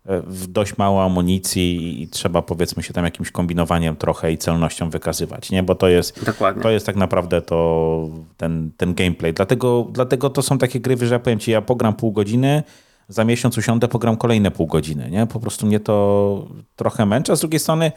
w 0.08 0.46
dość 0.46 0.78
mało 0.78 1.04
amunicji 1.04 2.02
i 2.02 2.08
trzeba 2.08 2.42
powiedzmy 2.42 2.82
się 2.82 2.92
tam 2.92 3.04
jakimś 3.04 3.30
kombinowaniem 3.30 3.96
trochę 3.96 4.32
i 4.32 4.38
celnością 4.38 4.90
wykazywać, 4.90 5.50
nie? 5.50 5.62
Bo 5.62 5.74
to 5.74 5.88
jest, 5.88 6.24
Dokładnie. 6.24 6.62
to 6.62 6.70
jest 6.70 6.86
tak 6.86 6.96
naprawdę 6.96 7.42
to 7.42 8.08
ten, 8.36 8.70
ten 8.76 8.94
gameplay. 8.94 9.32
Dlatego, 9.32 9.86
dlatego 9.90 10.30
to 10.30 10.42
są 10.42 10.58
takie 10.58 10.80
gry, 10.80 11.06
że 11.06 11.14
ja 11.14 11.18
powiem 11.18 11.38
ci, 11.38 11.50
ja 11.50 11.62
pogram 11.62 11.94
pół 11.94 12.12
godziny, 12.12 12.62
za 13.08 13.24
miesiąc 13.24 13.58
usiądę, 13.58 13.88
pogram 13.88 14.16
kolejne 14.16 14.50
pół 14.50 14.66
godziny, 14.66 15.10
nie? 15.10 15.26
Po 15.26 15.40
prostu 15.40 15.66
mnie 15.66 15.80
to 15.80 16.46
trochę 16.76 17.06
męczy, 17.06 17.32
a 17.32 17.36
z 17.36 17.40
drugiej 17.40 17.60
strony 17.60 17.92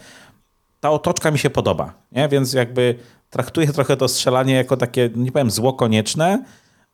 ta 0.80 0.90
otoczka 0.90 1.32
mi 1.32 1.40
się 1.40 1.50
podoba, 1.50 1.94
nie? 2.12 2.30
Więc 2.30 2.54
jakby 2.54 2.96
traktuję 3.30 3.68
trochę 3.78 3.98
to 3.98 4.08
strzelanie 4.08 4.54
jako 4.54 4.78
takie, 4.78 5.10
nie 5.16 5.32
powiem 5.32 5.52
zło 5.52 5.74
konieczne, 5.74 6.44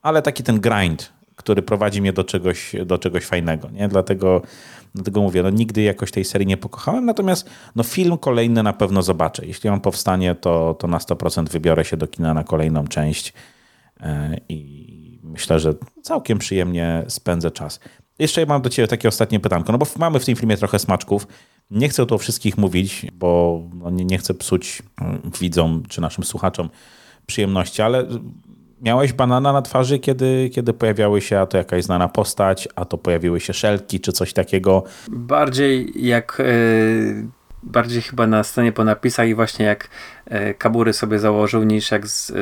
ale 0.02 0.22
taki 0.22 0.44
ten 0.44 0.60
grind, 0.60 1.14
który 1.36 1.62
prowadzi 1.62 2.02
mnie 2.02 2.14
do 2.14 2.24
czegoś, 2.24 2.76
do 2.86 2.98
czegoś 2.98 3.26
fajnego, 3.26 3.70
nie? 3.70 3.88
Dlatego 3.88 4.42
Dlatego 4.98 5.22
mówię, 5.22 5.44
no 5.44 5.50
nigdy 5.50 5.82
jakoś 5.82 6.12
tej 6.12 6.26
serii 6.26 6.48
nie 6.48 6.58
pokochałem, 6.58 7.06
natomiast 7.06 7.50
no 7.76 7.84
film 7.84 8.18
kolejny 8.18 8.64
na 8.64 8.74
pewno 8.74 9.02
zobaczę. 9.02 9.46
Jeśli 9.46 9.70
on 9.70 9.82
powstanie, 9.82 10.36
to, 10.36 10.76
to 10.80 10.88
na 10.88 10.98
100% 10.98 11.50
wybiorę 11.50 11.86
się 11.86 11.98
do 11.98 12.08
kina 12.08 12.34
na 12.34 12.44
kolejną 12.44 12.88
część 12.88 13.34
e, 14.00 14.38
i 14.50 15.20
myślę, 15.24 15.60
że 15.60 15.74
całkiem 16.02 16.38
przyjemnie 16.38 17.04
spędzę 17.08 17.52
czas. 17.52 17.80
Jeszcze 18.20 18.46
mam 18.46 18.62
do 18.62 18.70
Ciebie 18.70 18.88
takie 18.88 19.08
ostatnie 19.08 19.40
pytanko, 19.40 19.72
no 19.72 19.78
bo 19.78 19.86
mamy 19.98 20.20
w 20.20 20.26
tym 20.26 20.36
filmie 20.36 20.58
trochę 20.58 20.80
smaczków. 20.80 21.28
Nie 21.72 21.90
chcę 21.90 22.06
tu 22.06 22.16
o 22.16 22.18
wszystkich 22.18 22.58
mówić, 22.58 23.06
bo 23.14 23.62
no 23.74 23.90
nie, 23.90 24.06
nie 24.06 24.18
chcę 24.18 24.34
psuć 24.34 24.82
mm, 25.02 25.22
widzom 25.42 25.84
czy 25.90 26.02
naszym 26.02 26.24
słuchaczom 26.24 26.70
przyjemności, 27.26 27.82
ale 27.82 28.08
miałeś 28.82 29.14
banana 29.14 29.54
na 29.54 29.62
twarzy, 29.62 30.00
kiedy, 30.00 30.50
kiedy 30.54 30.74
pojawiały 30.74 31.22
się, 31.22 31.40
a 31.40 31.46
to 31.46 31.58
jakaś 31.58 31.84
znana 31.84 32.08
postać, 32.08 32.68
a 32.76 32.86
to 32.86 32.98
pojawiły 32.98 33.40
się 33.40 33.54
szelki, 33.54 34.00
czy 34.00 34.12
coś 34.12 34.34
takiego? 34.34 34.84
Bardziej 35.10 36.06
jak 36.08 36.38
yy, 36.40 37.28
bardziej 37.72 38.02
chyba 38.02 38.28
na 38.28 38.44
scenie 38.44 38.72
po 38.72 38.84
napisach 38.84 39.28
i 39.28 39.36
właśnie 39.36 39.66
jak 39.66 39.90
e, 40.26 40.54
kabury 40.54 40.94
sobie 40.94 41.20
założył, 41.20 41.64
niż 41.64 41.92
jak 41.92 42.08
z, 42.08 42.32
e, 42.32 42.34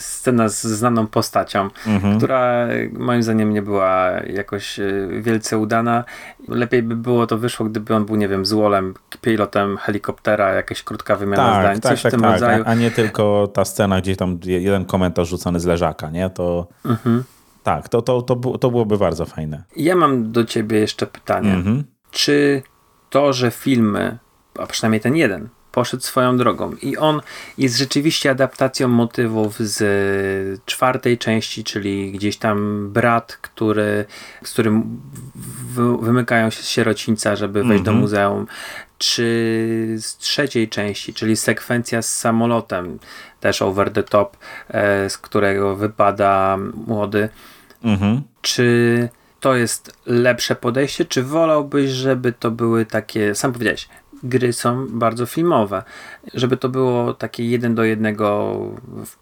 scena 0.00 0.48
z 0.48 0.62
znaną 0.62 1.06
postacią, 1.06 1.68
mhm. 1.86 2.18
która 2.18 2.66
moim 2.92 3.22
zdaniem 3.22 3.52
nie 3.52 3.62
była 3.62 4.10
jakoś 4.26 4.78
e, 4.78 5.08
wielce 5.20 5.58
udana. 5.58 6.04
Lepiej 6.48 6.82
by 6.82 6.96
było 6.96 7.26
to 7.26 7.38
wyszło, 7.38 7.66
gdyby 7.66 7.94
on 7.94 8.04
był, 8.04 8.16
nie 8.16 8.28
wiem, 8.28 8.46
złolem, 8.46 8.94
pilotem 9.20 9.76
helikoptera, 9.76 10.52
jakaś 10.52 10.82
krótka 10.82 11.16
wymiana 11.16 11.52
tak, 11.52 11.62
zdań, 11.62 11.80
tak, 11.80 11.92
coś 11.92 12.02
tak, 12.02 12.10
w 12.10 12.14
tym 12.14 12.22
tak, 12.22 12.32
rodzaju. 12.32 12.64
A 12.66 12.74
nie 12.74 12.90
tylko 12.90 13.48
ta 13.54 13.64
scena, 13.64 14.00
gdzie 14.00 14.16
tam 14.16 14.38
jeden 14.44 14.84
komentarz 14.84 15.28
rzucony 15.28 15.60
z 15.60 15.64
leżaka, 15.64 16.10
nie? 16.10 16.30
To... 16.30 16.66
Mhm. 16.84 17.24
Tak, 17.62 17.88
to, 17.88 18.02
to, 18.02 18.22
to, 18.22 18.36
to 18.58 18.70
byłoby 18.70 18.98
bardzo 18.98 19.26
fajne. 19.26 19.62
Ja 19.76 19.96
mam 19.96 20.32
do 20.32 20.44
ciebie 20.44 20.78
jeszcze 20.78 21.06
pytanie. 21.06 21.52
Mhm. 21.52 21.84
Czy 22.10 22.62
to, 23.10 23.32
że 23.32 23.50
filmy 23.50 24.18
a 24.58 24.66
przynajmniej 24.66 25.00
ten 25.00 25.16
jeden, 25.16 25.48
poszedł 25.74 26.02
swoją 26.02 26.36
drogą. 26.36 26.72
I 26.82 26.96
on 26.96 27.20
jest 27.58 27.78
rzeczywiście 27.78 28.30
adaptacją 28.30 28.88
motywów 28.88 29.58
z 29.58 30.60
czwartej 30.66 31.18
części, 31.18 31.64
czyli 31.64 32.12
gdzieś 32.12 32.36
tam 32.36 32.88
brat, 32.92 33.38
który, 33.42 34.04
z 34.44 34.52
którym 34.52 35.00
wymykają 36.00 36.50
się 36.50 36.62
z 36.62 36.68
sierocińca, 36.68 37.36
żeby 37.36 37.64
wejść 37.64 37.70
mm 37.70 37.82
-hmm. 37.82 37.84
do 37.84 37.90
mhm. 37.90 38.00
muzeum. 38.00 38.46
Czy 38.98 39.96
z 39.98 40.16
trzeciej 40.16 40.68
części, 40.68 41.14
czyli 41.14 41.36
sekwencja 41.36 42.02
z 42.02 42.16
samolotem, 42.16 42.98
też 43.40 43.62
over 43.62 43.90
the 43.90 44.02
top, 44.02 44.36
e, 44.68 45.10
z 45.10 45.18
którego 45.18 45.76
wypada 45.76 46.58
młody. 46.86 47.28
Mm 47.84 47.98
-hmm. 47.98 48.20
Czy 48.42 49.08
to 49.40 49.56
jest 49.56 49.92
lepsze 50.06 50.56
podejście, 50.56 51.04
czy 51.04 51.22
wolałbyś, 51.22 51.90
żeby 51.90 52.32
to 52.32 52.50
były 52.50 52.86
takie, 52.86 53.34
sam 53.34 53.52
powiedziałeś, 53.52 53.88
gry 54.24 54.52
są 54.52 54.86
bardzo 54.90 55.26
filmowe. 55.26 55.82
Żeby 56.34 56.56
to 56.56 56.68
było 56.68 57.14
takie 57.14 57.44
jeden 57.44 57.74
do 57.74 57.84
jednego 57.84 58.56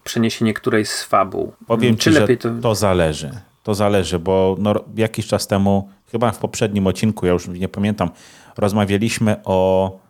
przeniesienie 0.05 0.55
którejś 0.55 0.89
z 0.89 1.05
fabuł. 1.05 1.53
Powiem 1.67 1.97
Czy 1.97 2.11
ci, 2.11 2.19
lepiej 2.19 2.39
to... 2.39 2.51
to 2.63 2.75
zależy. 2.75 3.31
To 3.63 3.75
zależy, 3.75 4.19
bo 4.19 4.57
no, 4.59 4.75
jakiś 4.97 5.27
czas 5.27 5.47
temu, 5.47 5.89
chyba 6.13 6.31
w 6.31 6.39
poprzednim 6.39 6.87
odcinku, 6.87 7.27
ja 7.27 7.33
już 7.33 7.49
nie 7.49 7.69
pamiętam, 7.69 8.11
rozmawialiśmy 8.57 9.37
o, 9.45 10.01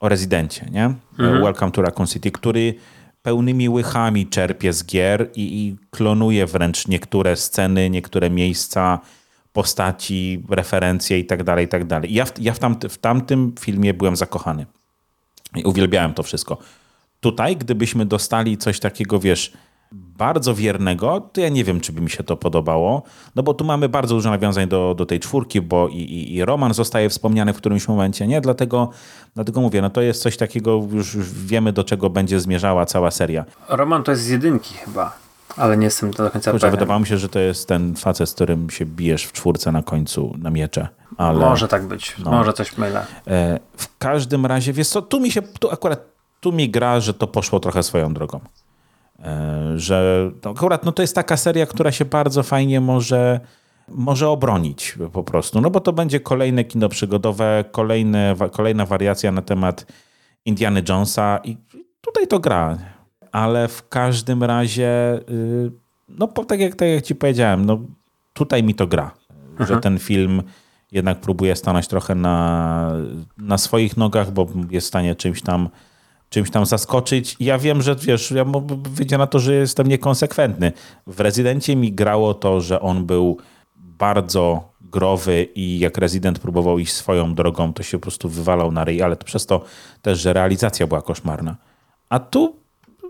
o 0.00 0.08
Rezydencie, 0.08 0.66
nie? 0.72 0.84
Mhm. 1.18 1.42
Welcome 1.42 1.72
to 1.72 1.82
Raccoon 1.82 2.06
City, 2.06 2.30
który 2.30 2.74
pełnymi 3.22 3.68
łychami 3.68 4.26
czerpie 4.26 4.72
z 4.72 4.84
gier 4.84 5.30
i, 5.34 5.42
i 5.42 5.76
klonuje 5.90 6.46
wręcz 6.46 6.88
niektóre 6.88 7.36
sceny, 7.36 7.90
niektóre 7.90 8.30
miejsca, 8.30 9.00
postaci, 9.54 10.44
referencje 10.48 11.18
i 11.18 11.24
tak 11.24 11.42
dalej, 11.44 11.64
i 11.64 11.68
tak 11.68 11.84
dalej. 11.84 12.14
Ja, 12.14 12.24
w, 12.24 12.38
ja 12.38 12.52
w, 12.52 12.58
tamty, 12.58 12.88
w 12.88 12.98
tamtym 12.98 13.52
filmie 13.60 13.94
byłem 13.94 14.16
zakochany. 14.16 14.66
I 15.56 15.62
uwielbiałem 15.62 16.14
to 16.14 16.22
wszystko. 16.22 16.58
Tutaj, 17.20 17.56
gdybyśmy 17.56 18.06
dostali 18.06 18.58
coś 18.58 18.80
takiego, 18.80 19.20
wiesz, 19.20 19.52
bardzo 19.92 20.54
wiernego, 20.54 21.20
to 21.32 21.40
ja 21.40 21.48
nie 21.48 21.64
wiem, 21.64 21.80
czy 21.80 21.92
by 21.92 22.00
mi 22.00 22.10
się 22.10 22.22
to 22.24 22.36
podobało, 22.36 23.02
no 23.34 23.42
bo 23.42 23.54
tu 23.54 23.64
mamy 23.64 23.88
bardzo 23.88 24.14
dużo 24.14 24.30
nawiązań 24.30 24.68
do, 24.68 24.94
do 24.94 25.06
tej 25.06 25.20
czwórki, 25.20 25.60
bo 25.60 25.88
i, 25.88 25.96
i, 25.96 26.34
i 26.34 26.44
Roman 26.44 26.74
zostaje 26.74 27.08
wspomniany 27.08 27.52
w 27.52 27.56
którymś 27.56 27.88
momencie, 27.88 28.26
nie? 28.26 28.40
Dlatego, 28.40 28.90
dlatego 29.34 29.60
mówię, 29.60 29.82
no 29.82 29.90
to 29.90 30.00
jest 30.00 30.22
coś 30.22 30.36
takiego, 30.36 30.88
już, 30.92 31.14
już 31.14 31.32
wiemy, 31.32 31.72
do 31.72 31.84
czego 31.84 32.10
będzie 32.10 32.40
zmierzała 32.40 32.86
cała 32.86 33.10
seria. 33.10 33.44
Roman 33.68 34.02
to 34.02 34.10
jest 34.10 34.22
z 34.22 34.28
jedynki 34.28 34.74
chyba. 34.74 35.23
Ale 35.56 35.76
nie 35.76 35.84
jestem 35.84 36.10
do 36.10 36.30
końca 36.30 36.50
Kurczę, 36.50 36.66
pewien. 36.66 36.70
Wydawało 36.70 37.00
mi 37.00 37.06
się, 37.06 37.18
że 37.18 37.28
to 37.28 37.38
jest 37.38 37.68
ten 37.68 37.96
facet, 37.96 38.28
z 38.28 38.34
którym 38.34 38.70
się 38.70 38.86
bijesz 38.86 39.24
w 39.24 39.32
czwórce 39.32 39.72
na 39.72 39.82
końcu 39.82 40.34
na 40.38 40.50
miecze. 40.50 40.88
Ale, 41.16 41.38
może 41.38 41.68
tak 41.68 41.86
być, 41.86 42.16
no. 42.24 42.30
może 42.30 42.52
coś 42.52 42.78
mylę. 42.78 43.06
E, 43.26 43.60
w 43.76 43.98
każdym 43.98 44.46
razie, 44.46 44.72
wiesz 44.72 44.88
co, 44.88 45.02
tu 45.02 45.20
mi 45.20 45.30
się, 45.30 45.42
tu 45.42 45.70
akurat 45.70 46.14
tu 46.40 46.52
mi 46.52 46.70
gra, 46.70 47.00
że 47.00 47.14
to 47.14 47.26
poszło 47.26 47.60
trochę 47.60 47.82
swoją 47.82 48.14
drogą. 48.14 48.40
E, 49.24 49.72
że 49.76 50.30
no, 50.44 50.50
akurat 50.50 50.84
no, 50.84 50.92
to 50.92 51.02
jest 51.02 51.14
taka 51.14 51.36
seria, 51.36 51.66
która 51.66 51.92
się 51.92 52.04
bardzo 52.04 52.42
fajnie 52.42 52.80
może, 52.80 53.40
może 53.88 54.28
obronić 54.28 54.98
po 55.12 55.24
prostu, 55.24 55.60
no 55.60 55.70
bo 55.70 55.80
to 55.80 55.92
będzie 55.92 56.20
kolejne 56.20 56.64
kino 56.64 56.88
przygodowe, 56.88 57.64
kolejne, 57.72 58.34
kolejna 58.52 58.86
wariacja 58.86 59.32
na 59.32 59.42
temat 59.42 59.86
Indiana 60.44 60.80
Jonesa 60.88 61.40
i 61.44 61.56
tutaj 62.00 62.26
to 62.26 62.38
gra. 62.38 62.78
Ale 63.34 63.68
w 63.68 63.88
każdym 63.88 64.42
razie, 64.42 65.20
y, 65.28 65.72
no 66.08 66.26
tak 66.26 66.60
jak, 66.60 66.76
tak 66.76 66.88
jak 66.88 67.04
ci 67.04 67.14
powiedziałem, 67.14 67.64
no 67.64 67.78
tutaj 68.32 68.62
mi 68.62 68.74
to 68.74 68.86
gra. 68.86 69.10
Aha. 69.54 69.66
Że 69.66 69.80
ten 69.80 69.98
film 69.98 70.42
jednak 70.92 71.20
próbuje 71.20 71.56
stanąć 71.56 71.88
trochę 71.88 72.14
na, 72.14 72.92
na 73.38 73.58
swoich 73.58 73.96
nogach, 73.96 74.30
bo 74.30 74.46
jest 74.70 74.86
w 74.86 74.88
stanie 74.88 75.14
czymś 75.14 75.42
tam 75.42 75.68
czymś 76.28 76.50
tam 76.50 76.66
zaskoczyć. 76.66 77.36
Ja 77.40 77.58
wiem, 77.58 77.82
że 77.82 77.96
wiesz, 77.96 78.30
ja 78.30 78.44
wyjdzie 78.90 79.18
na 79.18 79.26
to, 79.26 79.38
że 79.38 79.54
jestem 79.54 79.86
niekonsekwentny. 79.86 80.72
W 81.06 81.20
Rezydencie 81.20 81.76
mi 81.76 81.92
grało 81.92 82.34
to, 82.34 82.60
że 82.60 82.80
on 82.80 83.06
był 83.06 83.38
bardzo 83.76 84.72
growy 84.80 85.48
i 85.54 85.78
jak 85.78 85.98
rezydent 85.98 86.38
próbował 86.38 86.78
iść 86.78 86.92
swoją 86.92 87.34
drogą, 87.34 87.72
to 87.72 87.82
się 87.82 87.98
po 87.98 88.02
prostu 88.02 88.28
wywalał 88.28 88.72
na 88.72 88.84
ryj, 88.84 89.02
ale 89.02 89.16
to 89.16 89.24
przez 89.24 89.46
to 89.46 89.64
też, 90.02 90.20
że 90.20 90.32
realizacja 90.32 90.86
była 90.86 91.02
koszmarna. 91.02 91.56
A 92.08 92.18
tu, 92.18 92.63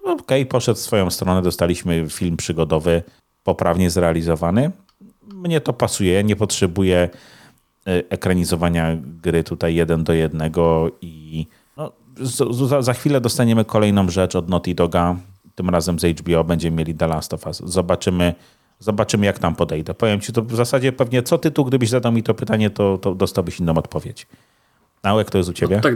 okej, 0.05 0.43
okay, 0.43 0.47
poszedł 0.47 0.79
w 0.79 0.83
swoją 0.83 1.11
stronę, 1.11 1.43
dostaliśmy 1.43 2.07
film 2.09 2.37
przygodowy, 2.37 3.03
poprawnie 3.45 3.91
zrealizowany. 3.91 4.71
Mnie 5.23 5.61
to 5.61 5.73
pasuje, 5.73 6.25
nie 6.25 6.37
potrzebuję 6.37 7.09
e, 7.87 8.03
ekranizowania 8.11 8.97
gry 9.23 9.45
tutaj 9.45 9.75
jeden 9.75 10.05
do 10.05 10.13
jednego 10.13 10.91
i 11.01 11.47
no, 11.77 11.93
za, 12.21 12.83
za 12.83 12.93
chwilę 12.93 13.21
dostaniemy 13.21 13.65
kolejną 13.65 14.11
rzecz 14.11 14.37
od 14.37 14.49
Naughty 14.49 14.75
Doga, 14.75 15.17
tym 15.55 15.71
razem 15.71 15.99
z 15.99 16.21
HBO 16.21 16.45
będziemy 16.45 16.77
mieli 16.77 16.95
The 16.95 17.07
Last 17.07 17.35
of 17.35 17.47
Us. 17.47 17.63
Zobaczymy, 17.65 18.35
Zobaczymy, 18.79 19.27
jak 19.27 19.39
tam 19.39 19.55
podejdę. 19.55 19.95
Powiem 19.95 20.21
ci 20.21 20.33
to 20.33 20.43
w 20.43 20.55
zasadzie 20.55 20.93
pewnie 20.93 21.23
co 21.23 21.39
tytuł, 21.39 21.65
gdybyś 21.65 21.89
zadał 21.89 22.13
mi 22.13 22.23
to 22.23 22.35
pytanie, 22.35 22.71
to, 22.71 22.99
to 22.99 23.15
dostałbyś 23.15 23.61
inną 23.61 23.75
odpowiedź. 23.75 24.27
Nałek, 25.03 25.31
to 25.31 25.39
jest 25.39 25.51
u 25.51 25.53
ciebie? 25.53 25.77
No, 25.77 25.83
tak, 25.83 25.95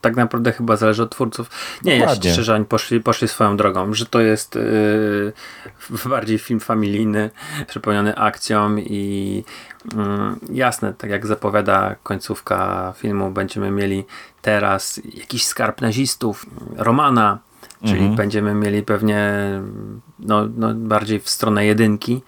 tak 0.00 0.16
naprawdę 0.16 0.52
chyba 0.52 0.76
zależy 0.76 1.02
od 1.02 1.10
twórców. 1.10 1.50
Nie, 1.84 1.98
Dokładnie. 1.98 2.28
ja 2.28 2.34
szczerze, 2.34 2.54
oni 2.54 2.64
poszli, 2.64 3.00
poszli 3.00 3.28
swoją 3.28 3.56
drogą, 3.56 3.94
że 3.94 4.06
to 4.06 4.20
jest 4.20 4.54
yy, 4.54 5.32
bardziej 6.10 6.38
film 6.38 6.60
familijny, 6.60 7.30
przepełniony 7.66 8.16
akcją 8.16 8.76
i 8.76 9.44
yy, 9.94 10.56
jasne, 10.56 10.94
tak 10.94 11.10
jak 11.10 11.26
zapowiada 11.26 11.96
końcówka 12.02 12.92
filmu, 12.96 13.30
będziemy 13.30 13.70
mieli 13.70 14.04
teraz 14.42 15.00
jakiś 15.14 15.46
skarb 15.46 15.80
nazistów, 15.80 16.46
Romana, 16.76 17.38
Czyli 17.80 17.98
mhm. 17.98 18.14
będziemy 18.14 18.54
mieli 18.54 18.82
pewnie 18.82 19.32
no, 20.18 20.48
no, 20.56 20.74
bardziej 20.74 21.20
w 21.20 21.28
stronę 21.28 21.64
jedynki, 21.66 22.22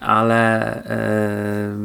ale 0.00 0.74
e, 0.84 1.76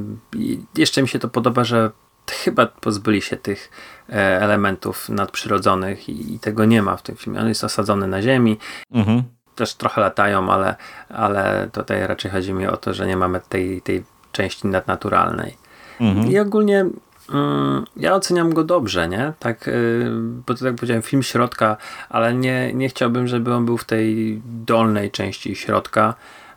jeszcze 0.77 1.01
mi 1.01 1.07
się 1.07 1.19
to 1.19 1.27
podoba, 1.27 1.63
że 1.63 1.91
chyba 2.31 2.65
pozbyli 2.65 3.21
się 3.21 3.37
tych 3.37 3.71
e, 4.09 4.41
elementów 4.41 5.09
nadprzyrodzonych 5.09 6.09
i, 6.09 6.33
i, 6.33 6.39
tego 6.39 6.65
nie 6.65 6.81
ma 6.81 6.97
w 6.97 7.01
tym 7.01 7.15
filmie. 7.15 7.39
On 7.39 7.47
jest 7.47 7.63
osadzony 7.63 8.07
na 8.07 8.21
ziemi. 8.21 8.57
Mhm. 8.91 9.23
Też 9.55 9.73
trochę 9.73 10.01
latają, 10.01 10.49
ale, 10.51 10.75
ale 11.09 11.69
tutaj 11.73 12.07
raczej 12.07 12.31
chodzi 12.31 12.53
mi 12.53 12.67
o 12.67 12.77
to, 12.77 12.93
że 12.93 13.07
nie 13.07 13.17
mamy 13.17 13.41
tej, 13.49 13.81
tej 13.81 14.03
części 14.31 14.67
nadnaturalnej. 14.67 15.57
Mhm. 15.99 16.31
I 16.31 16.39
ogólnie 16.39 16.85
Mm, 17.29 17.85
ja 17.97 18.13
oceniam 18.13 18.53
go 18.53 18.63
dobrze, 18.63 19.07
nie? 19.07 19.33
Tak, 19.39 19.67
y, 19.67 20.11
bo 20.47 20.53
to 20.53 20.65
tak 20.65 20.75
powiedziałem, 20.75 21.01
film 21.01 21.23
środka, 21.23 21.77
ale 22.09 22.33
nie, 22.33 22.73
nie 22.73 22.89
chciałbym, 22.89 23.27
żeby 23.27 23.53
on 23.53 23.65
był 23.65 23.77
w 23.77 23.83
tej 23.83 24.41
dolnej 24.45 25.11
części 25.11 25.55
środka, 25.55 26.13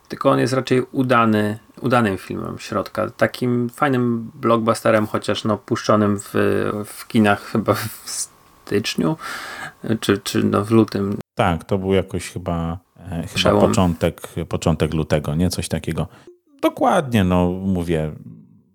tylko 0.08 0.30
on 0.30 0.38
jest 0.38 0.52
raczej 0.52 0.82
udany, 0.92 1.58
udanym 1.80 2.18
filmem 2.18 2.58
środka. 2.58 3.10
Takim 3.10 3.70
fajnym 3.70 4.30
blockbusterem, 4.34 5.06
chociaż 5.06 5.44
no 5.44 5.58
puszczonym 5.58 6.18
w, 6.20 6.34
w 6.86 7.06
kinach 7.08 7.42
chyba 7.42 7.74
w 7.74 8.02
styczniu, 8.04 9.16
czy, 10.00 10.18
czy 10.18 10.44
no 10.44 10.64
w 10.64 10.70
lutym. 10.70 11.18
Tak, 11.34 11.64
to 11.64 11.78
był 11.78 11.94
jakoś 11.94 12.30
chyba, 12.30 12.78
e, 13.10 13.26
chyba 13.26 13.60
początek, 13.60 14.20
początek 14.48 14.94
lutego, 14.94 15.34
nie? 15.34 15.50
Coś 15.50 15.68
takiego. 15.68 16.08
Dokładnie, 16.62 17.24
no 17.24 17.50
mówię, 17.50 18.12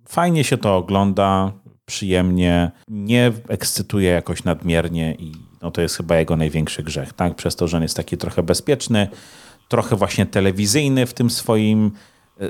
fajnie 0.08 0.44
się 0.44 0.58
to 0.58 0.78
ogląda 0.78 1.52
przyjemnie, 1.86 2.72
nie 2.88 3.32
ekscytuje 3.48 4.10
jakoś 4.10 4.44
nadmiernie 4.44 5.16
i 5.16 5.32
no 5.62 5.72
to 5.72 5.82
jest 5.82 5.98
chyba 5.98 6.16
jego 6.16 6.38
największy 6.38 6.84
grzech, 6.84 7.14
tak? 7.14 7.36
Przez 7.36 7.56
to, 7.56 7.68
że 7.68 7.78
on 7.78 7.84
jest 7.84 7.98
taki 7.98 8.18
trochę 8.18 8.44
bezpieczny, 8.44 9.08
trochę 9.68 9.96
właśnie 9.96 10.26
telewizyjny 10.26 11.06
w 11.06 11.14
tym 11.14 11.30
swoim 11.30 11.92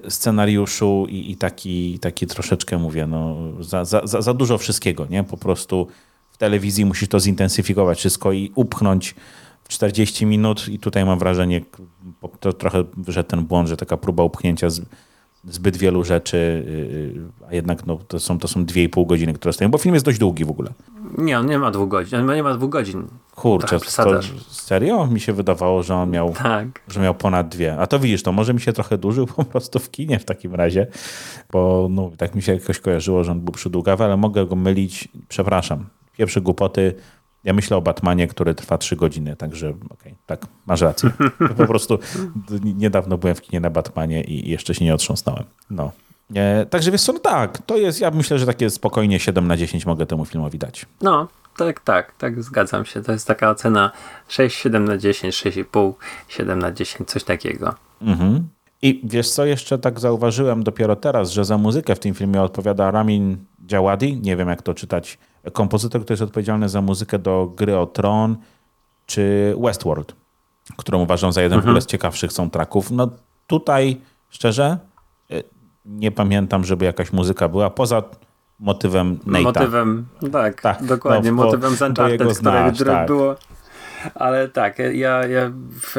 scenariuszu 0.09 1.05
i, 1.09 1.31
i 1.31 1.36
taki, 1.36 1.99
taki 1.99 2.27
troszeczkę 2.27 2.77
mówię, 2.77 3.07
no 3.07 3.36
za, 3.59 3.86
za, 3.86 4.01
za 4.05 4.34
dużo 4.34 4.57
wszystkiego, 4.57 5.07
nie? 5.09 5.23
Po 5.23 5.38
prostu 5.38 5.88
w 6.31 6.38
telewizji 6.38 6.86
musisz 6.86 7.09
to 7.09 7.19
zintensyfikować 7.19 7.97
wszystko 7.97 8.31
i 8.31 8.51
upchnąć 8.55 9.15
w 9.63 9.69
40 9.69 10.25
minut 10.25 10.69
i 10.69 10.79
tutaj 10.79 11.05
mam 11.05 11.19
wrażenie, 11.19 11.61
to 12.39 12.53
trochę 12.53 12.84
wyszedł 12.97 13.29
ten 13.29 13.45
błąd, 13.45 13.69
że 13.69 13.77
taka 13.77 13.97
próba 13.97 14.23
upchnięcia 14.23 14.69
z, 14.69 14.81
zbyt 15.47 15.77
wielu 15.77 16.03
rzeczy, 16.03 16.37
y, 16.37 16.71
y, 16.71 17.47
a 17.49 17.55
jednak 17.55 17.85
no, 17.85 17.97
to, 18.07 18.19
są, 18.19 18.39
to 18.39 18.47
są 18.47 18.65
dwie 18.65 18.83
i 18.83 18.89
pół 18.89 19.05
godziny, 19.05 19.33
które 19.33 19.53
stoją, 19.53 19.71
bo 19.71 19.77
film 19.77 19.95
jest 19.95 20.05
dość 20.05 20.19
długi 20.19 20.45
w 20.45 20.49
ogóle. 20.49 20.69
Nie, 21.17 21.39
on 21.39 21.45
nie 21.45 21.59
ma 21.59 21.71
dwóch 21.71 21.89
godzin, 21.89 22.19
on 22.19 22.35
nie 22.35 22.43
ma 22.43 22.53
dwóch 22.53 22.69
godzin. 22.69 23.07
Kurczę, 23.35 23.79
to, 23.79 24.21
serio? 24.49 25.07
Mi 25.07 25.19
się 25.19 25.33
wydawało, 25.33 25.83
że 25.83 25.95
on 25.95 26.09
miał, 26.09 26.33
tak. 26.33 26.67
że 26.87 26.99
miał 26.99 27.15
ponad 27.15 27.49
dwie. 27.49 27.77
A 27.77 27.87
to 27.87 27.99
widzisz, 27.99 28.23
to 28.23 28.31
może 28.31 28.53
mi 28.53 28.61
się 28.61 28.73
trochę 28.73 28.97
dłużył 28.97 29.27
po 29.35 29.43
prostu 29.45 29.79
w 29.79 29.91
kinie 29.91 30.19
w 30.19 30.25
takim 30.25 30.55
razie, 30.55 30.87
bo 31.51 31.87
no, 31.91 32.11
tak 32.17 32.35
mi 32.35 32.41
się 32.41 32.53
jakoś 32.53 32.79
kojarzyło, 32.79 33.23
że 33.23 33.31
on 33.31 33.41
był 33.41 33.53
przydługawy, 33.53 34.03
ale 34.03 34.17
mogę 34.17 34.45
go 34.45 34.55
mylić, 34.55 35.07
przepraszam. 35.27 35.85
Pierwsze 36.17 36.41
głupoty, 36.41 36.95
ja 37.43 37.53
myślę 37.53 37.77
o 37.77 37.81
Batmanie, 37.81 38.27
który 38.27 38.55
trwa 38.55 38.77
trzy 38.77 38.95
godziny, 38.95 39.35
także 39.35 39.69
okej, 39.69 39.87
okay, 39.91 40.15
tak, 40.25 40.45
masz 40.65 40.81
rację. 40.81 41.09
Po 41.57 41.67
prostu 41.67 41.99
niedawno 42.63 43.17
byłem 43.17 43.35
w 43.35 43.41
kinie 43.41 43.59
na 43.59 43.69
Batmanie 43.69 44.23
i 44.23 44.49
jeszcze 44.49 44.75
się 44.75 44.85
nie 44.85 44.93
otrząsnąłem. 44.93 45.43
No. 45.69 45.91
E, 46.35 46.65
także 46.65 46.91
wiesz 46.91 47.01
co, 47.01 47.13
no 47.13 47.19
tak, 47.19 47.57
to 47.57 47.77
jest, 47.77 48.01
ja 48.01 48.11
myślę, 48.11 48.39
że 48.39 48.45
takie 48.45 48.69
spokojnie 48.69 49.19
7 49.19 49.47
na 49.47 49.57
10 49.57 49.85
mogę 49.85 50.05
temu 50.05 50.25
filmowi 50.25 50.59
dać. 50.59 50.85
No, 51.01 51.27
tak, 51.57 51.79
tak, 51.79 52.13
tak, 52.17 52.43
zgadzam 52.43 52.85
się. 52.85 53.03
To 53.03 53.11
jest 53.11 53.27
taka 53.27 53.49
ocena 53.49 53.91
6, 54.27 54.57
7 54.57 54.85
na 54.85 54.97
10, 54.97 55.35
6,5, 55.35 55.93
7 56.27 56.59
na 56.59 56.71
10, 56.71 57.09
coś 57.09 57.23
takiego. 57.23 57.75
Mhm. 58.01 58.47
I 58.81 59.01
wiesz 59.03 59.29
co, 59.29 59.45
jeszcze 59.45 59.79
tak 59.79 59.99
zauważyłem 59.99 60.63
dopiero 60.63 60.95
teraz, 60.95 61.31
że 61.31 61.45
za 61.45 61.57
muzykę 61.57 61.95
w 61.95 61.99
tym 61.99 62.13
filmie 62.13 62.41
odpowiada 62.41 62.91
Ramin 62.91 63.37
Djawadi, 63.59 64.17
nie 64.17 64.35
wiem 64.35 64.49
jak 64.49 64.61
to 64.61 64.73
czytać 64.73 65.17
kompozytor, 65.51 66.01
który 66.01 66.13
jest 66.13 66.23
odpowiedzialny 66.23 66.69
za 66.69 66.81
muzykę 66.81 67.19
do 67.19 67.53
gry 67.55 67.77
o 67.77 67.85
Tron 67.85 68.37
czy 69.05 69.55
Westworld, 69.63 70.15
którą 70.77 71.01
uważam 71.01 71.33
za 71.33 71.41
jeden 71.41 71.57
mhm. 71.57 71.65
w 71.65 71.69
ogóle 71.69 71.81
z 71.81 71.85
ciekawszych 71.85 72.33
soundtracków. 72.33 72.91
No 72.91 73.09
tutaj 73.47 74.01
szczerze 74.29 74.77
e, 75.31 75.43
nie 75.85 76.11
pamiętam, 76.11 76.63
żeby 76.63 76.85
jakaś 76.85 77.13
muzyka 77.13 77.49
była 77.49 77.69
poza 77.69 78.03
motywem 78.59 79.17
Nate'a. 79.17 79.43
Motywem, 79.43 80.05
tak, 80.31 80.61
tak 80.61 80.85
dokładnie, 80.85 81.31
no, 81.31 81.43
motywem 81.43 81.75
z 81.75 81.81
Uncharted, 81.81 82.37
które 82.73 82.93
tak. 82.93 83.07
było 83.07 83.35
ale 84.15 84.47
tak, 84.47 84.79
ja, 84.79 85.27
ja 85.27 85.51
w, 85.81 85.95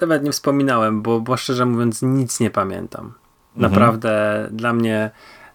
nawet 0.00 0.24
nie 0.24 0.32
wspominałem, 0.32 1.02
bo, 1.02 1.20
bo 1.20 1.36
szczerze 1.36 1.66
mówiąc 1.66 2.02
nic 2.02 2.40
nie 2.40 2.50
pamiętam. 2.50 3.12
Mhm. 3.56 3.72
Naprawdę 3.72 4.38
mhm. 4.38 4.56
dla 4.56 4.72
mnie 4.72 5.10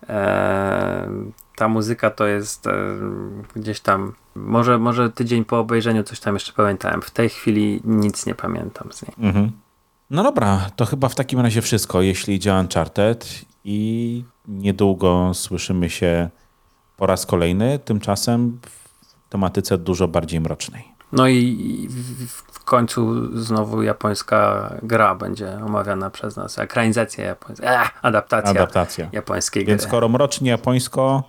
e, 0.09 1.09
ta 1.56 1.68
muzyka 1.68 2.10
to 2.10 2.26
jest 2.26 2.68
e, 2.68 2.74
gdzieś 3.56 3.80
tam, 3.80 4.14
może, 4.36 4.80
może 4.80 5.10
tydzień 5.10 5.45
po 5.45 5.60
obejrzeniu 5.60 6.04
coś 6.04 6.20
tam 6.20 6.34
jeszcze 6.34 6.54
pamiętałem. 6.54 7.01
W 7.01 7.12
tej 7.12 7.30
chwili 7.30 7.82
nic 7.84 8.26
nie 8.26 8.36
pamiętam 8.36 8.91
z 8.91 9.01
niej. 9.01 9.28
Mhm. 9.28 9.51
No 10.10 10.24
dobra, 10.24 10.70
to 10.76 10.86
chyba 10.86 11.10
w 11.10 11.16
takim 11.16 11.39
razie 11.39 11.62
wszystko, 11.62 12.01
jeśli 12.01 12.36
idzie 12.36 12.54
Uncharted 12.54 13.45
i 13.64 14.24
niedługo 14.47 15.32
słyszymy 15.34 15.89
się 15.89 16.30
po 16.97 17.06
raz 17.06 17.26
kolejny, 17.26 17.80
tymczasem 17.80 18.60
w 18.62 19.30
tematyce 19.30 19.78
dużo 19.78 20.08
bardziej 20.08 20.41
mrocznej. 20.41 20.93
No 21.12 21.28
i 21.28 21.88
w 22.51 22.64
końcu 22.64 23.14
znowu 23.41 23.82
japońska 23.82 24.70
gra 24.84 25.16
będzie 25.16 25.60
omawiana 25.66 26.10
przez 26.10 26.36
nas. 26.36 26.60
Ekranizacja 26.60 27.26
japońska. 27.26 27.91
adaptacja, 28.01 28.51
adaptacja 28.51 29.10
japońskiej 29.12 29.66
Więc 29.66 29.82
gry. 29.82 29.88
skoro 29.89 30.10
mrocznie 30.10 30.49
japońsko, 30.49 31.24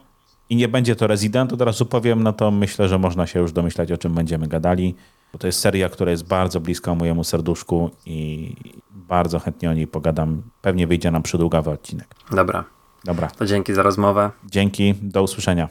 i 0.50 0.56
nie 0.56 0.68
będzie 0.68 0.96
to 0.96 1.06
Resident, 1.06 1.52
od 1.52 1.60
razu 1.60 1.86
powiem, 1.86 2.22
no 2.22 2.32
to 2.32 2.50
myślę, 2.50 2.88
że 2.88 2.98
można 2.98 3.26
się 3.26 3.40
już 3.40 3.52
domyślać, 3.52 3.92
o 3.92 3.98
czym 3.98 4.14
będziemy 4.14 4.46
gadali. 4.48 4.94
Bo 5.32 5.38
to 5.38 5.46
jest 5.46 5.58
seria, 5.60 5.88
która 5.88 6.10
jest 6.10 6.26
bardzo 6.26 6.60
bliska 6.60 6.94
mojemu 6.94 7.24
serduszku 7.24 7.90
i 8.06 8.50
bardzo 8.90 9.38
chętnie 9.38 9.70
o 9.70 9.74
niej 9.74 9.86
pogadam. 9.86 10.42
Pewnie 10.62 10.86
wyjdzie 10.86 11.10
nam 11.10 11.22
przydługawy 11.22 11.70
odcinek. 11.70 12.06
Dobra, 12.30 12.64
Dobra, 13.04 13.28
to 13.30 13.46
dzięki 13.46 13.74
za 13.74 13.82
rozmowę. 13.82 14.30
dzięki, 14.44 14.94
do 15.02 15.22
usłyszenia. 15.22 15.68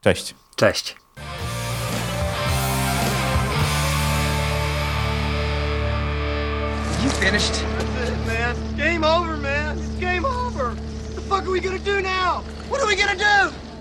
Cześć. 0.00 0.34
Cześć. 0.56 0.96
You 7.02 7.10
finished? 7.10 7.54
That's 7.96 8.08
it, 8.10 8.26
man. 8.26 8.56
Game 8.76 9.04
over, 9.04 9.36
man. 9.36 9.78
It's 9.78 10.00
game 10.00 10.24
over. 10.26 10.66
What 10.74 11.14
the 11.14 11.20
fuck 11.20 11.42
are 11.46 11.50
we 11.50 11.60
gonna 11.60 11.78
do 11.78 12.00
now? 12.00 12.42
What 12.70 12.80
are 12.82 12.86
we 12.86 12.96
gonna 12.96 13.14
do? 13.16 13.67